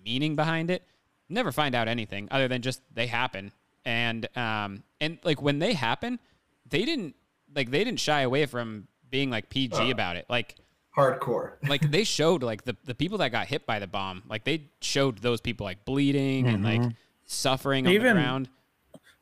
meaning 0.03 0.35
behind 0.35 0.71
it. 0.71 0.83
Never 1.29 1.51
find 1.51 1.75
out 1.75 1.87
anything 1.87 2.27
other 2.31 2.47
than 2.47 2.61
just 2.61 2.81
they 2.93 3.07
happen 3.07 3.51
and 3.85 4.27
um 4.37 4.83
and 4.99 5.17
like 5.23 5.41
when 5.41 5.59
they 5.59 5.73
happen, 5.73 6.19
they 6.67 6.83
didn't 6.85 7.15
like 7.55 7.71
they 7.71 7.83
didn't 7.83 7.99
shy 7.99 8.21
away 8.21 8.45
from 8.45 8.87
being 9.09 9.29
like 9.29 9.49
PG 9.49 9.75
Uh. 9.75 9.91
about 9.91 10.15
it. 10.17 10.25
Like 10.29 10.55
hardcore. 10.97 11.53
like 11.67 11.89
they 11.91 12.03
showed 12.03 12.43
like 12.43 12.63
the, 12.65 12.75
the 12.85 12.95
people 12.95 13.19
that 13.19 13.31
got 13.31 13.47
hit 13.47 13.65
by 13.65 13.79
the 13.79 13.87
bomb, 13.87 14.23
like 14.29 14.43
they 14.43 14.63
showed 14.81 15.19
those 15.19 15.39
people 15.39 15.63
like 15.65 15.85
bleeding 15.85 16.47
and 16.47 16.63
like 16.63 16.81
Mhm. 16.81 16.95
suffering 17.25 17.85
on 17.87 17.93
the 17.93 17.99
ground. 17.99 18.49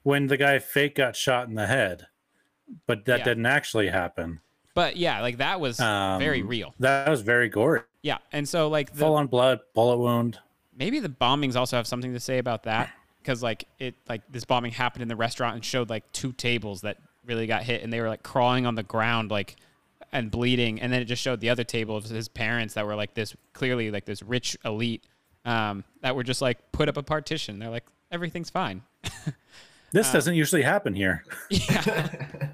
when 0.03 0.27
the 0.27 0.37
guy 0.37 0.57
fake 0.59 0.95
got 0.95 1.15
shot 1.15 1.47
in 1.49 1.55
the 1.55 1.67
head, 1.67 2.07
but 2.85 3.03
that 3.05 3.19
Yeah. 3.19 3.25
didn't 3.25 3.45
actually 3.45 3.89
happen. 3.89 4.39
But 4.73 4.95
yeah, 4.95 5.21
like 5.21 5.37
that 5.37 5.59
was 5.59 5.77
very 5.77 6.41
Um, 6.41 6.47
real. 6.47 6.73
That 6.79 7.09
was 7.09 7.21
very 7.21 7.49
gory. 7.49 7.81
Yeah. 8.01 8.19
And 8.31 8.47
so 8.47 8.69
like 8.69 8.91
the, 8.93 8.99
Full 8.99 9.15
on 9.15 9.27
blood, 9.27 9.59
bullet 9.73 9.97
wound. 9.97 10.39
Maybe 10.77 10.99
the 10.99 11.09
bombings 11.09 11.55
also 11.55 11.75
have 11.75 11.87
something 11.87 12.13
to 12.13 12.19
say 12.19 12.37
about 12.37 12.63
that 12.63 12.89
because 13.21 13.41
like 13.43 13.65
it 13.79 13.95
like 14.07 14.21
this 14.31 14.45
bombing 14.45 14.71
happened 14.71 15.01
in 15.01 15.07
the 15.07 15.15
restaurant 15.15 15.55
and 15.55 15.65
showed 15.65 15.89
like 15.89 16.09
two 16.11 16.31
tables 16.33 16.81
that 16.81 16.97
really 17.25 17.47
got 17.47 17.63
hit 17.63 17.83
and 17.83 17.91
they 17.91 17.99
were 17.99 18.07
like 18.07 18.23
crawling 18.23 18.65
on 18.65 18.75
the 18.75 18.83
ground 18.83 19.31
like 19.31 19.55
and 20.13 20.31
bleeding 20.31 20.79
and 20.79 20.93
then 20.93 21.01
it 21.01 21.05
just 21.05 21.21
showed 21.21 21.41
the 21.41 21.49
other 21.49 21.63
table 21.65 21.97
of 21.97 22.05
his 22.05 22.27
parents 22.29 22.75
that 22.75 22.85
were 22.85 22.95
like 22.95 23.13
this 23.13 23.35
clearly 23.53 23.91
like 23.91 24.05
this 24.05 24.23
rich 24.23 24.55
elite 24.63 25.03
um, 25.43 25.83
that 26.01 26.15
were 26.15 26.23
just 26.23 26.41
like 26.41 26.71
put 26.71 26.87
up 26.89 26.95
a 26.97 27.03
partition. 27.03 27.59
They're 27.59 27.69
like 27.69 27.85
everything's 28.11 28.49
fine. 28.49 28.83
This 29.93 30.09
Uh, 30.09 30.13
doesn't 30.13 30.35
usually 30.35 30.63
happen 30.63 30.93
here. 30.93 31.23
yeah. 31.49 32.49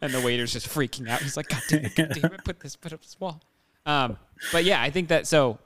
And 0.00 0.12
the 0.12 0.20
waiter's 0.20 0.52
just 0.52 0.68
freaking 0.68 1.08
out. 1.08 1.20
He's 1.20 1.36
like 1.36 1.48
god 1.48 1.62
damn 1.68 1.84
it, 1.84 1.94
God 1.96 2.10
damn 2.14 2.32
it 2.32 2.44
put 2.44 2.60
this 2.60 2.76
put 2.76 2.92
up 2.92 3.02
this 3.02 3.18
wall. 3.18 3.40
Um, 3.86 4.16
but 4.52 4.64
yeah 4.64 4.80
i 4.80 4.88
think 4.90 5.08
that 5.08 5.26
so 5.26 5.58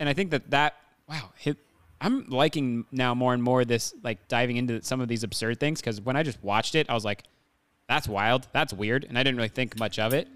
and 0.00 0.08
i 0.08 0.12
think 0.12 0.30
that 0.30 0.50
that 0.50 0.74
wow 1.08 1.30
hit 1.36 1.56
i'm 2.00 2.26
liking 2.28 2.84
now 2.92 3.14
more 3.14 3.34
and 3.34 3.42
more 3.42 3.64
this 3.64 3.94
like 4.02 4.26
diving 4.28 4.56
into 4.56 4.82
some 4.82 5.00
of 5.00 5.08
these 5.08 5.22
absurd 5.22 5.58
things 5.60 5.80
because 5.80 6.00
when 6.00 6.16
i 6.16 6.22
just 6.22 6.42
watched 6.42 6.74
it 6.74 6.88
i 6.88 6.94
was 6.94 7.04
like 7.04 7.24
that's 7.88 8.08
wild 8.08 8.46
that's 8.52 8.72
weird 8.72 9.04
and 9.04 9.18
i 9.18 9.22
didn't 9.22 9.36
really 9.36 9.48
think 9.48 9.78
much 9.78 9.98
of 9.98 10.12
it 10.12 10.28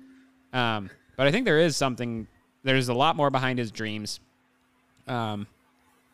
um, 0.52 0.90
but 1.16 1.26
i 1.26 1.30
think 1.30 1.44
there 1.44 1.58
is 1.58 1.76
something 1.76 2.26
there's 2.62 2.88
a 2.88 2.94
lot 2.94 3.16
more 3.16 3.30
behind 3.30 3.58
his 3.58 3.70
dreams 3.70 4.20
um, 5.06 5.46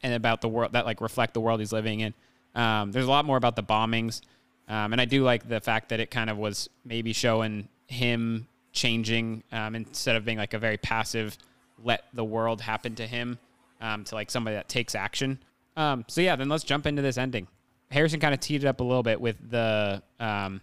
and 0.02 0.14
about 0.14 0.40
the 0.40 0.48
world 0.48 0.72
that 0.72 0.86
like 0.86 1.00
reflect 1.00 1.34
the 1.34 1.40
world 1.40 1.60
he's 1.60 1.72
living 1.72 2.00
in. 2.00 2.14
Um, 2.54 2.92
there's 2.92 3.06
a 3.06 3.10
lot 3.10 3.24
more 3.24 3.36
about 3.36 3.56
the 3.56 3.62
bombings, 3.62 4.22
um, 4.68 4.92
and 4.92 5.00
I 5.00 5.04
do 5.04 5.22
like 5.22 5.48
the 5.48 5.60
fact 5.60 5.90
that 5.90 6.00
it 6.00 6.10
kind 6.10 6.30
of 6.30 6.38
was 6.38 6.68
maybe 6.84 7.12
showing 7.12 7.68
him 7.86 8.48
changing 8.72 9.42
um, 9.52 9.74
instead 9.74 10.16
of 10.16 10.24
being 10.24 10.38
like 10.38 10.54
a 10.54 10.58
very 10.58 10.78
passive, 10.78 11.36
let 11.82 12.04
the 12.14 12.24
world 12.24 12.62
happen 12.62 12.94
to 12.96 13.06
him, 13.06 13.38
um, 13.80 14.04
to 14.04 14.14
like 14.14 14.30
somebody 14.30 14.56
that 14.56 14.68
takes 14.68 14.94
action. 14.94 15.38
Um, 15.76 16.04
so 16.08 16.20
yeah, 16.20 16.36
then 16.36 16.48
let's 16.48 16.64
jump 16.64 16.86
into 16.86 17.02
this 17.02 17.18
ending. 17.18 17.48
Harrison 17.90 18.18
kind 18.20 18.34
of 18.34 18.40
teed 18.40 18.64
it 18.64 18.66
up 18.66 18.80
a 18.80 18.84
little 18.84 19.02
bit 19.02 19.20
with 19.20 19.36
the 19.50 20.02
um, 20.18 20.60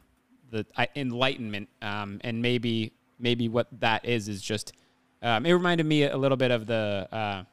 the 0.52 0.66
uh, 0.76 0.86
enlightenment, 0.96 1.70
um, 1.82 2.20
and 2.24 2.42
maybe 2.42 2.94
maybe 3.20 3.48
what 3.50 3.68
that 3.80 4.06
is 4.06 4.28
is 4.28 4.42
just 4.42 4.74
um, 5.22 5.46
it 5.46 5.54
reminded 5.54 5.86
me 5.86 6.04
a 6.04 6.18
little 6.18 6.38
bit 6.38 6.52
of 6.52 6.66
the 6.66 7.08
uh, 7.12 7.44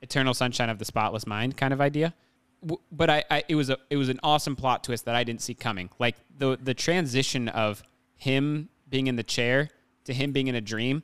Eternal 0.00 0.32
Sunshine 0.34 0.70
of 0.70 0.78
the 0.78 0.84
Spotless 0.84 1.26
Mind 1.26 1.56
kind 1.56 1.72
of 1.72 1.80
idea. 1.80 2.14
W- 2.62 2.80
But 2.90 3.10
I, 3.10 3.24
I, 3.30 3.44
it 3.48 3.54
was 3.54 3.68
a, 3.68 3.76
it 3.90 3.96
was 3.96 4.08
an 4.08 4.18
awesome 4.22 4.56
plot 4.56 4.82
twist 4.84 5.04
that 5.04 5.14
I 5.14 5.24
didn't 5.24 5.42
see 5.42 5.54
coming. 5.54 5.90
Like 5.98 6.16
the 6.38 6.56
the 6.62 6.74
transition 6.74 7.48
of 7.48 7.82
him 8.16 8.68
being 8.88 9.08
in 9.08 9.16
the 9.16 9.22
chair 9.22 9.68
to 10.04 10.14
him 10.14 10.32
being 10.32 10.46
in 10.46 10.54
a 10.54 10.60
dream 10.60 11.02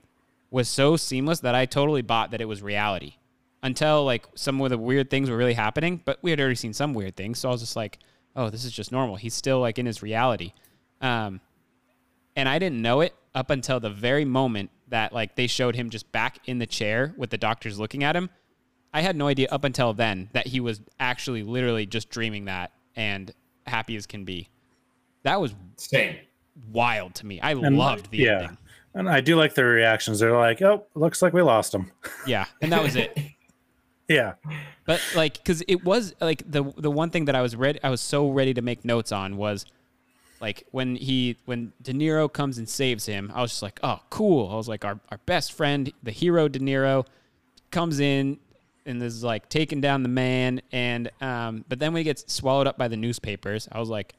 was 0.51 0.69
so 0.69 0.97
seamless 0.97 1.41
that 1.41 1.55
I 1.55 1.67
totally 1.67 2.03
bought 2.03 2.31
that 2.31 2.41
it 2.41 2.47
was 2.47 2.63
reality. 2.63 3.17
Until 3.65 4.05
like 4.05 4.27
some 4.37 4.61
of 4.61 4.71
the 4.71 4.79
weird 4.79 5.11
things 5.11 5.29
were 5.29 5.37
really 5.37 5.55
happening, 5.55 6.01
but 6.05 6.19
we 6.23 6.31
had 6.31 6.39
already 6.39 6.55
seen 6.55 6.73
some 6.73 6.93
weird 6.95 7.17
things, 7.17 7.39
so 7.41 7.49
I 7.49 7.53
was 7.53 7.61
just 7.63 7.75
like, 7.77 7.99
"Oh, 8.37 8.51
this 8.51 8.65
is 8.65 8.71
just 8.73 8.93
normal." 8.93 9.17
He's 9.17 9.35
still 9.35 9.59
like 9.59 9.79
in 9.79 9.87
his 9.87 10.03
reality. 10.03 10.53
Um, 11.01 11.41
and 12.37 12.49
I 12.49 12.59
didn't 12.59 12.81
know 12.83 13.01
it 13.01 13.15
up 13.35 13.51
until 13.51 13.81
the 13.81 13.91
very 13.91 14.25
moment 14.25 14.71
that 14.89 15.13
like 15.13 15.35
they 15.35 15.47
showed 15.47 15.75
him 15.77 15.89
just 15.91 16.13
back 16.13 16.39
in 16.45 16.59
the 16.59 16.67
chair 16.67 17.15
with 17.17 17.31
the 17.31 17.39
doctors 17.39 17.79
looking 17.79 18.05
at 18.05 18.15
him. 18.15 18.29
I 18.93 19.01
had 19.01 19.17
no 19.17 19.27
idea 19.27 19.49
up 19.51 19.65
until 19.65 19.93
then 19.95 20.29
that 20.35 20.47
he 20.47 20.61
was 20.61 20.81
actually 21.01 21.43
literally 21.43 21.87
just 21.87 22.11
dreaming 22.11 22.45
that 22.45 22.71
and 22.95 23.33
happy 23.67 23.97
as 23.97 24.07
can 24.07 24.25
be. 24.25 24.49
That 25.25 25.41
was 25.41 25.55
Same. 25.79 26.17
wild 26.71 27.15
to 27.17 27.27
me. 27.27 27.41
I 27.41 27.53
And, 27.53 27.77
loved 27.79 28.11
the 28.11 28.19
yeah. 28.19 28.33
ending. 28.43 28.59
And 28.95 29.09
I 29.09 29.21
do 29.21 29.35
like 29.37 29.55
their 29.55 29.67
reactions. 29.67 30.21
They're 30.21 30.37
like, 30.37 30.63
"Oh, 30.63 30.85
looks 30.95 31.23
like 31.23 31.33
we 31.33 31.43
lost 31.43 31.75
him." 31.75 31.91
Yeah, 32.27 32.45
and 32.63 32.71
that 32.73 32.83
was 32.83 32.95
it. 32.95 33.19
Yeah. 34.09 34.35
But 34.85 35.01
like, 35.17 35.35
because 35.35 35.63
it 35.67 35.85
was 35.85 36.15
like 36.21 36.43
the 36.51 36.63
the 36.77 36.91
one 36.91 37.11
thing 37.11 37.25
that 37.27 37.35
I 37.35 37.43
was 37.43 37.57
ready, 37.57 37.79
I 37.83 37.91
was 37.91 38.01
so 38.01 38.29
ready 38.31 38.53
to 38.55 38.63
make 38.63 38.85
notes 38.85 39.13
on 39.13 39.37
was 39.37 39.65
like 40.41 40.65
when 40.73 40.97
he 40.97 41.37
when 41.47 41.73
De 41.81 41.93
Niro 41.95 42.31
comes 42.31 42.59
and 42.59 42.69
saves 42.69 43.07
him. 43.07 43.33
I 43.35 43.41
was 43.41 43.51
just 43.53 43.63
like, 43.63 43.81
oh, 43.83 44.01
cool. 44.11 44.51
I 44.53 44.57
was 44.57 44.69
like, 44.69 44.85
our 44.85 44.99
our 45.11 45.19
best 45.27 45.53
friend, 45.53 45.91
the 46.03 46.11
hero 46.11 46.49
De 46.49 46.59
Niro, 46.59 47.07
comes 47.71 47.99
in 48.01 48.39
and 48.85 49.03
is 49.03 49.25
like 49.25 49.49
taking 49.49 49.81
down 49.81 50.03
the 50.03 50.11
man, 50.11 50.61
and 50.71 51.11
um, 51.23 51.65
but 51.69 51.79
then 51.79 51.95
when 51.95 52.01
he 52.01 52.05
gets 52.05 52.31
swallowed 52.31 52.67
up 52.67 52.77
by 52.77 52.89
the 52.89 52.97
newspapers, 52.99 53.67
I 53.73 53.81
was 53.81 53.89
like, 53.89 54.15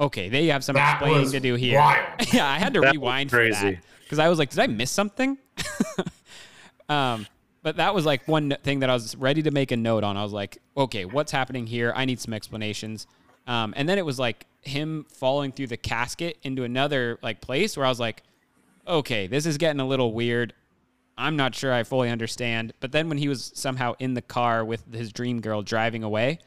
okay, 0.00 0.28
they 0.28 0.46
have 0.48 0.64
some 0.64 0.74
That 0.74 1.00
explaining 1.00 1.30
to 1.30 1.38
do 1.38 1.54
here. 1.54 1.74
yeah, 2.32 2.48
I 2.50 2.58
had 2.58 2.74
to 2.74 2.80
That 2.80 2.92
rewind 2.94 3.30
for 3.30 3.36
crazy. 3.36 3.74
that 3.74 3.84
because 4.02 4.18
I 4.18 4.28
was 4.28 4.40
like, 4.40 4.50
did 4.50 4.58
I 4.58 4.66
miss 4.66 4.90
something? 4.90 5.38
Um, 6.90 7.26
but 7.62 7.76
that 7.76 7.94
was 7.94 8.06
like 8.06 8.26
one 8.28 8.56
thing 8.62 8.80
that 8.80 8.90
I 8.90 8.94
was 8.94 9.16
ready 9.16 9.42
to 9.42 9.50
make 9.50 9.72
a 9.72 9.76
note 9.76 10.04
on. 10.04 10.16
I 10.16 10.22
was 10.22 10.32
like, 10.32 10.58
okay, 10.76 11.04
what's 11.04 11.32
happening 11.32 11.66
here? 11.66 11.92
I 11.94 12.04
need 12.04 12.20
some 12.20 12.32
explanations. 12.32 13.06
Um, 13.46 13.74
and 13.76 13.88
then 13.88 13.98
it 13.98 14.04
was 14.04 14.18
like 14.18 14.46
him 14.62 15.06
falling 15.08 15.52
through 15.52 15.68
the 15.68 15.76
casket 15.76 16.38
into 16.42 16.64
another 16.64 17.18
like 17.22 17.40
place 17.40 17.76
where 17.76 17.86
I 17.86 17.88
was 17.88 17.98
like, 17.98 18.22
okay, 18.86 19.26
this 19.26 19.46
is 19.46 19.58
getting 19.58 19.80
a 19.80 19.86
little 19.86 20.12
weird. 20.12 20.54
I'm 21.16 21.36
not 21.36 21.54
sure 21.54 21.72
I 21.72 21.82
fully 21.82 22.10
understand. 22.10 22.72
But 22.80 22.92
then 22.92 23.08
when 23.08 23.18
he 23.18 23.28
was 23.28 23.50
somehow 23.54 23.94
in 23.98 24.14
the 24.14 24.22
car 24.22 24.64
with 24.64 24.92
his 24.92 25.12
dream 25.12 25.40
girl 25.40 25.62
driving 25.62 26.04
away, 26.04 26.38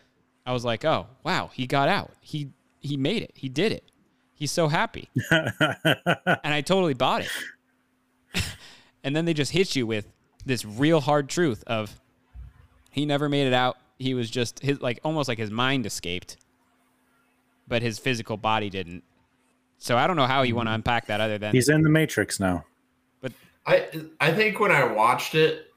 I 0.46 0.54
was 0.54 0.64
like, 0.64 0.86
oh 0.86 1.08
wow, 1.24 1.50
he 1.54 1.68
got 1.68 1.90
out. 1.90 2.12
He 2.22 2.50
he 2.80 2.98
made 2.98 3.22
it. 3.22 3.32
He 3.36 3.50
did 3.50 3.72
it. 3.72 3.84
He's 4.34 4.52
so 4.52 4.70
happy. 4.70 5.10
and 5.32 6.40
I 6.44 6.62
totally 6.62 6.94
bought 6.94 7.22
it. 7.22 8.44
and 9.04 9.16
then 9.16 9.26
they 9.26 9.34
just 9.34 9.52
hit 9.52 9.76
you 9.76 9.86
with 9.86 10.08
this 10.46 10.66
real 10.66 11.02
hard 11.02 11.30
truth 11.30 11.64
of 11.68 12.00
he 12.92 13.06
never 13.06 13.30
made 13.30 13.48
it 13.48 13.54
out. 13.54 13.78
He 14.00 14.14
was 14.14 14.30
just 14.30 14.60
his 14.60 14.82
like 14.82 15.00
almost 15.04 15.28
like 15.28 15.38
his 15.38 15.52
mind 15.52 15.86
escaped, 15.86 16.38
but 17.68 17.82
his 17.82 18.00
physical 18.00 18.38
body 18.38 18.70
didn't. 18.70 19.04
So 19.78 19.98
I 19.98 20.08
don't 20.08 20.16
know 20.16 20.28
how 20.28 20.44
you 20.44 20.56
want 20.56 20.70
to 20.70 20.74
unpack 20.74 21.08
that 21.08 21.22
other 21.22 21.38
than 21.38 21.54
He's 21.54 21.70
in 21.70 21.82
the 21.82 21.90
Matrix 21.90 22.40
now. 22.40 22.66
But 23.22 23.34
I 23.66 23.88
I 24.20 24.32
think 24.32 24.60
when 24.60 24.72
I 24.72 24.86
watched 24.86 25.36
it, 25.36 25.68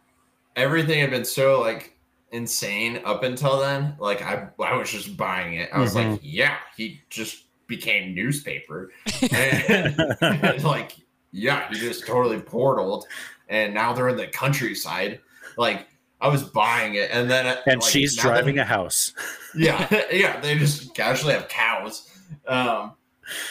everything 0.57 1.01
had 1.01 1.11
been 1.11 1.25
so 1.25 1.61
like 1.61 1.97
insane 2.33 3.01
up 3.05 3.23
until 3.23 3.61
then. 3.61 3.97
Like 3.99 4.23
I 4.23 4.49
I 4.59 4.77
was 4.77 4.91
just 4.91 5.17
buying 5.17 5.55
it. 5.55 5.71
I 5.73 5.81
was 5.81 5.95
like, 5.95 6.07
Mhm. 6.07 6.21
yeah, 6.23 6.57
he 6.77 7.01
just 7.11 7.45
became 7.67 8.15
newspaper. 8.15 8.91
And, 9.33 10.17
and, 10.21 10.65
like, 10.65 10.97
yeah, 11.33 11.69
he 11.71 11.79
just 11.79 12.07
totally 12.07 12.39
portaled 12.39 13.05
and 13.49 13.75
now 13.75 13.93
they're 13.93 14.09
in 14.09 14.17
the 14.17 14.27
countryside. 14.27 15.21
Like 15.57 15.87
I 16.21 16.29
was 16.29 16.43
buying 16.43 16.95
it 16.95 17.11
and 17.13 17.31
then 17.31 17.59
And 17.67 17.81
like, 17.81 17.91
she's 17.91 18.17
now 18.17 18.23
that- 18.25 18.29
driving 18.31 18.59
a 18.59 18.65
house. 18.65 19.13
yeah, 19.55 19.87
yeah, 20.13 20.41
they 20.41 20.59
just 20.59 20.95
casually 20.95 21.35
have 21.35 21.49
cows. 21.49 22.09
Um, 22.47 22.93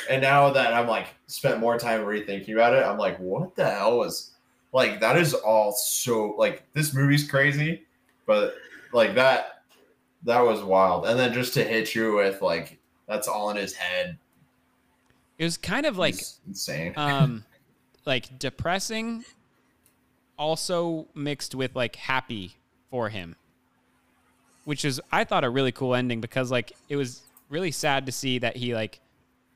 and 0.10 0.22
now 0.22 0.52
that 0.52 0.74
I'm 0.74 0.88
like 0.88 1.08
spent 1.28 1.60
more 1.60 1.78
time 1.78 2.02
rethinking 2.02 2.54
about 2.54 2.74
it, 2.74 2.84
I'm 2.86 2.98
like, 2.98 3.18
what 3.20 3.56
the 3.56 3.70
hell 3.70 3.98
was 3.98 4.32
like 4.72 5.00
that 5.02 5.18
is 5.18 5.34
all 5.34 5.72
so 5.72 6.36
like 6.38 6.64
this 6.74 6.94
movie's 6.94 7.30
crazy, 7.30 7.84
but 8.26 8.56
like 8.92 9.16
that 9.16 9.64
that 10.24 10.40
was 10.42 10.62
wild. 10.64 11.06
And 11.06 11.20
then 11.20 11.34
just 11.34 11.54
to 11.56 11.64
hit 11.64 11.94
you 11.96 12.16
with 12.16 12.42
like 12.42 12.80
that's 13.08 13.28
all 13.28 13.50
in 13.50 13.58
his 13.58 13.74
head. 13.74 14.18
it 15.38 15.44
was 15.44 15.58
kind 15.58 15.86
of 15.86 15.98
like 15.98 16.16
insane. 16.48 16.94
um 16.96 17.44
like 18.06 18.38
depressing 18.40 19.24
also 20.38 21.08
mixed 21.16 21.54
with 21.56 21.76
like 21.76 21.96
happy 21.96 22.56
for 22.90 23.10
him 23.10 23.36
which 24.66 24.84
is 24.86 25.00
i 25.12 25.24
thought 25.24 25.44
a 25.44 25.50
really 25.50 25.72
cool 25.72 25.94
ending 25.96 26.22
because 26.22 26.52
like 26.52 26.72
it 26.90 26.96
was 26.96 27.22
really 27.50 27.72
sad 27.72 28.06
to 28.06 28.12
see 28.12 28.40
that 28.40 28.56
he 28.56 28.74
like 28.74 29.00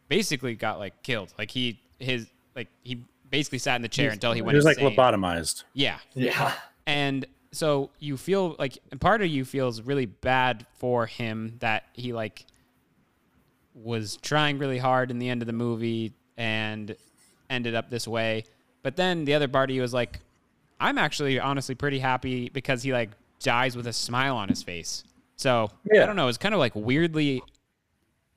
basically 0.09 0.55
got 0.55 0.79
like 0.79 1.01
killed 1.03 1.33
like 1.37 1.51
he 1.51 1.79
his 1.99 2.27
like 2.55 2.67
he 2.83 3.01
basically 3.29 3.57
sat 3.59 3.75
in 3.75 3.81
the 3.81 3.87
chair 3.89 4.11
until 4.11 4.33
he 4.33 4.41
went 4.41 4.53
He 4.53 4.57
was 4.57 4.65
like 4.65 4.77
insane. 4.77 4.95
lobotomized. 4.95 5.63
yeah 5.73 5.97
yeah. 6.13 6.53
and 6.85 7.25
so 7.51 7.89
you 7.99 8.17
feel 8.17 8.55
like 8.59 8.77
and 8.91 9.01
part 9.01 9.21
of 9.21 9.27
you 9.27 9.43
feels 9.45 9.81
really 9.81 10.05
bad 10.05 10.65
for 10.77 11.05
him 11.05 11.55
that 11.59 11.83
he 11.93 12.13
like 12.13 12.45
was 13.73 14.17
trying 14.17 14.57
really 14.57 14.77
hard 14.77 15.11
in 15.11 15.19
the 15.19 15.29
end 15.29 15.41
of 15.41 15.45
the 15.47 15.53
movie 15.53 16.13
and 16.35 16.95
ended 17.49 17.75
up 17.75 17.89
this 17.89 18.07
way. 18.07 18.43
But 18.83 18.95
then 18.95 19.25
the 19.25 19.33
other 19.35 19.47
part 19.47 19.69
of 19.69 19.75
you 19.75 19.81
was 19.81 19.93
like, 19.93 20.19
I'm 20.79 20.97
actually 20.97 21.39
honestly 21.39 21.75
pretty 21.75 21.99
happy 21.99 22.49
because 22.49 22.83
he 22.83 22.93
like 22.93 23.09
dies 23.39 23.75
with 23.75 23.87
a 23.87 23.93
smile 23.93 24.35
on 24.35 24.49
his 24.49 24.63
face. 24.63 25.03
So 25.35 25.69
yeah. 25.91 26.03
I 26.03 26.05
don't 26.05 26.15
know. 26.15 26.27
It's 26.27 26.37
kind 26.37 26.53
of 26.53 26.59
like 26.59 26.75
weirdly 26.75 27.41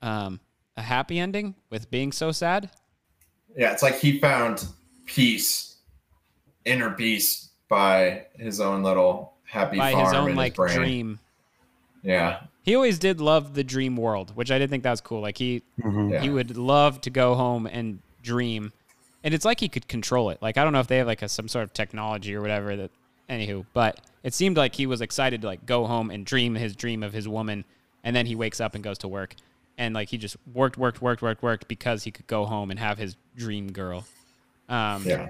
um, 0.01 0.39
a 0.77 0.81
happy 0.81 1.19
ending 1.19 1.55
with 1.69 1.89
being 1.91 2.11
so 2.11 2.31
sad. 2.31 2.69
Yeah, 3.55 3.71
it's 3.73 3.83
like 3.83 3.99
he 3.99 4.19
found 4.19 4.65
peace, 5.05 5.77
inner 6.65 6.91
peace 6.91 7.49
by 7.69 8.25
his 8.37 8.59
own 8.61 8.83
little 8.83 9.33
happy 9.43 9.77
by 9.77 9.91
farm 9.91 10.05
his 10.05 10.13
own 10.13 10.35
like 10.35 10.55
brain. 10.55 10.75
dream. 10.77 11.19
Yeah. 12.03 12.41
He 12.63 12.75
always 12.75 12.99
did 12.99 13.19
love 13.19 13.53
the 13.55 13.63
dream 13.63 13.97
world, 13.97 14.35
which 14.35 14.51
I 14.51 14.59
did 14.59 14.69
think 14.69 14.83
that 14.83 14.91
was 14.91 15.01
cool. 15.01 15.21
Like 15.21 15.37
he 15.37 15.63
Mhm. 15.83 16.21
he 16.21 16.29
would 16.29 16.57
love 16.57 17.01
to 17.01 17.09
go 17.09 17.35
home 17.35 17.65
and 17.67 17.99
dream, 18.21 18.71
and 19.23 19.33
it's 19.33 19.45
like 19.45 19.59
he 19.59 19.69
could 19.69 19.87
control 19.87 20.29
it. 20.29 20.39
Like 20.41 20.57
I 20.57 20.63
don't 20.63 20.73
know 20.73 20.79
if 20.79 20.87
they 20.87 20.97
have 20.97 21.07
like 21.07 21.21
a, 21.21 21.29
some 21.29 21.47
sort 21.47 21.63
of 21.63 21.73
technology 21.73 22.35
or 22.35 22.41
whatever 22.41 22.75
that. 22.75 22.91
Anywho, 23.29 23.65
but 23.73 23.97
it 24.23 24.33
seemed 24.33 24.57
like 24.57 24.75
he 24.75 24.85
was 24.85 24.99
excited 24.99 25.39
to 25.41 25.47
like 25.47 25.65
go 25.65 25.85
home 25.85 26.11
and 26.11 26.25
dream 26.25 26.53
his 26.55 26.75
dream 26.75 27.01
of 27.01 27.13
his 27.13 27.29
woman, 27.29 27.63
and 28.03 28.13
then 28.13 28.25
he 28.25 28.35
wakes 28.35 28.59
up 28.59 28.75
and 28.75 28.83
goes 28.83 28.97
to 28.97 29.07
work, 29.07 29.35
and 29.77 29.95
like 29.95 30.09
he 30.09 30.17
just 30.17 30.35
worked, 30.53 30.77
worked, 30.77 31.01
worked, 31.01 31.21
worked, 31.21 31.41
worked 31.41 31.67
because 31.69 32.03
he 32.03 32.11
could 32.11 32.27
go 32.27 32.43
home 32.45 32.71
and 32.71 32.77
have 32.79 32.97
his 32.97 33.15
dream 33.37 33.71
girl. 33.71 34.05
Um, 34.67 35.03
Yeah. 35.05 35.29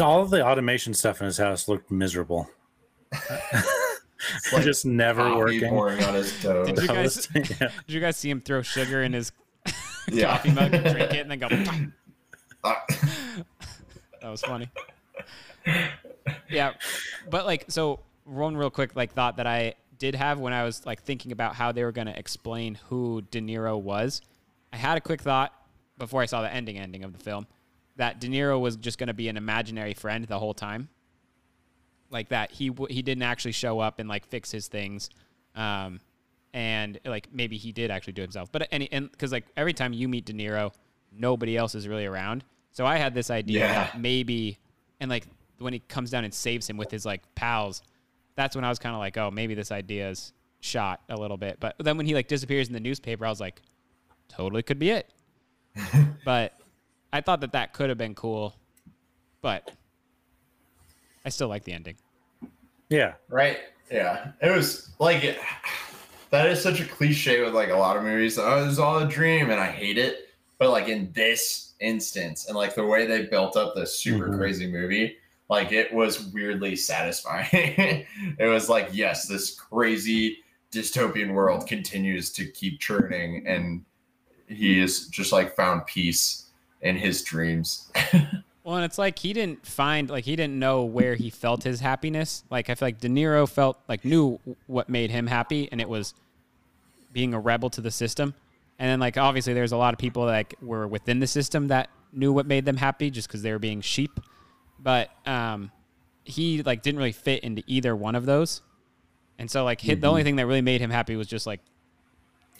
All 0.00 0.20
of 0.20 0.30
the 0.30 0.44
automation 0.44 0.94
stuff 0.94 1.20
in 1.20 1.26
his 1.26 1.38
house 1.38 1.68
looked 1.68 1.92
miserable. 1.92 2.50
like 4.52 4.64
just 4.64 4.84
never 4.84 5.36
working. 5.36 5.72
on 5.76 6.14
his 6.14 6.32
toes. 6.42 6.66
Did 6.66 6.78
you 6.78 6.86
guys? 6.88 7.28
yeah. 7.34 7.42
Did 7.86 7.94
you 7.94 8.00
guys 8.00 8.16
see 8.16 8.30
him 8.30 8.40
throw 8.40 8.62
sugar 8.62 9.02
in 9.02 9.12
his 9.12 9.30
Yeah. 10.10 10.36
coffee 10.36 10.50
mug 10.50 10.74
and 10.74 10.84
drink 10.84 11.14
it 11.14 11.26
and 11.26 11.30
then 11.30 11.38
go? 11.38 11.48
That 14.20 14.30
was 14.30 14.40
funny. 14.42 14.68
Yeah, 16.48 16.74
but 17.28 17.44
like, 17.44 17.64
so 17.68 18.00
one 18.24 18.56
real 18.56 18.70
quick 18.70 18.94
like 18.94 19.12
thought 19.12 19.38
that 19.38 19.48
I 19.48 19.74
did 19.98 20.14
have 20.14 20.38
when 20.38 20.52
I 20.52 20.62
was 20.64 20.86
like 20.86 21.02
thinking 21.02 21.32
about 21.32 21.56
how 21.56 21.72
they 21.72 21.82
were 21.82 21.92
going 21.92 22.06
to 22.06 22.16
explain 22.16 22.78
who 22.88 23.22
De 23.30 23.40
Niro 23.40 23.80
was. 23.80 24.22
I 24.72 24.76
had 24.76 24.96
a 24.96 25.00
quick 25.00 25.20
thought 25.20 25.52
before 25.98 26.22
I 26.22 26.26
saw 26.26 26.42
the 26.42 26.52
ending 26.52 26.78
ending 26.78 27.02
of 27.04 27.12
the 27.12 27.18
film 27.18 27.46
that 27.96 28.20
De 28.20 28.28
Niro 28.28 28.60
was 28.60 28.76
just 28.76 28.98
going 28.98 29.08
to 29.08 29.14
be 29.14 29.28
an 29.28 29.36
imaginary 29.36 29.94
friend 29.94 30.24
the 30.24 30.38
whole 30.38 30.54
time. 30.54 30.88
Like 32.10 32.28
that 32.28 32.52
he 32.52 32.68
w- 32.68 32.92
he 32.92 33.02
didn't 33.02 33.22
actually 33.22 33.52
show 33.52 33.80
up 33.80 33.98
and 33.98 34.08
like 34.08 34.26
fix 34.26 34.50
his 34.50 34.68
things. 34.68 35.10
Um 35.54 36.00
and 36.54 37.00
like 37.04 37.32
maybe 37.32 37.56
he 37.56 37.72
did 37.72 37.90
actually 37.90 38.12
do 38.12 38.22
it 38.22 38.26
himself. 38.26 38.52
But 38.52 38.68
any 38.70 38.90
and 38.92 39.16
cuz 39.18 39.32
like 39.32 39.46
every 39.56 39.72
time 39.72 39.92
you 39.92 40.08
meet 40.08 40.26
De 40.26 40.32
Niro, 40.32 40.72
nobody 41.16 41.56
else 41.56 41.74
is 41.74 41.86
really 41.88 42.06
around. 42.06 42.44
So 42.72 42.86
I 42.86 42.96
had 42.96 43.14
this 43.14 43.30
idea 43.30 43.60
Yeah. 43.60 43.72
that 43.74 44.00
maybe 44.00 44.58
and 45.00 45.10
like 45.10 45.26
when 45.58 45.72
he 45.72 45.78
comes 45.80 46.10
down 46.10 46.24
and 46.24 46.32
saves 46.32 46.68
him 46.68 46.76
with 46.76 46.90
his 46.90 47.04
like 47.04 47.22
pals, 47.34 47.82
that's 48.36 48.56
when 48.56 48.64
I 48.64 48.68
was 48.68 48.78
kind 48.78 48.94
of 48.94 48.98
like, 49.00 49.16
oh, 49.18 49.30
maybe 49.30 49.54
this 49.54 49.70
idea 49.72 50.10
is 50.10 50.32
shot 50.60 51.00
a 51.08 51.16
little 51.16 51.36
bit. 51.36 51.58
But 51.60 51.76
then 51.78 51.96
when 51.96 52.06
he 52.06 52.14
like 52.14 52.28
disappears 52.28 52.68
in 52.68 52.72
the 52.72 52.80
newspaper, 52.80 53.26
I 53.26 53.28
was 53.28 53.40
like, 53.40 53.60
totally 54.28 54.62
could 54.62 54.78
be 54.78 54.90
it. 54.90 55.10
but 56.24 56.58
I 57.12 57.20
thought 57.20 57.40
that 57.40 57.52
that 57.52 57.72
could 57.72 57.88
have 57.88 57.98
been 57.98 58.14
cool, 58.14 58.54
but 59.40 59.70
I 61.24 61.28
still 61.28 61.48
like 61.48 61.64
the 61.64 61.72
ending. 61.72 61.96
Yeah. 62.88 63.14
Right. 63.28 63.58
Yeah. 63.90 64.32
It 64.40 64.50
was 64.50 64.90
like 64.98 65.38
that 66.30 66.46
is 66.48 66.62
such 66.62 66.80
a 66.80 66.84
cliche 66.84 67.42
with 67.42 67.54
like 67.54 67.70
a 67.70 67.76
lot 67.76 67.96
of 67.96 68.02
movies. 68.02 68.38
Oh, 68.38 68.66
it's 68.68 68.78
all 68.78 68.98
a 68.98 69.06
dream, 69.08 69.50
and 69.50 69.60
I 69.60 69.66
hate 69.70 69.98
it. 69.98 70.21
But 70.62 70.70
like 70.70 70.86
in 70.88 71.10
this 71.12 71.72
instance, 71.80 72.46
and 72.46 72.56
like 72.56 72.76
the 72.76 72.86
way 72.86 73.04
they 73.04 73.24
built 73.24 73.56
up 73.56 73.74
this 73.74 73.98
super 73.98 74.28
Mhm. 74.28 74.36
crazy 74.38 74.70
movie, 74.70 75.16
like 75.48 75.72
it 75.72 75.92
was 75.92 76.26
weirdly 76.26 76.76
satisfying. 76.76 77.48
it 78.38 78.46
was 78.48 78.68
like, 78.68 78.90
yes, 78.92 79.26
this 79.26 79.58
crazy 79.58 80.38
dystopian 80.70 81.32
world 81.32 81.66
continues 81.66 82.30
to 82.34 82.46
keep 82.46 82.78
churning, 82.78 83.44
and 83.44 83.84
he 84.46 84.78
is 84.78 85.08
just 85.08 85.32
like 85.32 85.56
found 85.56 85.84
peace 85.86 86.46
in 86.80 86.96
his 86.96 87.22
dreams. 87.22 87.90
Well, 88.64 88.76
and 88.76 88.84
it's 88.84 88.96
like 88.98 89.18
he 89.18 89.32
didn't 89.32 89.66
find 89.66 90.08
like 90.08 90.24
he 90.24 90.36
didn't 90.36 90.56
know 90.56 90.84
where 90.84 91.16
he 91.16 91.30
felt 91.30 91.64
his 91.64 91.80
happiness. 91.80 92.44
Like 92.48 92.70
I 92.70 92.76
feel 92.76 92.86
like 92.86 93.00
De 93.00 93.08
Niro 93.08 93.48
felt 93.48 93.76
like 93.88 94.04
knew 94.04 94.38
what 94.68 94.88
made 94.88 95.10
him 95.10 95.26
happy, 95.26 95.68
and 95.72 95.80
it 95.80 95.88
was 95.88 96.14
being 97.12 97.34
a 97.34 97.40
rebel 97.40 97.70
to 97.70 97.80
the 97.80 97.90
system. 97.90 98.34
And 98.82 98.90
then 98.90 98.98
like 98.98 99.16
obviously 99.16 99.54
there's 99.54 99.70
a 99.70 99.76
lot 99.76 99.94
of 99.94 100.00
people 100.00 100.26
that 100.26 100.32
like, 100.32 100.54
were 100.60 100.88
within 100.88 101.20
the 101.20 101.26
system 101.28 101.68
that 101.68 101.88
knew 102.12 102.32
what 102.32 102.46
made 102.46 102.64
them 102.64 102.76
happy 102.76 103.10
just 103.10 103.28
because 103.28 103.40
they 103.40 103.52
were 103.52 103.60
being 103.60 103.80
sheep. 103.80 104.18
But 104.80 105.08
um, 105.24 105.70
he 106.24 106.64
like 106.64 106.82
didn't 106.82 106.98
really 106.98 107.12
fit 107.12 107.44
into 107.44 107.62
either 107.68 107.94
one 107.94 108.16
of 108.16 108.26
those. 108.26 108.60
And 109.38 109.48
so 109.48 109.62
like 109.62 109.80
hit, 109.80 110.00
the 110.00 110.08
only 110.08 110.24
thing 110.24 110.34
that 110.34 110.46
really 110.46 110.62
made 110.62 110.80
him 110.80 110.90
happy 110.90 111.14
was 111.14 111.28
just 111.28 111.46
like 111.46 111.60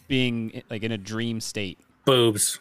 being 0.07 0.63
like 0.71 0.85
in 0.85 0.93
a 0.93 0.97
dream 0.97 1.41
state. 1.41 1.81
Boobs. 2.05 2.61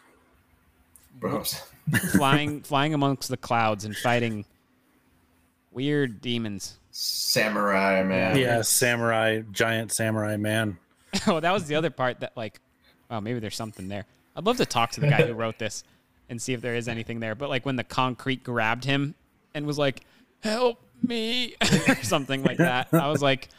Boobs. 1.20 1.62
flying 2.16 2.62
flying 2.64 2.94
amongst 2.94 3.28
the 3.28 3.36
clouds 3.36 3.84
and 3.84 3.96
fighting 3.96 4.44
weird 5.70 6.20
demons. 6.20 6.80
Samurai 6.90 8.02
man. 8.02 8.36
Yeah, 8.36 8.62
samurai, 8.62 9.42
giant 9.52 9.92
samurai 9.92 10.36
man. 10.36 10.78
oh, 11.28 11.38
that 11.38 11.52
was 11.52 11.68
the 11.68 11.76
other 11.76 11.90
part 11.90 12.18
that 12.20 12.36
like 12.36 12.58
oh 13.12 13.20
maybe 13.20 13.38
there's 13.38 13.54
something 13.54 13.86
there. 13.88 14.06
I'd 14.34 14.44
love 14.44 14.56
to 14.56 14.66
talk 14.66 14.90
to 14.92 15.00
the 15.00 15.08
guy 15.08 15.22
who 15.26 15.34
wrote 15.34 15.58
this 15.58 15.84
and 16.28 16.42
see 16.42 16.54
if 16.54 16.60
there 16.60 16.74
is 16.74 16.88
anything 16.88 17.20
there. 17.20 17.34
But 17.34 17.50
like 17.50 17.64
when 17.64 17.76
the 17.76 17.84
concrete 17.84 18.42
grabbed 18.42 18.84
him 18.84 19.14
and 19.54 19.66
was 19.66 19.78
like, 19.78 20.00
"Help 20.40 20.80
me," 21.06 21.54
or 21.88 22.02
something 22.02 22.42
like 22.42 22.56
that, 22.56 22.88
I 22.92 23.08
was 23.08 23.22
like, 23.22 23.50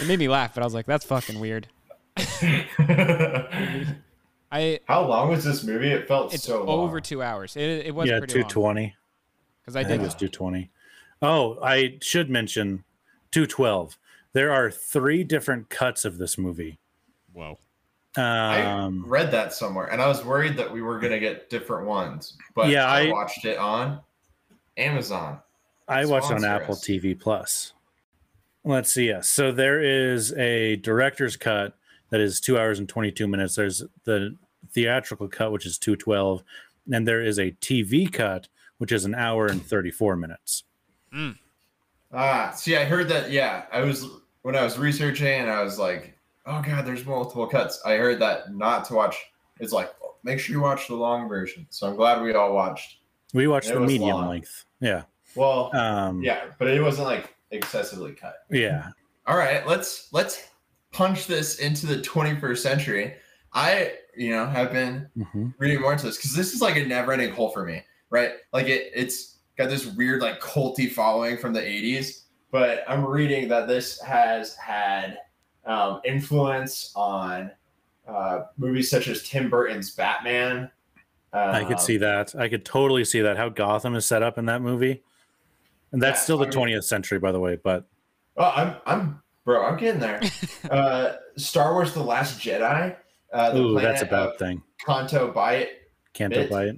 it 0.00 0.08
made 0.08 0.18
me 0.18 0.28
laugh. 0.28 0.54
But 0.54 0.62
I 0.62 0.66
was 0.66 0.74
like, 0.74 0.86
that's 0.86 1.04
fucking 1.04 1.38
weird. 1.38 1.68
I 4.50 4.80
How 4.86 5.06
long 5.06 5.28
was 5.28 5.44
this 5.44 5.62
movie? 5.64 5.90
It 5.90 6.08
felt 6.08 6.32
it's 6.32 6.44
so 6.44 6.64
long. 6.64 6.88
over 6.88 7.00
two 7.00 7.22
hours. 7.22 7.56
It, 7.56 7.86
it 7.86 7.94
was 7.94 8.08
yeah, 8.08 8.18
pretty 8.18 8.42
two 8.42 8.44
Because 8.44 9.76
I 9.76 9.80
I 9.80 9.82
did 9.82 9.88
think 9.88 10.02
it 10.02 10.06
was 10.06 10.14
two 10.14 10.28
twenty. 10.28 10.70
Oh, 11.20 11.58
I 11.62 11.98
should 12.00 12.30
mention 12.30 12.84
two 13.30 13.46
twelve. 13.46 13.98
There 14.32 14.52
are 14.52 14.70
three 14.70 15.24
different 15.24 15.68
cuts 15.68 16.04
of 16.04 16.18
this 16.18 16.38
movie. 16.38 16.78
Whoa. 17.32 17.58
I 18.16 18.62
Um, 18.62 19.04
read 19.06 19.30
that 19.32 19.52
somewhere, 19.52 19.86
and 19.86 20.00
I 20.00 20.06
was 20.08 20.24
worried 20.24 20.56
that 20.56 20.70
we 20.72 20.82
were 20.82 20.98
gonna 20.98 21.18
get 21.20 21.50
different 21.50 21.86
ones. 21.86 22.36
But 22.54 22.68
Yeah, 22.70 22.86
I, 22.86 23.06
I- 23.08 23.10
watched 23.12 23.44
it 23.44 23.58
on 23.58 24.00
Amazon. 24.76 25.38
I 25.88 26.04
watched 26.06 26.30
it 26.30 26.34
on 26.34 26.44
Apple 26.44 26.74
us. 26.74 26.84
TV 26.84 27.14
Plus. 27.18 27.72
Let's 28.64 28.92
see. 28.92 29.06
Yes. 29.06 29.28
So 29.28 29.52
there 29.52 29.80
is 29.80 30.32
a 30.34 30.76
director's 30.76 31.36
cut 31.36 31.74
that 32.10 32.20
is 32.20 32.40
two 32.40 32.58
hours 32.58 32.78
and 32.80 32.88
22 32.88 33.28
minutes. 33.28 33.54
There's 33.54 33.84
the 34.04 34.36
theatrical 34.72 35.28
cut, 35.28 35.52
which 35.52 35.64
is 35.66 35.78
212. 35.78 36.42
And 36.92 37.06
there 37.06 37.20
is 37.22 37.38
a 37.38 37.52
TV 37.52 38.12
cut, 38.12 38.48
which 38.78 38.90
is 38.90 39.04
an 39.04 39.14
hour 39.14 39.46
and 39.46 39.64
34 39.64 40.16
minutes. 40.16 40.64
Ah, 42.12 42.52
see, 42.54 42.76
I 42.76 42.84
heard 42.84 43.08
that. 43.08 43.30
Yeah, 43.30 43.64
I 43.72 43.80
was 43.82 44.06
when 44.42 44.56
I 44.56 44.62
was 44.64 44.78
researching, 44.78 45.26
and 45.40 45.50
I 45.50 45.62
was 45.62 45.78
like, 45.78 46.15
"Oh 46.46 46.62
God, 46.62 46.86
there's 46.86 47.04
multiple 47.04 47.46
cuts." 47.46 47.80
I 47.84 47.96
heard 47.96 48.18
that 48.20 48.54
not 48.54 48.84
to 48.86 48.94
watch. 48.94 49.16
It's 49.60 49.72
like 49.72 49.90
make 50.22 50.38
sure 50.40 50.54
you 50.54 50.60
watch 50.62 50.88
the 50.88 50.94
long 50.94 51.28
version. 51.28 51.66
So 51.70 51.86
I'm 51.88 51.96
glad 51.96 52.22
we 52.22 52.32
all 52.34 52.52
watched. 52.54 52.98
We 53.34 53.46
watched 53.48 53.68
the 53.72 53.80
medium 53.80 54.16
long. 54.16 54.28
length. 54.28 54.64
Yeah. 54.80 55.02
Well, 55.34 55.70
Um, 55.76 56.22
yeah, 56.22 56.46
but 56.58 56.68
it 56.68 56.80
wasn't 56.82 57.08
like 57.08 57.34
excessively 57.50 58.12
cut. 58.12 58.36
Yeah. 58.50 58.90
All 59.26 59.36
right, 59.36 59.66
let's 59.66 60.08
let's 60.12 60.48
punch 60.92 61.26
this 61.26 61.58
into 61.58 61.86
the 61.86 61.98
21st 61.98 62.62
century. 62.62 63.14
I, 63.52 63.92
you 64.16 64.30
know, 64.30 64.46
have 64.46 64.72
been 64.72 65.08
Mhm. 65.18 65.54
reading 65.58 65.80
more 65.80 65.92
into 65.92 66.06
this 66.06 66.16
because 66.16 66.34
this 66.34 66.52
is 66.54 66.60
like 66.62 66.76
a 66.76 66.84
never-ending 66.84 67.32
hole 67.32 67.50
for 67.50 67.64
me, 67.64 67.82
right? 68.10 68.32
Like 68.52 68.66
it, 68.66 68.90
it's 68.94 69.38
got 69.58 69.68
this 69.68 69.86
weird 69.86 70.20
like 70.22 70.40
culty 70.40 70.90
following 70.90 71.36
from 71.38 71.52
the 71.52 71.60
80s, 71.60 72.24
but 72.50 72.84
I'm 72.88 73.04
reading 73.04 73.48
that 73.48 73.66
this 73.68 74.00
has 74.02 74.54
had 74.56 75.18
um, 75.66 76.00
influence 76.04 76.92
on 76.96 77.50
uh, 78.08 78.42
movies 78.56 78.90
such 78.90 79.08
as 79.08 79.22
Tim 79.28 79.50
Burton's 79.50 79.90
Batman. 79.92 80.70
I 81.32 81.64
could 81.64 81.74
Um, 81.74 81.78
see 81.78 81.96
that. 81.98 82.34
I 82.38 82.48
could 82.48 82.64
totally 82.64 83.04
see 83.04 83.20
that. 83.20 83.36
How 83.36 83.48
Gotham 83.50 83.94
is 83.94 84.06
set 84.06 84.22
up 84.22 84.38
in 84.38 84.46
that 84.46 84.62
movie. 84.62 85.02
And 85.92 86.00
that's 86.00 86.20
Yeah, 86.20 86.22
still 86.24 86.38
the 86.38 86.46
I 86.46 86.50
mean- 86.66 86.76
20th 86.78 86.84
century, 86.84 87.18
by 87.18 87.32
the 87.32 87.40
way. 87.40 87.56
But 87.56 87.84
Oh, 88.38 88.52
I'm, 88.54 88.76
I'm, 88.86 89.22
bro, 89.44 89.64
I'm 89.64 89.76
getting 89.76 90.00
there. 90.00 90.20
uh, 90.70 91.14
Star 91.36 91.72
Wars: 91.72 91.92
The 91.94 92.02
Last 92.02 92.38
Jedi. 92.38 92.94
Uh, 93.32 93.50
the 93.50 93.60
ooh, 93.60 93.80
that's 93.80 94.02
a 94.02 94.06
bad 94.06 94.38
thing. 94.38 94.62
Canto 94.84 95.32
Bight 95.32 95.68
Canto 96.12 96.36
bit. 96.42 96.50
Bite. 96.50 96.76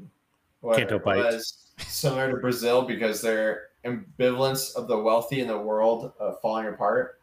where 0.60 0.76
Canto 0.76 0.98
Bight. 0.98 1.16
was 1.18 1.72
similar 1.78 2.30
to 2.30 2.36
Brazil 2.38 2.82
because 2.82 3.20
their 3.20 3.66
ambivalence 3.84 4.74
of 4.76 4.88
the 4.88 4.96
wealthy 4.96 5.40
in 5.40 5.46
the 5.48 5.58
world 5.58 6.12
uh, 6.20 6.32
falling 6.42 6.66
apart. 6.66 7.20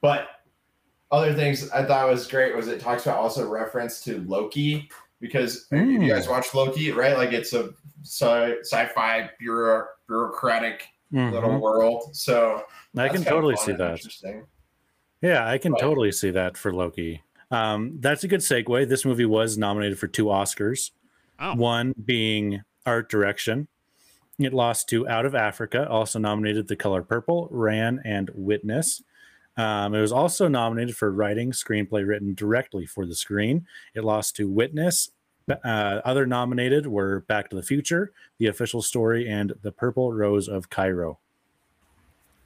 But 0.00 0.28
other 1.10 1.32
things 1.34 1.70
I 1.70 1.84
thought 1.84 2.08
was 2.08 2.26
great 2.26 2.54
was 2.54 2.68
it 2.68 2.80
talks 2.80 3.06
about 3.06 3.18
also 3.18 3.48
reference 3.48 4.00
to 4.04 4.22
Loki 4.24 4.90
because 5.20 5.66
if 5.70 5.86
you 5.88 5.98
Mm. 6.00 6.08
guys 6.08 6.28
watch 6.28 6.54
Loki, 6.54 6.92
right? 6.92 7.16
Like 7.16 7.32
it's 7.32 7.52
a 7.52 7.70
sci- 8.02 8.58
sci-fi 8.60 9.30
bureau- 9.38 9.86
bureaucratic 10.06 10.86
little 11.10 11.50
Mhm. 11.50 11.60
world. 11.60 12.14
So 12.14 12.64
I 12.96 13.08
can 13.08 13.24
totally 13.24 13.56
see 13.56 13.72
that. 13.72 13.92
Interesting. 13.92 14.46
Yeah, 15.22 15.48
I 15.48 15.58
can 15.58 15.72
Right. 15.72 15.80
totally 15.80 16.12
see 16.12 16.30
that 16.30 16.56
for 16.56 16.72
Loki. 16.72 17.22
Um, 17.50 17.96
that's 18.00 18.22
a 18.24 18.28
good 18.28 18.40
segue. 18.40 18.88
This 18.88 19.04
movie 19.06 19.24
was 19.24 19.56
nominated 19.56 19.98
for 19.98 20.06
two 20.06 20.26
Oscars, 20.26 20.90
Oh. 21.40 21.54
one 21.54 21.94
being 22.04 22.62
art 22.84 23.08
direction. 23.10 23.68
It 24.38 24.52
lost 24.52 24.88
to 24.90 25.08
Out 25.08 25.24
of 25.26 25.34
Africa, 25.34 25.88
also 25.88 26.18
nominated 26.20 26.68
The 26.68 26.76
Color 26.76 27.02
Purple, 27.02 27.48
Ran, 27.50 28.00
and 28.04 28.30
Witness. 28.34 29.02
Um, 29.58 29.94
it 29.94 30.00
was 30.00 30.12
also 30.12 30.48
nominated 30.48 30.96
for 30.96 31.10
writing 31.12 31.50
screenplay 31.50 32.06
written 32.06 32.32
directly 32.32 32.86
for 32.86 33.04
the 33.04 33.14
screen. 33.14 33.66
It 33.94 34.04
lost 34.04 34.36
to 34.36 34.48
Witness. 34.48 35.10
Uh, 35.50 36.00
other 36.04 36.26
nominated 36.26 36.86
were 36.86 37.20
Back 37.20 37.50
to 37.50 37.56
the 37.56 37.62
Future, 37.62 38.12
The 38.38 38.46
Official 38.46 38.82
Story, 38.82 39.28
and 39.28 39.54
The 39.62 39.72
Purple 39.72 40.12
Rose 40.12 40.46
of 40.48 40.70
Cairo. 40.70 41.18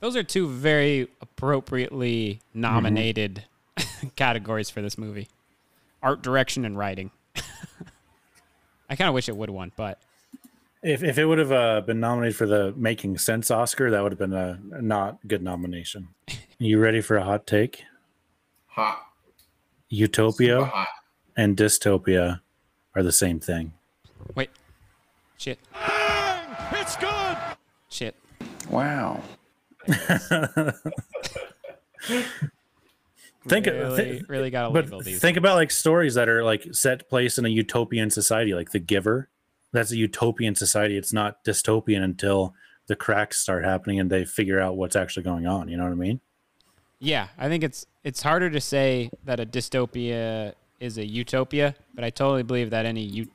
Those 0.00 0.16
are 0.16 0.22
two 0.22 0.48
very 0.48 1.08
appropriately 1.20 2.40
Mm-hmm. 2.50 2.60
nominated 2.60 3.44
categories 4.16 4.70
for 4.70 4.82
this 4.82 4.96
movie 4.98 5.28
art 6.02 6.22
direction 6.22 6.64
and 6.64 6.76
writing. 6.78 7.10
I 8.88 8.96
kind 8.96 9.08
of 9.08 9.14
wish 9.14 9.28
it 9.28 9.36
would 9.36 9.48
have 9.48 9.54
won, 9.54 9.72
but 9.76 10.00
If, 10.82 11.02
if 11.04 11.16
it 11.18 11.24
would 11.26 11.38
have 11.38 11.52
uh, 11.52 11.80
been 11.82 12.00
nominated 12.00 12.34
for 12.36 12.46
the 12.46 12.72
Making 12.76 13.16
Sense 13.18 13.50
Oscar, 13.50 13.90
that 13.90 14.02
would 14.02 14.10
have 14.12 14.18
been 14.18 14.32
a, 14.32 14.58
a 14.72 14.82
not 14.82 15.18
good 15.26 15.42
nomination. 15.42 16.08
You 16.58 16.78
ready 16.78 17.00
for 17.00 17.16
a 17.16 17.24
hot 17.24 17.44
take? 17.44 17.82
Hot. 18.68 19.02
Utopia 19.88 20.64
hot. 20.64 20.86
and 21.36 21.56
dystopia 21.56 22.40
are 22.94 23.02
the 23.02 23.10
same 23.10 23.40
thing. 23.40 23.72
wait. 24.36 24.48
Shit. 25.38 25.58
It's 26.70 26.94
good. 26.98 27.36
Shit. 27.88 28.14
Wow. 28.70 29.20
think, 33.48 33.66
Really, 33.66 34.18
thi- 34.20 34.24
really 34.28 34.50
gotta 34.50 34.72
but 34.72 34.84
label 34.84 35.00
these. 35.00 35.20
think 35.20 35.36
about 35.36 35.56
like 35.56 35.72
stories 35.72 36.14
that 36.14 36.28
are 36.28 36.44
like 36.44 36.66
set 36.72 37.08
place 37.08 37.38
in 37.38 37.44
a 37.44 37.48
utopian 37.48 38.10
society, 38.10 38.54
like 38.54 38.70
The 38.70 38.78
Giver. 38.78 39.28
That's 39.72 39.90
a 39.90 39.96
utopian 39.96 40.54
society. 40.54 40.96
It's 40.96 41.12
not 41.12 41.44
dystopian 41.44 42.02
until 42.02 42.54
the 42.86 42.96
cracks 42.96 43.38
start 43.38 43.64
happening 43.64 43.98
and 43.98 44.10
they 44.10 44.24
figure 44.24 44.60
out 44.60 44.76
what's 44.76 44.96
actually 44.96 45.22
going 45.22 45.46
on. 45.46 45.68
You 45.68 45.76
know 45.76 45.84
what 45.84 45.92
I 45.92 45.96
mean? 45.96 46.20
Yeah, 46.98 47.28
I 47.36 47.48
think 47.48 47.64
it's 47.64 47.86
it's 48.04 48.22
harder 48.22 48.50
to 48.50 48.60
say 48.60 49.10
that 49.24 49.40
a 49.40 49.46
dystopia 49.46 50.54
is 50.78 50.98
a 50.98 51.04
utopia, 51.04 51.74
but 51.94 52.04
I 52.04 52.10
totally 52.10 52.42
believe 52.42 52.70
that 52.70 52.86
any 52.86 53.02
u- 53.02 53.30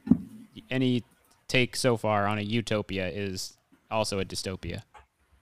any 0.69 1.03
take 1.47 1.75
so 1.75 1.97
far 1.97 2.27
on 2.27 2.37
a 2.37 2.41
utopia 2.41 3.07
is 3.09 3.57
also 3.89 4.19
a 4.19 4.25
dystopia. 4.25 4.83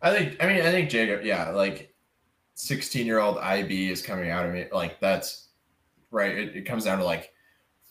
I 0.01 0.11
think. 0.11 0.43
I 0.43 0.47
mean, 0.47 0.61
I 0.61 0.71
think 0.71 0.89
Jacob. 0.89 1.23
Yeah, 1.23 1.49
like 1.49 1.93
sixteen-year-old 2.55 3.37
IB 3.37 3.91
is 3.91 4.01
coming 4.01 4.29
out 4.29 4.45
of 4.45 4.53
me. 4.53 4.65
Like 4.71 4.99
that's 4.99 5.49
right. 6.09 6.35
It, 6.35 6.55
it 6.55 6.61
comes 6.63 6.85
down 6.85 6.97
to 6.99 7.05
like 7.05 7.31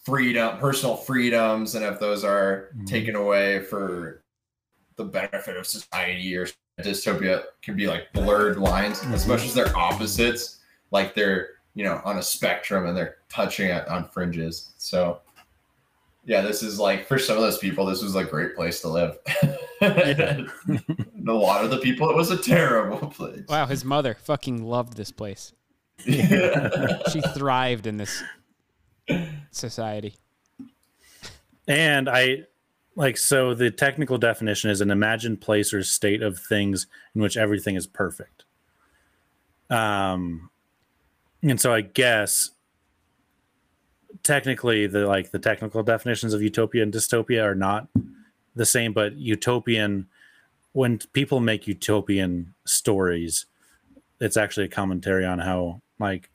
freedom, 0.04 0.58
personal 0.58 0.96
freedoms, 0.96 1.74
and 1.74 1.84
if 1.84 1.98
those 1.98 2.24
are 2.24 2.70
mm-hmm. 2.74 2.84
taken 2.84 3.16
away 3.16 3.60
for 3.60 4.22
the 4.96 5.04
benefit 5.04 5.56
of 5.56 5.66
society 5.66 6.36
or 6.36 6.46
dystopia, 6.80 7.44
can 7.62 7.76
be 7.76 7.86
like 7.86 8.12
blurred 8.12 8.58
lines. 8.58 9.02
As 9.04 9.26
much 9.26 9.44
as 9.44 9.54
they're 9.54 9.76
opposites, 9.76 10.60
like 10.90 11.14
they're 11.14 11.48
you 11.74 11.84
know 11.84 12.00
on 12.04 12.18
a 12.18 12.22
spectrum 12.22 12.86
and 12.86 12.96
they're 12.96 13.16
touching 13.28 13.70
at, 13.70 13.88
on 13.88 14.08
fringes. 14.08 14.72
So. 14.78 15.20
Yeah, 16.26 16.40
this 16.40 16.62
is 16.62 16.80
like 16.80 17.06
for 17.06 17.18
some 17.18 17.36
of 17.36 17.42
those 17.42 17.58
people, 17.58 17.84
this 17.84 18.02
was 18.02 18.16
a 18.16 18.24
great 18.24 18.56
place 18.56 18.80
to 18.80 18.88
live. 18.88 19.18
a 19.82 20.46
lot 21.26 21.62
of 21.62 21.70
the 21.70 21.76
people, 21.82 22.08
it 22.08 22.16
was 22.16 22.30
a 22.30 22.38
terrible 22.38 23.08
place. 23.08 23.42
Wow, 23.46 23.66
his 23.66 23.84
mother 23.84 24.14
fucking 24.14 24.64
loved 24.64 24.96
this 24.96 25.10
place. 25.10 25.52
She 26.06 27.20
thrived 27.34 27.86
in 27.86 27.98
this 27.98 28.22
society. 29.50 30.16
And 31.66 32.08
I 32.08 32.44
like 32.96 33.16
so 33.16 33.54
the 33.54 33.70
technical 33.70 34.18
definition 34.18 34.70
is 34.70 34.80
an 34.80 34.90
imagined 34.90 35.40
place 35.40 35.72
or 35.72 35.82
state 35.82 36.22
of 36.22 36.38
things 36.38 36.86
in 37.14 37.22
which 37.22 37.36
everything 37.36 37.76
is 37.76 37.86
perfect. 37.86 38.44
Um 39.70 40.50
and 41.42 41.60
so 41.60 41.72
I 41.72 41.82
guess 41.82 42.50
technically 44.22 44.86
the 44.86 45.06
like 45.06 45.30
the 45.30 45.38
technical 45.38 45.82
definitions 45.82 46.34
of 46.34 46.42
utopia 46.42 46.82
and 46.82 46.92
dystopia 46.92 47.44
are 47.44 47.54
not 47.54 47.88
the 48.54 48.64
same 48.64 48.92
but 48.92 49.16
utopian 49.16 50.06
when 50.72 50.98
people 51.12 51.40
make 51.40 51.66
utopian 51.66 52.54
stories 52.64 53.46
it's 54.20 54.36
actually 54.36 54.66
a 54.66 54.68
commentary 54.68 55.24
on 55.24 55.38
how 55.38 55.80
like 55.98 56.30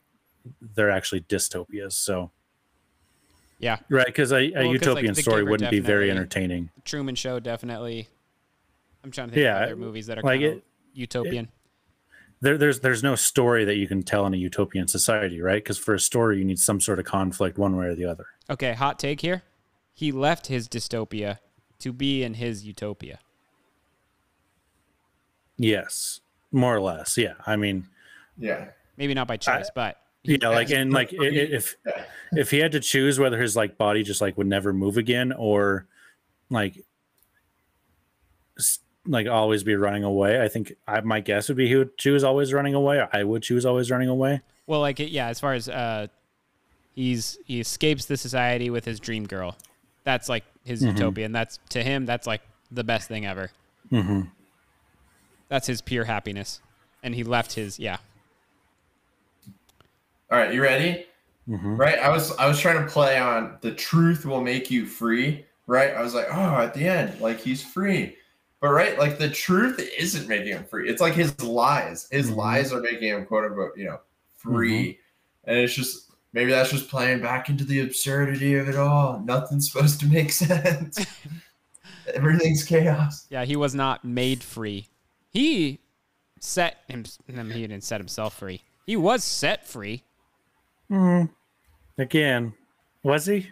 they're 0.60 0.90
actually 0.90 1.20
dystopias 1.22 1.92
so 1.92 2.30
Yeah. 3.60 3.76
right 3.88 4.06
because 4.06 4.32
a, 4.32 4.36
a 4.36 4.40
Well, 4.40 4.52
'cause, 4.52 4.64
like, 4.64 4.72
utopian 4.72 5.14
The 5.14 5.22
story 5.22 5.44
wouldn't 5.44 5.70
be 5.70 5.78
very 5.80 6.06
definitely- 6.06 6.10
entertaining 6.18 6.70
Truman 6.84 7.14
Show 7.14 7.38
definitely. 7.40 8.08
I'm 9.04 9.10
trying 9.10 9.28
to 9.28 9.34
think 9.34 9.44
Yeah, 9.44 9.58
of 9.58 9.62
other 9.64 9.76
movies 9.76 10.06
that 10.08 10.18
are 10.18 10.22
like 10.22 10.40
kind 10.40 10.52
of 10.52 10.58
it- 10.58 10.64
utopian. 10.94 11.48
there, 12.40 12.56
there's 12.58 12.80
there's 12.80 13.02
no 13.02 13.14
story 13.16 13.64
that 13.66 13.76
you 13.76 13.86
can 13.86 14.02
tell 14.02 14.26
in 14.26 14.34
a 14.34 14.36
utopian 14.38 14.88
society 14.88 15.40
right 15.40 15.62
because 15.62 15.78
for 15.78 15.94
a 15.94 16.00
story 16.00 16.38
you 16.38 16.44
need 16.44 16.58
some 16.58 16.80
sort 16.80 16.98
of 16.98 17.04
conflict 17.04 17.58
one 17.58 17.76
way 17.76 17.86
or 17.86 17.94
the 17.94 18.04
other 18.06 18.26
okay, 18.48 18.72
hot 18.72 18.98
take 18.98 19.20
here. 19.20 19.42
He 19.94 20.10
left 20.10 20.46
his 20.48 20.66
dystopia 20.68 21.38
to 21.80 21.92
be 21.92 22.22
in 22.22 22.34
his 22.34 22.64
utopia. 22.64 23.18
yes 25.58 26.20
more 26.52 26.74
or 26.74 26.80
less 26.80 27.16
yeah 27.18 27.34
i 27.46 27.56
mean 27.56 27.86
Yeah. 28.38 28.68
Maybe 28.96 29.14
not 29.14 29.28
by 29.28 29.36
choice, 29.38 29.70
but 29.74 29.96
Yeah, 30.22 30.48
like 30.48 30.70
and 30.70 30.92
like 30.92 31.10
if 31.12 31.76
if 32.32 32.50
he 32.50 32.58
had 32.58 32.72
to 32.72 32.80
choose 32.80 33.18
whether 33.18 33.40
his 33.40 33.56
like 33.56 33.78
body 33.78 34.02
just 34.02 34.20
like 34.20 34.36
would 34.36 34.46
never 34.46 34.72
move 34.72 34.96
again 34.96 35.32
or 35.32 35.86
like 36.50 36.84
like 39.06 39.26
always 39.26 39.62
be 39.62 39.74
running 39.74 40.04
away, 40.04 40.42
I 40.42 40.48
think 40.48 40.74
I 40.86 41.00
my 41.00 41.20
guess 41.20 41.48
would 41.48 41.56
be 41.56 41.68
he 41.68 41.76
would 41.76 41.96
choose 41.96 42.22
always 42.22 42.52
running 42.52 42.74
away. 42.74 43.04
I 43.12 43.24
would 43.24 43.42
choose 43.42 43.64
always 43.64 43.90
running 43.90 44.08
away. 44.08 44.42
Well, 44.66 44.80
like 44.80 44.98
yeah, 44.98 45.28
as 45.28 45.40
far 45.40 45.54
as 45.54 45.68
uh, 45.68 46.08
he's 46.94 47.38
he 47.44 47.60
escapes 47.60 48.04
the 48.04 48.16
society 48.16 48.68
with 48.70 48.84
his 48.84 49.00
dream 49.00 49.26
girl. 49.26 49.56
That's 50.04 50.28
like 50.28 50.44
his 50.64 50.82
Mhm. 50.82 50.92
utopia, 50.94 51.24
and 51.26 51.34
that's 51.34 51.58
to 51.70 51.82
him 51.82 52.04
that's 52.06 52.26
like 52.26 52.42
the 52.70 52.84
best 52.84 53.08
thing 53.08 53.24
ever. 53.26 53.50
Mm-hmm. 53.90 54.22
That's 55.48 55.66
his 55.66 55.80
pure 55.80 56.04
happiness, 56.04 56.60
and 57.02 57.14
he 57.14 57.24
left 57.24 57.54
his 57.54 57.78
yeah. 57.78 57.98
All 60.30 60.38
right, 60.38 60.52
you 60.54 60.62
ready? 60.62 61.06
Mm-hmm. 61.48 61.76
Right. 61.76 61.98
I 61.98 62.08
was 62.10 62.36
I 62.36 62.46
was 62.46 62.60
trying 62.60 62.84
to 62.84 62.90
play 62.90 63.18
on 63.18 63.58
the 63.60 63.72
truth 63.74 64.24
will 64.24 64.40
make 64.42 64.70
you 64.70 64.86
free. 64.86 65.44
Right. 65.66 65.90
I 65.94 66.02
was 66.02 66.14
like, 66.14 66.26
oh, 66.30 66.56
at 66.58 66.74
the 66.74 66.86
end, 66.86 67.20
like 67.20 67.40
he's 67.40 67.62
free. 67.64 68.16
But 68.60 68.68
right, 68.70 68.98
like 68.98 69.18
the 69.18 69.30
truth 69.30 69.80
isn't 69.98 70.28
making 70.28 70.48
him 70.48 70.64
free. 70.64 70.88
It's 70.88 71.00
like 71.00 71.14
his 71.14 71.40
lies. 71.42 72.06
His 72.10 72.30
Mhm. 72.30 72.36
lies 72.36 72.72
are 72.72 72.80
making 72.80 73.08
him 73.08 73.26
quote 73.26 73.44
unquote, 73.46 73.76
you 73.76 73.86
know, 73.86 73.98
free. 74.36 74.98
And 75.44 75.58
it's 75.58 75.74
just 75.74 76.12
maybe 76.32 76.50
that's 76.52 76.70
just 76.70 76.88
playing 76.88 77.20
back 77.22 77.48
into 77.48 77.64
the 77.64 77.80
absurdity 77.80 78.54
of 78.54 78.68
it 78.68 78.76
all. 78.76 79.20
Nothing's 79.20 79.70
supposed 79.72 79.98
to 80.00 80.06
make 80.06 80.30
sense. 80.32 81.04
Everything's 82.14 82.62
chaos. 82.64 83.26
Yeah, 83.30 83.44
he 83.44 83.56
was 83.56 83.74
not 83.74 84.04
made 84.04 84.42
free. 84.44 84.86
He 85.30 85.80
set 86.38 86.78
him. 86.88 87.04
I 87.28 87.42
mean, 87.42 87.50
he 87.52 87.62
didn't 87.62 87.84
set 87.84 88.00
himself 88.00 88.38
free. 88.38 88.62
He 88.86 88.96
was 88.96 89.24
set 89.24 89.66
free 89.66 90.02
Mm. 90.90 91.30
Again, 91.98 92.54
was 93.02 93.26
he? 93.26 93.50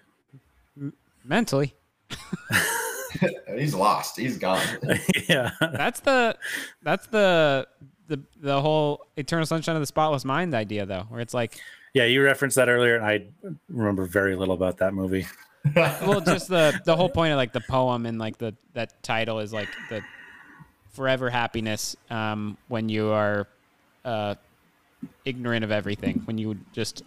mentally. 1.29 1.75
He's 3.57 3.75
lost. 3.75 4.19
He's 4.19 4.39
gone. 4.39 4.65
yeah. 5.29 5.51
That's 5.61 6.01
the 6.01 6.37
that's 6.83 7.07
the 7.09 7.67
the 8.09 8.21
the 8.41 8.61
whole 8.61 9.07
eternal 9.17 9.47
sunshine 9.47 9.77
of 9.77 9.83
the 9.83 9.87
spotless 9.87 10.25
mind 10.25 10.55
idea 10.55 10.87
though, 10.87 11.05
where 11.09 11.21
it's 11.21 11.35
like 11.35 11.59
Yeah, 11.95 12.05
you 12.05 12.23
referenced 12.23 12.57
that 12.57 12.69
earlier, 12.69 12.97
and 12.97 13.05
I 13.05 13.25
remember 13.69 14.07
very 14.07 14.37
little 14.37 14.55
about 14.55 14.79
that 14.79 14.95
movie. 14.95 15.27
well 15.75 16.21
just 16.21 16.49
the 16.49 16.81
the 16.85 16.97
whole 16.97 17.09
point 17.09 17.33
of 17.33 17.37
like 17.37 17.53
the 17.53 17.61
poem 17.61 18.07
and 18.07 18.19
like 18.19 18.39
the 18.39 18.55
that 18.75 19.03
title 19.03 19.41
is 19.41 19.53
like 19.53 19.69
the 19.91 20.01
forever 20.93 21.29
happiness 21.29 21.97
um 22.11 22.57
when 22.69 22.89
you 22.89 23.09
are 23.09 23.49
uh 24.05 24.35
ignorant 25.25 25.65
of 25.65 25.71
everything 25.73 26.23
when 26.25 26.39
you 26.39 26.57
just 26.73 27.03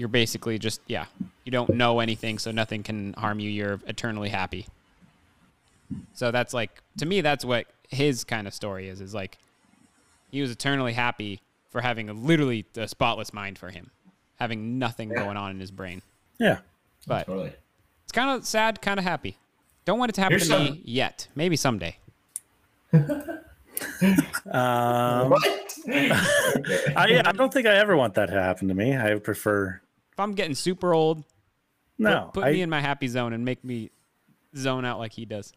you're 0.00 0.08
basically 0.08 0.58
just 0.58 0.80
yeah 0.86 1.04
you 1.44 1.52
don't 1.52 1.68
know 1.74 2.00
anything 2.00 2.38
so 2.38 2.50
nothing 2.50 2.82
can 2.82 3.12
harm 3.18 3.38
you 3.38 3.50
you're 3.50 3.78
eternally 3.86 4.30
happy 4.30 4.66
so 6.14 6.30
that's 6.30 6.54
like 6.54 6.82
to 6.96 7.04
me 7.04 7.20
that's 7.20 7.44
what 7.44 7.66
his 7.90 8.24
kind 8.24 8.46
of 8.46 8.54
story 8.54 8.88
is 8.88 9.02
is 9.02 9.12
like 9.12 9.36
he 10.30 10.40
was 10.40 10.50
eternally 10.50 10.94
happy 10.94 11.40
for 11.68 11.82
having 11.82 12.08
a 12.08 12.14
literally 12.14 12.64
a 12.76 12.88
spotless 12.88 13.32
mind 13.34 13.58
for 13.58 13.68
him 13.68 13.90
having 14.38 14.78
nothing 14.78 15.10
going 15.10 15.36
on 15.36 15.50
in 15.50 15.60
his 15.60 15.70
brain 15.70 16.00
Yeah. 16.38 16.60
but 17.06 17.26
Totally. 17.26 17.52
it's 18.04 18.12
kind 18.12 18.30
of 18.30 18.46
sad, 18.46 18.80
kind 18.80 18.98
of 18.98 19.04
happy. 19.04 19.36
Don't 19.84 19.98
want 19.98 20.08
it 20.08 20.14
to 20.14 20.20
happen 20.22 20.38
Here's 20.38 20.48
to 20.48 20.58
me 20.58 20.80
yet. 20.84 21.28
Maybe 21.34 21.56
someday. 21.56 21.96
Um, 24.50 25.30
What? 25.30 25.42
I 25.88 27.22
I 27.24 27.32
don't 27.32 27.52
think 27.52 27.66
I 27.66 27.74
ever 27.76 27.96
want 27.96 28.14
that 28.14 28.26
to 28.26 28.32
happen 28.42 28.68
to 28.68 28.74
me. 28.74 28.96
I 28.96 29.14
prefer 29.18 29.80
If 29.84 29.89
I'm 30.20 30.32
getting 30.32 30.54
super 30.54 30.92
old, 30.94 31.24
no. 31.98 32.30
put, 32.32 32.42
put 32.42 32.44
I, 32.44 32.52
me 32.52 32.62
in 32.62 32.70
my 32.70 32.80
happy 32.80 33.08
zone 33.08 33.32
and 33.32 33.44
make 33.44 33.64
me 33.64 33.90
zone 34.56 34.84
out 34.84 34.98
like 34.98 35.12
he 35.12 35.24
does. 35.24 35.52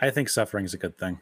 I 0.00 0.10
think 0.10 0.28
suffering 0.28 0.64
is 0.64 0.74
a 0.74 0.78
good 0.78 0.96
thing. 0.98 1.20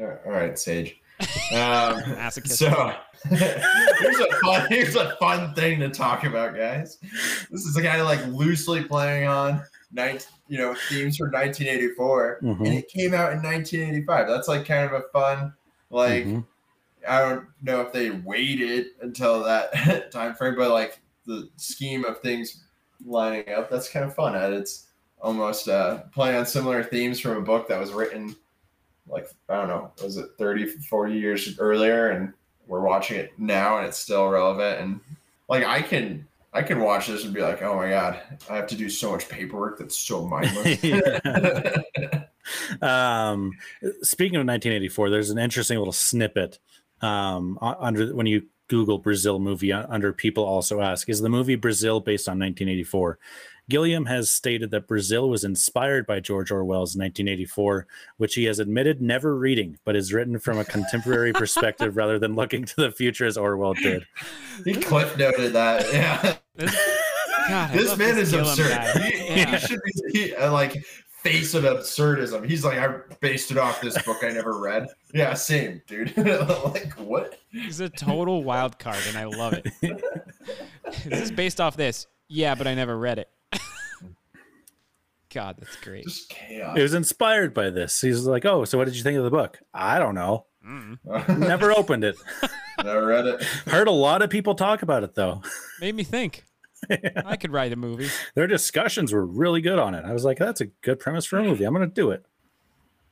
All 0.00 0.06
right, 0.26 0.58
Sage. 0.58 0.96
Um, 1.52 2.00
Masochist. 2.16 2.52
so 2.56 2.94
here's 3.28 4.18
a 4.18 4.26
fun 4.42 4.66
here's 4.70 4.96
a 4.96 5.14
fun 5.20 5.54
thing 5.54 5.78
to 5.80 5.88
talk 5.90 6.24
about, 6.24 6.56
guys. 6.56 6.98
This 7.50 7.64
is 7.64 7.76
a 7.76 7.82
kind 7.82 8.00
of 8.00 8.06
like 8.06 8.24
loosely 8.26 8.82
playing 8.82 9.28
on 9.28 9.62
nine, 9.92 10.18
you 10.48 10.58
know, 10.58 10.74
themes 10.88 11.18
from 11.18 11.30
1984, 11.30 12.38
Mhm. 12.42 12.58
and 12.60 12.66
it 12.68 12.88
came 12.88 13.12
out 13.14 13.32
in 13.34 13.42
1985. 13.42 14.26
That's 14.26 14.48
like 14.48 14.66
kind 14.66 14.86
of 14.86 14.92
a 14.92 15.02
fun, 15.12 15.52
like 15.90 16.24
Mhm. 16.24 16.44
I 17.06 17.20
don't 17.20 17.46
know 17.62 17.82
if 17.82 17.92
they 17.92 18.10
waited 18.10 18.86
until 19.02 19.44
that 19.44 19.72
time 20.10 20.34
frame, 20.34 20.56
but 20.56 20.70
like 20.70 20.98
the 21.26 21.48
scheme 21.56 22.04
of 22.04 22.20
things 22.20 22.64
lining 23.04 23.48
up, 23.54 23.70
that's 23.70 23.88
kind 23.88 24.04
of 24.04 24.14
fun. 24.14 24.34
And 24.34 24.54
it's 24.54 24.86
almost 25.20 25.68
uh, 25.68 26.02
playing 26.12 26.36
on 26.36 26.46
similar 26.46 26.82
themes 26.82 27.20
from 27.20 27.36
a 27.36 27.40
book 27.40 27.68
that 27.68 27.80
was 27.80 27.92
written 27.92 28.34
like, 29.08 29.28
I 29.48 29.56
don't 29.56 29.68
know, 29.68 29.90
was 30.02 30.16
it 30.16 30.30
30, 30.38 30.66
40 30.66 31.14
years 31.14 31.58
earlier? 31.58 32.10
And 32.10 32.32
we're 32.66 32.80
watching 32.80 33.18
it 33.18 33.32
now 33.38 33.78
and 33.78 33.86
it's 33.86 33.98
still 33.98 34.28
relevant. 34.28 34.80
And 34.80 35.00
like, 35.48 35.64
I 35.64 35.82
can. 35.82 36.26
I 36.54 36.60
can 36.60 36.80
watch 36.80 37.06
this 37.06 37.24
and 37.24 37.32
be 37.32 37.40
like, 37.40 37.62
"Oh 37.62 37.76
my 37.76 37.88
god, 37.88 38.20
I 38.50 38.56
have 38.56 38.66
to 38.66 38.76
do 38.76 38.90
so 38.90 39.12
much 39.12 39.26
paperwork 39.26 39.78
that's 39.78 39.98
so 39.98 40.26
mindless." 40.26 40.84
um, 42.82 43.52
speaking 44.02 44.36
of 44.36 44.46
1984, 44.46 45.08
there's 45.08 45.30
an 45.30 45.38
interesting 45.38 45.78
little 45.78 45.94
snippet 45.94 46.58
um, 47.00 47.58
under 47.62 48.14
when 48.14 48.26
you 48.26 48.42
Google 48.72 48.96
Brazil 48.96 49.38
movie 49.38 49.70
under 49.70 50.14
people 50.14 50.44
also 50.44 50.80
ask, 50.80 51.10
is 51.10 51.20
the 51.20 51.28
movie 51.28 51.56
Brazil 51.56 52.00
based 52.00 52.26
on 52.26 52.38
1984? 52.38 53.18
Gilliam 53.68 54.06
has 54.06 54.30
stated 54.30 54.70
that 54.70 54.88
Brazil 54.88 55.28
was 55.28 55.44
inspired 55.44 56.06
by 56.06 56.20
George 56.20 56.50
Orwell's 56.50 56.96
1984, 56.96 57.86
which 58.16 58.34
he 58.34 58.44
has 58.44 58.60
admitted 58.60 59.02
never 59.02 59.36
reading, 59.36 59.78
but 59.84 59.94
is 59.94 60.10
written 60.14 60.38
from 60.38 60.56
a 60.58 60.64
contemporary 60.64 61.32
perspective 61.34 61.98
rather 61.98 62.18
than 62.18 62.34
looking 62.34 62.64
to 62.64 62.74
the 62.76 62.90
future 62.90 63.26
as 63.26 63.36
Orwell 63.36 63.74
did. 63.74 64.06
he 64.64 64.72
cliff 64.72 65.18
noted 65.18 65.52
that. 65.52 65.84
Yeah. 65.92 66.36
This, 66.56 66.74
God, 67.48 67.72
this 67.74 67.88
love 67.90 67.98
man 67.98 68.16
is 68.18 68.30
Gilliam 68.30 68.48
absurd. 68.48 68.70
guy. 68.70 69.00
He, 69.10 69.26
Yeah. 69.36 69.58
he 69.58 69.66
should 69.66 69.80
be 69.84 70.18
he, 70.18 70.34
uh, 70.34 70.50
like 70.50 70.82
face 71.22 71.54
of 71.54 71.64
absurdism. 71.64 72.48
He's 72.48 72.64
like, 72.64 72.78
I 72.78 72.98
based 73.20 73.50
it 73.50 73.58
off 73.58 73.80
this 73.80 74.00
book 74.02 74.18
I 74.22 74.30
never 74.30 74.58
read. 74.58 74.88
Yeah, 75.14 75.34
same, 75.34 75.82
dude. 75.86 76.16
like 76.16 76.94
what? 76.94 77.38
He's 77.50 77.80
a 77.80 77.90
total 77.90 78.42
wild 78.44 78.78
card, 78.78 78.96
and 79.08 79.18
I 79.18 79.24
love 79.24 79.52
it. 79.52 79.66
it. 79.82 80.02
is 80.86 81.04
this 81.04 81.30
based 81.30 81.60
off 81.60 81.76
this? 81.76 82.06
Yeah, 82.28 82.54
but 82.54 82.66
I 82.66 82.74
never 82.74 82.96
read 82.96 83.18
it. 83.18 83.28
God, 85.28 85.56
that's 85.58 85.76
great. 85.76 86.04
Just 86.04 86.30
chaos. 86.30 86.78
It 86.78 86.82
was 86.82 86.94
inspired 86.94 87.52
by 87.52 87.68
this. 87.68 88.00
He's 88.00 88.24
like, 88.24 88.46
oh, 88.46 88.64
so 88.64 88.78
what 88.78 88.86
did 88.86 88.96
you 88.96 89.02
think 89.02 89.18
of 89.18 89.24
the 89.24 89.30
book? 89.30 89.60
I 89.74 89.98
don't 89.98 90.14
know. 90.14 90.46
Mm. 90.66 91.38
Never 91.38 91.72
opened 91.72 92.04
it. 92.04 92.16
Never 92.82 93.06
read 93.06 93.26
it. 93.26 93.42
Heard 93.66 93.88
a 93.88 93.92
lot 93.92 94.22
of 94.22 94.30
people 94.30 94.54
talk 94.54 94.80
about 94.80 95.02
it 95.02 95.14
though. 95.14 95.42
Made 95.80 95.94
me 95.94 96.04
think. 96.04 96.44
I 97.26 97.36
could 97.36 97.52
write 97.52 97.72
a 97.72 97.76
movie. 97.76 98.08
Their 98.34 98.46
discussions 98.46 99.12
were 99.12 99.24
really 99.24 99.60
good 99.60 99.78
on 99.78 99.94
it. 99.94 100.04
I 100.04 100.12
was 100.12 100.24
like, 100.24 100.38
that's 100.38 100.60
a 100.60 100.66
good 100.66 100.98
premise 100.98 101.24
for 101.24 101.38
a 101.38 101.42
movie. 101.42 101.64
I'm 101.64 101.74
going 101.74 101.88
to 101.88 101.94
do 101.94 102.10
it. 102.10 102.24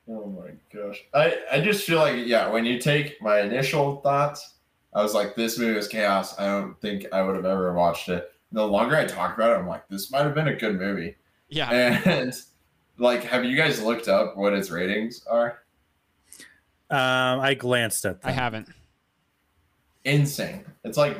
Oh 0.09 0.25
my 0.25 0.51
gosh. 0.73 1.03
I, 1.13 1.37
I 1.51 1.61
just 1.61 1.85
feel 1.85 1.99
like, 1.99 2.25
yeah, 2.25 2.49
when 2.49 2.65
you 2.65 2.79
take 2.79 3.21
my 3.21 3.41
initial 3.41 3.97
thoughts, 4.01 4.55
I 4.93 5.01
was 5.01 5.13
like, 5.13 5.35
this 5.35 5.57
movie 5.57 5.73
was 5.73 5.87
chaos. 5.87 6.37
I 6.37 6.45
don't 6.47 6.79
think 6.81 7.05
I 7.13 7.21
would 7.21 7.35
have 7.35 7.45
ever 7.45 7.73
watched 7.73 8.09
it. 8.09 8.33
The 8.51 8.65
longer 8.65 8.97
I 8.97 9.05
talk 9.05 9.35
about 9.35 9.51
it, 9.51 9.59
I'm 9.59 9.67
like, 9.67 9.87
this 9.87 10.11
might 10.11 10.25
have 10.25 10.35
been 10.35 10.49
a 10.49 10.55
good 10.55 10.77
movie. 10.77 11.15
Yeah. 11.47 12.01
And 12.05 12.33
like, 12.97 13.23
have 13.23 13.45
you 13.45 13.55
guys 13.55 13.81
looked 13.81 14.09
up 14.09 14.35
what 14.35 14.53
its 14.53 14.69
ratings 14.69 15.25
are? 15.27 15.59
Um, 16.89 17.39
I 17.39 17.53
glanced 17.53 18.03
at 18.03 18.21
them. 18.21 18.29
I 18.29 18.33
haven't. 18.33 18.67
Insane. 20.03 20.65
It's 20.83 20.97
like 20.97 21.15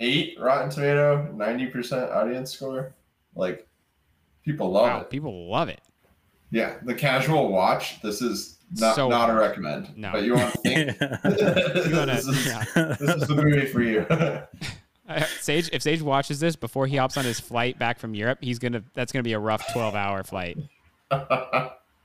98 0.00 0.40
Rotten 0.40 0.70
Tomato, 0.70 1.28
90% 1.34 2.14
audience 2.14 2.52
score. 2.52 2.94
Like, 3.34 3.66
people 4.44 4.70
love 4.70 4.86
Wow, 4.86 5.00
it. 5.00 5.10
people 5.10 5.48
love 5.50 5.68
it. 5.68 5.80
Yeah, 6.50 6.74
the 6.82 6.94
casual 6.94 7.48
watch. 7.48 8.00
This 8.02 8.22
is 8.22 8.58
not 8.76 8.94
So 8.96 9.08
not 9.08 9.30
a 9.30 9.34
recommend. 9.34 9.96
No. 9.96 10.12
but 10.12 10.22
you 10.24 10.34
want 10.34 10.52
to 10.52 10.58
think. 10.62 11.00
Wanna- 11.00 12.14
this, 12.14 12.26
is, 12.26 12.46
yeah. 12.46 12.64
this 13.00 13.14
is 13.16 13.28
the 13.28 13.34
movie 13.34 13.66
for 13.66 13.82
you. 13.82 14.06
Uh, 15.06 15.22
Sage, 15.38 15.68
if 15.70 15.82
Sage 15.82 16.00
watches 16.00 16.40
this 16.40 16.56
before 16.56 16.86
he 16.86 16.96
hops 16.96 17.18
on 17.18 17.26
his 17.26 17.38
flight 17.38 17.78
back 17.78 17.98
from 17.98 18.14
Europe, 18.14 18.38
he's 18.40 18.58
gonna. 18.58 18.82
That's 18.94 19.12
gonna 19.12 19.22
be 19.22 19.34
a 19.34 19.38
rough 19.38 19.62
twelve-hour 19.74 20.22
flight. 20.24 20.56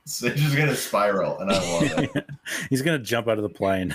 Sage 0.04 0.38
is 0.44 0.54
gonna 0.54 0.74
spiral, 0.76 1.38
and 1.38 1.50
I 1.50 1.54
love 1.58 1.98
it. 2.14 2.26
He's 2.68 2.82
going 2.82 2.98
to 2.98 3.02
jump 3.02 3.26
out 3.26 3.38
of 3.38 3.42
the 3.42 3.48
plane. 3.48 3.94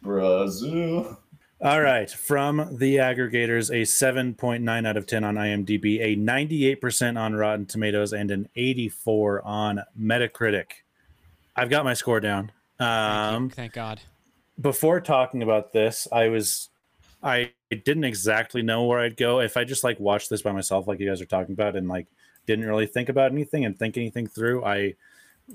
Brazil. 0.00 1.18
All 1.60 1.80
right. 1.80 2.10
From 2.10 2.76
the 2.76 2.96
aggregators, 2.96 3.70
a 3.70 3.82
7.9 3.82 4.86
out 4.86 4.96
of 4.96 5.06
10 5.06 5.24
on 5.24 5.36
IMDb, 5.36 6.00
a 6.00 6.16
98% 6.16 7.18
on 7.18 7.34
Rotten 7.34 7.64
Tomatoes, 7.64 8.12
and 8.12 8.30
an 8.30 8.48
84 8.56 9.42
on 9.42 9.82
Metacritic. 9.98 10.66
I've 11.56 11.70
got 11.70 11.84
my 11.84 11.94
score 11.94 12.20
down. 12.20 12.52
Um, 12.78 13.48
Thank 13.48 13.72
God. 13.72 14.02
before 14.60 15.00
talking 15.00 15.42
about 15.42 15.72
this, 15.72 16.06
I 16.12 16.28
was 16.28 16.68
I 17.22 17.52
didn't 17.70 18.04
exactly 18.04 18.60
know 18.60 18.84
where 18.84 19.00
I'd 19.00 19.16
go 19.16 19.40
if 19.40 19.56
I 19.56 19.64
just 19.64 19.82
like 19.82 19.98
watched 19.98 20.28
this 20.28 20.42
by 20.42 20.52
myself, 20.52 20.86
like 20.86 21.00
you 21.00 21.08
guys 21.08 21.22
are 21.22 21.26
talking 21.26 21.54
about, 21.54 21.74
and 21.74 21.88
like 21.88 22.06
didn't 22.46 22.66
really 22.66 22.86
think 22.86 23.08
about 23.08 23.32
anything 23.32 23.64
and 23.64 23.78
think 23.78 23.96
anything 23.96 24.26
through. 24.26 24.62
I 24.62 24.94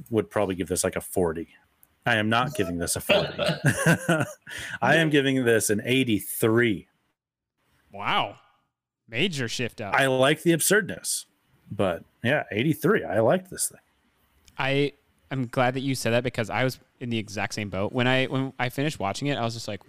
would 0.10 0.32
probably 0.32 0.56
give 0.56 0.68
this 0.68 0.84
like 0.84 0.96
a 0.96 1.02
forty. 1.02 1.50
I 2.06 2.16
am 2.16 2.30
not 2.30 2.56
giving 2.56 2.78
this 2.78 2.96
a 2.96 3.02
forty. 3.02 3.34
I 4.82 4.96
am 4.96 5.10
giving 5.10 5.46
this 5.46 5.70
an 5.70 5.82
eighty-three. 5.86 6.88
Wow. 7.92 8.36
Major 9.08 9.48
shift 9.48 9.82
up. 9.82 9.94
I 9.94 10.08
like 10.08 10.44
the 10.44 10.54
absurdness, 10.54 11.26
but 11.72 12.04
yeah, 12.24 12.44
eighty-three. 12.52 13.04
I 13.04 13.20
like 13.20 13.50
this 13.50 13.70
thing. 13.70 13.80
I 14.58 14.94
I'm 15.30 15.48
glad 15.48 15.76
that 15.76 15.82
you 15.82 15.96
said 15.96 16.12
that 16.12 16.24
because 16.24 16.50
I 16.50 16.64
was 16.64 16.80
in 17.00 17.10
the 17.10 17.18
exact 17.18 17.54
same 17.54 17.70
boat. 17.70 17.94
When 17.94 18.08
I 18.08 18.26
when 18.26 18.54
I 18.60 18.70
finished 18.70 19.00
watching 19.00 19.28
it, 19.28 19.38
I 19.38 19.44
was 19.44 19.54
just 19.54 19.68
like, 19.68 19.82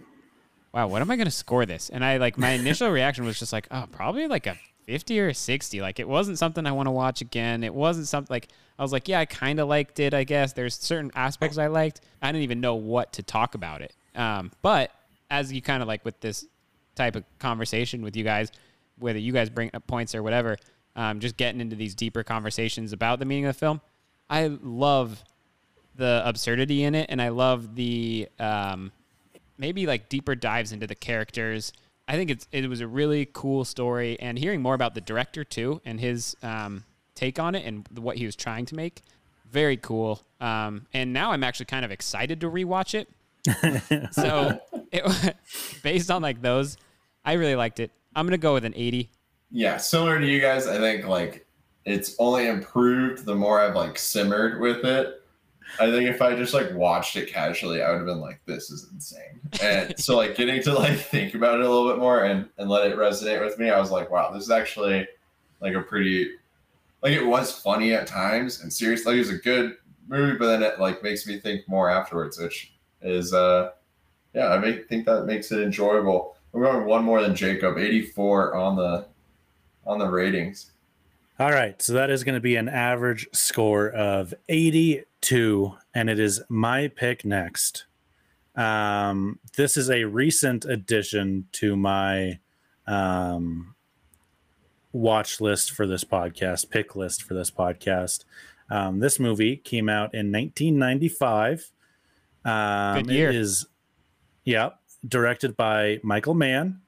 wow, 0.73 0.87
what 0.87 1.01
am 1.01 1.11
I 1.11 1.15
going 1.15 1.25
to 1.25 1.31
score 1.31 1.65
this? 1.65 1.89
And 1.89 2.03
I 2.03 2.17
like 2.17 2.37
my 2.37 2.49
initial 2.61 2.89
reaction 2.89 3.25
was 3.25 3.39
just 3.39 3.53
like, 3.53 3.67
oh, 3.71 3.85
probably 3.91 4.27
like 4.27 4.47
a 4.47 4.57
50 4.85 5.19
or 5.19 5.33
60. 5.33 5.81
Like 5.81 5.99
it 5.99 6.07
wasn't 6.07 6.37
something 6.37 6.65
I 6.65 6.71
want 6.71 6.87
to 6.87 6.91
watch 6.91 7.21
again. 7.21 7.63
It 7.63 7.73
wasn't 7.73 8.07
something 8.07 8.33
like 8.33 8.49
I 8.77 8.81
was 8.81 8.91
like, 8.91 9.07
yeah, 9.07 9.19
I 9.19 9.25
kind 9.25 9.59
of 9.59 9.67
liked 9.67 9.99
it, 9.99 10.13
I 10.13 10.23
guess. 10.23 10.53
There's 10.53 10.75
certain 10.75 11.11
aspects 11.15 11.57
I 11.57 11.67
liked. 11.67 12.01
I 12.21 12.31
didn't 12.31 12.43
even 12.43 12.61
know 12.61 12.75
what 12.75 13.13
to 13.13 13.23
talk 13.23 13.55
about 13.55 13.81
it. 13.81 13.93
Um, 14.15 14.51
but 14.61 14.91
as 15.29 15.51
you 15.51 15.61
kind 15.61 15.81
of 15.81 15.87
like 15.87 16.03
with 16.05 16.19
this 16.19 16.45
type 16.95 17.15
of 17.15 17.23
conversation 17.39 18.01
with 18.01 18.15
you 18.15 18.23
guys, 18.23 18.51
whether 18.99 19.19
you 19.19 19.33
guys 19.33 19.49
bring 19.49 19.71
up 19.73 19.85
points 19.87 20.15
or 20.15 20.23
whatever, 20.23 20.57
um, 20.95 21.19
just 21.19 21.37
getting 21.37 21.61
into 21.61 21.75
these 21.75 21.95
deeper 21.95 22.23
conversations 22.23 22.93
about 22.93 23.19
the 23.19 23.25
meaning 23.25 23.45
of 23.45 23.55
the 23.55 23.59
film, 23.59 23.81
I 24.29 24.47
love 24.61 25.23
the 25.95 26.21
absurdity 26.25 26.83
in 26.83 26.95
it, 26.95 27.07
and 27.09 27.21
I 27.21 27.29
love 27.29 27.75
the 27.75 28.27
um, 28.39 28.91
maybe 29.57 29.85
like 29.85 30.09
deeper 30.09 30.35
dives 30.35 30.71
into 30.71 30.87
the 30.87 30.95
characters. 30.95 31.73
I 32.07 32.15
think 32.15 32.29
it's 32.29 32.47
it 32.51 32.67
was 32.69 32.81
a 32.81 32.87
really 32.87 33.27
cool 33.31 33.63
story, 33.65 34.19
and 34.19 34.37
hearing 34.37 34.61
more 34.61 34.73
about 34.73 34.93
the 34.93 35.01
director 35.01 35.43
too 35.43 35.81
and 35.85 35.99
his 35.99 36.35
um, 36.43 36.83
take 37.15 37.39
on 37.39 37.55
it 37.55 37.65
and 37.65 37.87
what 37.97 38.17
he 38.17 38.25
was 38.25 38.35
trying 38.35 38.65
to 38.67 38.75
make, 38.75 39.01
very 39.49 39.77
cool. 39.77 40.21
Um, 40.41 40.87
and 40.93 41.13
now 41.13 41.31
I'm 41.31 41.43
actually 41.43 41.67
kind 41.67 41.85
of 41.85 41.91
excited 41.91 42.41
to 42.41 42.49
rewatch 42.49 42.93
it. 42.93 43.09
so, 44.13 44.59
it, 44.91 45.35
based 45.83 46.11
on 46.11 46.21
like 46.21 46.41
those, 46.41 46.77
I 47.23 47.33
really 47.33 47.55
liked 47.55 47.79
it. 47.79 47.91
I'm 48.15 48.25
gonna 48.25 48.37
go 48.37 48.53
with 48.53 48.65
an 48.65 48.73
80. 48.75 49.09
Yeah, 49.51 49.77
similar 49.77 50.19
to 50.19 50.25
you 50.25 50.41
guys, 50.41 50.67
I 50.67 50.77
think 50.77 51.05
like 51.05 51.45
it's 51.85 52.15
only 52.19 52.47
improved 52.47 53.25
the 53.25 53.35
more 53.35 53.61
I've 53.61 53.75
like 53.75 53.97
simmered 53.97 54.59
with 54.59 54.83
it. 54.83 55.22
I 55.79 55.89
think 55.91 56.09
if 56.09 56.21
I 56.21 56.35
just 56.35 56.53
like 56.53 56.73
watched 56.73 57.15
it 57.15 57.31
casually, 57.31 57.81
I 57.81 57.89
would 57.89 57.97
have 57.97 58.05
been 58.05 58.21
like, 58.21 58.41
"This 58.45 58.69
is 58.69 58.89
insane." 58.91 59.39
And 59.61 59.97
so, 59.99 60.15
like, 60.15 60.35
getting 60.35 60.61
to 60.63 60.73
like 60.73 60.99
think 60.99 61.33
about 61.33 61.59
it 61.59 61.65
a 61.65 61.69
little 61.69 61.89
bit 61.89 61.99
more 61.99 62.23
and 62.25 62.47
and 62.57 62.69
let 62.69 62.89
it 62.89 62.97
resonate 62.97 63.43
with 63.43 63.57
me, 63.57 63.69
I 63.69 63.79
was 63.79 63.91
like, 63.91 64.11
"Wow, 64.11 64.31
this 64.31 64.43
is 64.43 64.51
actually 64.51 65.07
like 65.59 65.73
a 65.73 65.81
pretty 65.81 66.29
like 67.01 67.13
it 67.13 67.25
was 67.25 67.51
funny 67.51 67.93
at 67.93 68.07
times 68.07 68.61
and 68.61 68.71
serious. 68.71 69.05
Like 69.05 69.15
it 69.15 69.19
was 69.19 69.29
a 69.29 69.37
good 69.37 69.77
movie, 70.07 70.37
but 70.37 70.47
then 70.47 70.63
it 70.63 70.79
like 70.79 71.03
makes 71.03 71.25
me 71.25 71.39
think 71.39 71.67
more 71.67 71.89
afterwards, 71.89 72.39
which 72.39 72.73
is 73.01 73.33
uh 73.33 73.71
yeah, 74.33 74.47
I 74.47 74.57
make, 74.57 74.89
think 74.89 75.05
that 75.05 75.25
makes 75.25 75.51
it 75.51 75.59
enjoyable. 75.59 76.35
We're 76.51 76.63
going 76.63 76.85
one 76.85 77.03
more 77.03 77.21
than 77.21 77.35
Jacob, 77.35 77.77
84 77.77 78.55
on 78.55 78.75
the 78.75 79.05
on 79.85 79.99
the 79.99 80.07
ratings. 80.07 80.71
All 81.39 81.51
right, 81.51 81.81
so 81.81 81.93
that 81.93 82.09
is 82.09 82.23
going 82.23 82.35
to 82.35 82.41
be 82.41 82.55
an 82.55 82.69
average 82.69 83.27
score 83.33 83.89
of 83.89 84.33
82, 85.27 85.73
and 85.93 86.09
it 86.09 86.19
is 86.19 86.41
my 86.49 86.89
pick 86.89 87.23
next. 87.23 87.85
Um, 88.57 89.39
this 89.55 89.77
is 89.77 89.89
a 89.89 90.03
recent 90.03 90.65
addition 90.65 91.47
to 91.53 91.77
my 91.77 92.39
um, 92.87 93.73
watch 94.91 95.39
list 95.39 95.71
for 95.71 95.87
this 95.87 96.03
podcast, 96.03 96.69
pick 96.69 96.97
list 96.97 97.23
for 97.23 97.35
this 97.35 97.49
podcast. 97.49 98.25
Um, 98.69 98.99
this 98.99 99.17
movie 99.17 99.55
came 99.55 99.87
out 99.87 100.13
in 100.13 100.29
1995. 100.29 101.71
Um, 102.43 103.03
Good 103.03 103.07
year. 103.13 103.29
It 103.29 103.35
is, 103.35 103.65
yep, 104.43 104.77
directed 105.07 105.55
by 105.55 106.01
Michael 106.03 106.33
Mann, 106.33 106.81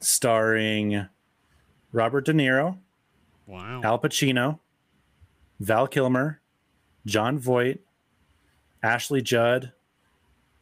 starring 0.00 1.06
Robert 1.92 2.24
De 2.24 2.32
Niro, 2.32 2.78
Wow. 3.46 3.82
Al 3.84 3.98
Pacino, 3.98 4.60
Val 5.58 5.86
Kilmer, 5.88 6.40
Jon 7.06 7.38
Voight, 7.38 7.80
Ashley 8.82 9.22
Judd, 9.22 9.72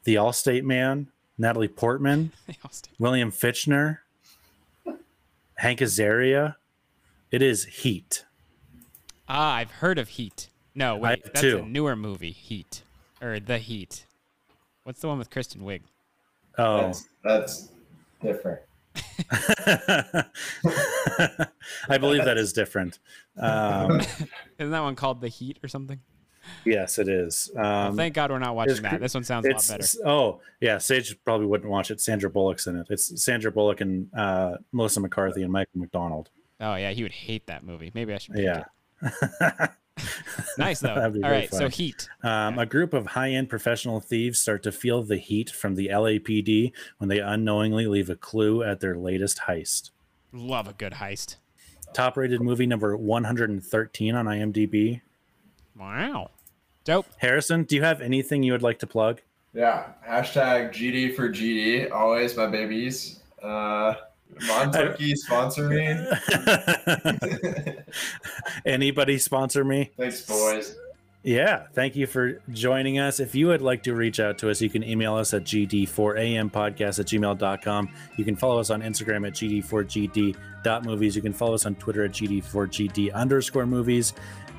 the 0.05 0.14
Allstate 0.16 0.64
Man, 0.64 1.09
Natalie 1.36 1.68
Portman, 1.68 2.32
William 2.99 3.30
Fichtner, 3.30 3.99
Hank 5.57 5.80
Azaria. 5.80 6.57
It 7.30 7.43
is 7.43 7.64
Heat. 7.66 8.24
Ah, 9.28 9.55
I've 9.55 9.70
heard 9.70 9.99
of 9.99 10.09
Heat. 10.09 10.49
No, 10.74 10.97
wait, 10.97 11.11
have 11.11 11.32
that's 11.32 11.41
too. 11.41 11.59
a 11.59 11.62
newer 11.62 11.97
movie, 11.97 12.30
Heat, 12.30 12.82
or 13.20 13.39
The 13.41 13.59
Heat. 13.59 14.07
What's 14.84 15.01
the 15.01 15.09
one 15.09 15.18
with 15.18 15.28
Kristen 15.30 15.61
Wiig? 15.62 15.82
Oh, 16.57 16.78
That's, 16.82 17.09
that's 17.22 17.68
different. 18.22 18.61
I 21.89 21.99
believe 21.99 22.24
that 22.24 22.39
is 22.39 22.53
different. 22.53 22.99
Um, 23.41 24.01
Isn't 24.59 24.72
that 24.72 24.80
one 24.80 24.97
called 24.97 25.20
The 25.20 25.28
Heat 25.28 25.59
or 25.62 25.68
something? 25.68 26.01
Yes, 26.64 26.99
it 26.99 27.09
is. 27.09 27.51
Um, 27.57 27.62
Well, 27.62 27.92
thank 27.94 28.14
God 28.14 28.30
we're 28.30 28.38
not 28.38 28.55
watching 28.55 28.82
that. 28.82 29.01
This 29.01 29.14
one 29.14 29.24
sounds 29.24 29.46
a 29.46 29.51
lot 29.51 29.66
better. 29.68 29.86
Oh, 30.07 30.40
yeah. 30.61 30.78
Sage 30.78 31.16
probably 31.24 31.46
wouldn't 31.46 31.70
watch 31.70 31.90
it. 31.90 32.01
Sandra 32.01 32.30
Bullock's 32.30 32.66
in 32.66 32.76
it. 32.76 32.86
It's 32.90 33.22
Sandra 33.22 33.51
Bullock 33.53 33.80
and 33.80 34.09
uh, 34.14 34.57
Melissa 34.72 35.01
McCarthy 35.01 35.42
and 35.42 35.53
Michael 35.53 35.80
McDonald. 35.80 36.30
Oh 36.61 36.74
yeah, 36.74 36.90
he 36.90 37.05
would 37.05 37.12
hate 37.12 37.46
that 37.46 37.62
movie. 37.62 37.92
Maybe 37.94 38.12
I 38.12 38.18
should. 38.18 38.36
Yeah. 38.36 38.64
Nice 40.57 40.80
though. 40.80 40.94
All 40.94 41.11
right, 41.30 41.53
so. 41.53 41.68
Heat. 41.68 42.09
Um, 42.22 42.59
a 42.59 42.66
group 42.66 42.94
of 42.94 43.07
high 43.07 43.30
end 43.30 43.49
professional 43.49 44.01
thieves 44.01 44.38
start 44.40 44.62
to 44.64 44.72
feel 44.72 45.03
the 45.03 45.16
heat 45.16 45.51
from 45.51 45.74
the 45.74 45.88
LAPD 45.88 46.72
when 46.99 47.09
they 47.09 47.18
unknowingly 47.18 47.86
leave 47.86 48.11
a 48.11 48.16
clue 48.16 48.62
at 48.62 48.80
their 48.80 48.96
latest 48.96 49.40
heist. 49.49 49.90
Love 50.32 50.68
a 50.68 50.72
good 50.72 50.94
heist. 50.94 51.36
Top 51.92 52.16
rated 52.16 52.40
movie 52.40 52.66
number 52.66 52.96
113 52.96 54.14
on 54.14 54.26
IMDb. 54.26 55.01
Wow. 55.78 56.30
Dope. 56.85 57.07
Harrison, 57.18 57.64
do 57.64 57.76
you 57.76 57.83
have 57.83 58.01
anything 58.01 58.43
you 58.43 58.53
would 58.53 58.62
like 58.62 58.79
to 58.81 58.87
plug? 58.87 59.20
Yeah. 59.53 59.93
Hashtag 60.07 60.72
GD 60.72 61.14
for 61.14 61.29
GD. 61.29 61.91
Always 61.91 62.37
my 62.37 62.47
babies. 62.47 63.20
Uh 63.43 63.95
Montucky 64.41 65.16
sponsor 65.16 65.68
me. 65.68 65.97
Anybody 68.66 69.18
sponsor 69.18 69.64
me? 69.64 69.91
Thanks, 69.97 70.22
boys. 70.22 70.76
Yeah, 71.24 71.66
thank 71.74 71.97
you 71.97 72.07
for 72.07 72.41
joining 72.53 73.01
us. 73.01 73.18
If 73.18 73.35
you 73.35 73.49
would 73.49 73.61
like 73.61 73.83
to 73.83 73.95
reach 73.95 74.20
out 74.20 74.39
to 74.39 74.51
us, 74.51 74.62
you 74.62 74.70
can 74.70 74.85
email 74.85 75.16
us 75.16 75.35
at 75.35 75.43
gd4ampodcast 75.45 77.01
at 77.01 77.07
gmail.com. 77.07 77.89
You 78.16 78.24
can 78.24 78.37
follow 78.37 78.61
us 78.61 78.70
on 78.70 78.83
Instagram 78.83 79.26
at 79.26 79.35
gd4gd.movies. 79.35 81.16
You 81.16 81.22
can 81.22 81.33
follow 81.33 81.55
us 81.55 81.66
on 81.66 81.74
Twitter 81.74 82.05
at 82.05 82.12
gd4gd 82.12 83.12
underscore 83.12 83.66
movies 83.66 84.14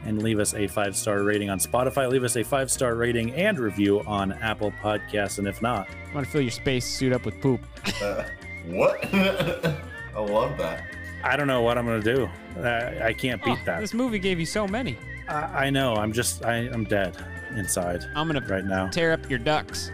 and 0.06 0.22
leave 0.24 0.40
us 0.40 0.54
a 0.54 0.68
five 0.68 0.96
star 0.96 1.24
rating 1.24 1.50
on 1.50 1.60
Spotify. 1.60 2.10
Leave 2.10 2.24
us 2.24 2.36
a 2.38 2.44
five 2.44 2.72
star 2.72 2.96
rating 2.96 3.34
and 3.36 3.60
review 3.60 4.02
on 4.08 4.32
Apple 4.34 4.72
Podcasts. 4.82 5.40
And 5.40 5.48
if 5.48 5.62
not, 5.62 5.88
I 6.12 6.14
Want 6.16 6.26
to 6.26 6.32
fill 6.32 6.42
your 6.42 6.52
space 6.52 6.86
suit 6.86 7.14
up 7.14 7.26
with 7.26 7.40
poop? 7.42 7.62
Uh, 8.02 8.24
what? 8.68 9.04
I 9.14 10.20
love 10.20 10.58
that. 10.58 10.84
I 11.24 11.36
don't 11.36 11.48
know 11.48 11.62
what 11.62 11.78
I'm 11.78 11.86
going 11.86 12.02
to 12.02 12.16
do. 12.16 12.30
Uh, 12.62 13.04
I 13.06 13.14
can't 13.14 13.44
beat 13.44 13.58
Oh, 13.62 13.66
that. 13.66 13.82
This 13.82 13.94
movie 13.94 14.20
gave 14.20 14.40
you 14.40 14.46
so 14.46 14.68
many. 14.68 14.98
I, 15.28 15.66
I 15.66 15.70
know. 15.70 15.96
I'm 15.96 16.14
just, 16.14 16.46
I, 16.46 16.56
I'm 16.58 16.86
dead 16.86 17.16
inside 17.56 18.06
I'm 18.16 18.28
gonna 18.28 18.42
right 18.48 18.64
now. 18.66 18.88
tear 18.90 19.12
up 19.12 19.30
your 19.30 19.40
ducks. 19.40 19.92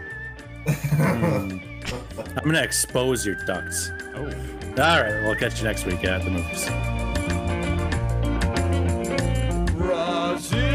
Hmm. 0.68 1.58
I'm 2.36 2.42
going 2.44 2.54
to 2.54 2.62
expose 2.62 3.24
your 3.26 3.36
ducts. 3.46 3.90
Oh. 4.14 4.24
All 4.78 5.00
right, 5.02 5.22
we'll 5.22 5.36
catch 5.36 5.58
you 5.58 5.64
next 5.64 5.84
week 5.86 6.04
at 6.04 6.22
the 6.24 6.30
movies. 6.30 6.66
Where 10.36 10.65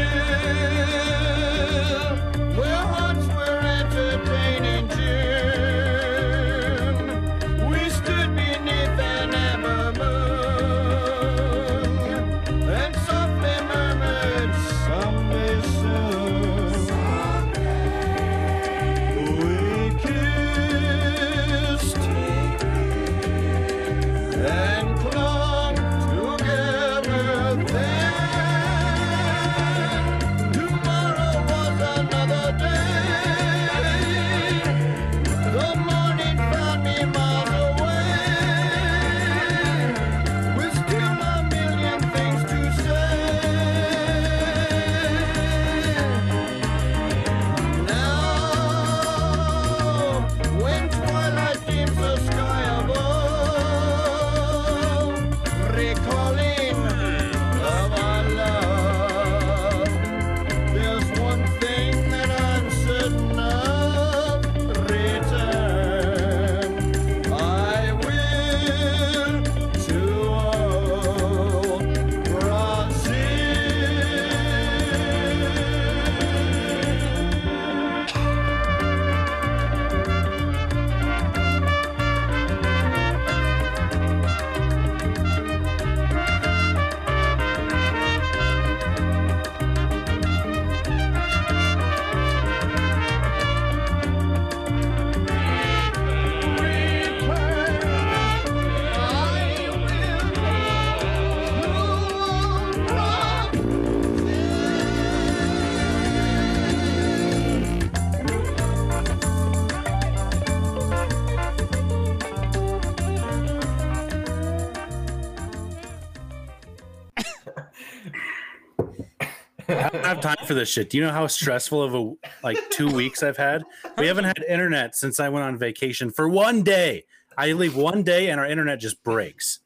don't 119.92 120.04
have 120.04 120.20
time 120.20 120.36
for 120.46 120.54
this 120.54 120.68
shit. 120.68 120.90
Do 120.90 120.96
you 120.98 121.04
know 121.04 121.12
how 121.12 121.26
stressful 121.26 121.82
of 121.82 121.94
a 121.94 122.12
like 122.42 122.58
two 122.70 122.88
weeks 122.90 123.22
I've 123.22 123.36
had? 123.36 123.62
We 123.98 124.06
haven't 124.06 124.24
had 124.24 124.38
internet 124.48 124.96
since 124.96 125.20
I 125.20 125.28
went 125.28 125.44
on 125.44 125.58
vacation 125.58 126.10
for 126.10 126.28
one 126.28 126.62
day. 126.62 127.04
I 127.36 127.52
leave 127.52 127.76
one 127.76 128.02
day 128.02 128.28
and 128.30 128.38
our 128.40 128.46
internet 128.46 128.80
just 128.80 129.02
breaks. 129.02 129.60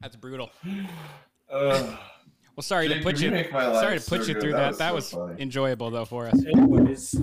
That's 0.00 0.16
brutal. 0.16 0.50
Ugh. 1.50 1.98
Well, 2.56 2.62
sorry 2.62 2.88
Jake, 2.88 2.98
to 2.98 3.02
put 3.02 3.20
you 3.20 3.30
you. 3.36 3.44
Sorry 3.50 3.98
to 3.98 4.04
put 4.08 4.22
so 4.22 4.28
you 4.28 4.34
good. 4.34 4.42
through 4.42 4.52
That 4.52 4.76
that. 4.78 4.94
was 4.94 5.10
That 5.10 5.12
so 5.12 5.18
was 5.26 5.30
funny. 5.30 5.42
enjoyable 5.42 5.90
though 5.90 6.04
for 6.06 6.26
us. 6.26 6.42
Anyways, 6.44 7.14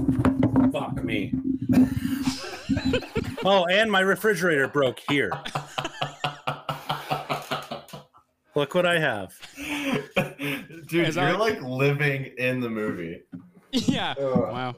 fuck 0.71 1.03
me. 1.03 1.33
oh, 3.45 3.65
and 3.65 3.91
my 3.91 3.99
refrigerator 4.01 4.67
broke 4.67 4.99
here. 5.09 5.31
Look 8.56 8.76
what 8.76 8.86
I 8.86 8.99
have. 8.99 9.36
Dude, 9.58 11.08
Is 11.08 11.16
you're 11.16 11.26
that- 11.26 11.39
like 11.39 11.62
living 11.62 12.32
in 12.38 12.60
the 12.60 12.70
movie. 12.70 13.22
Yeah. 13.72 14.14
Ugh. 14.20 14.38
Wow. 14.51 14.76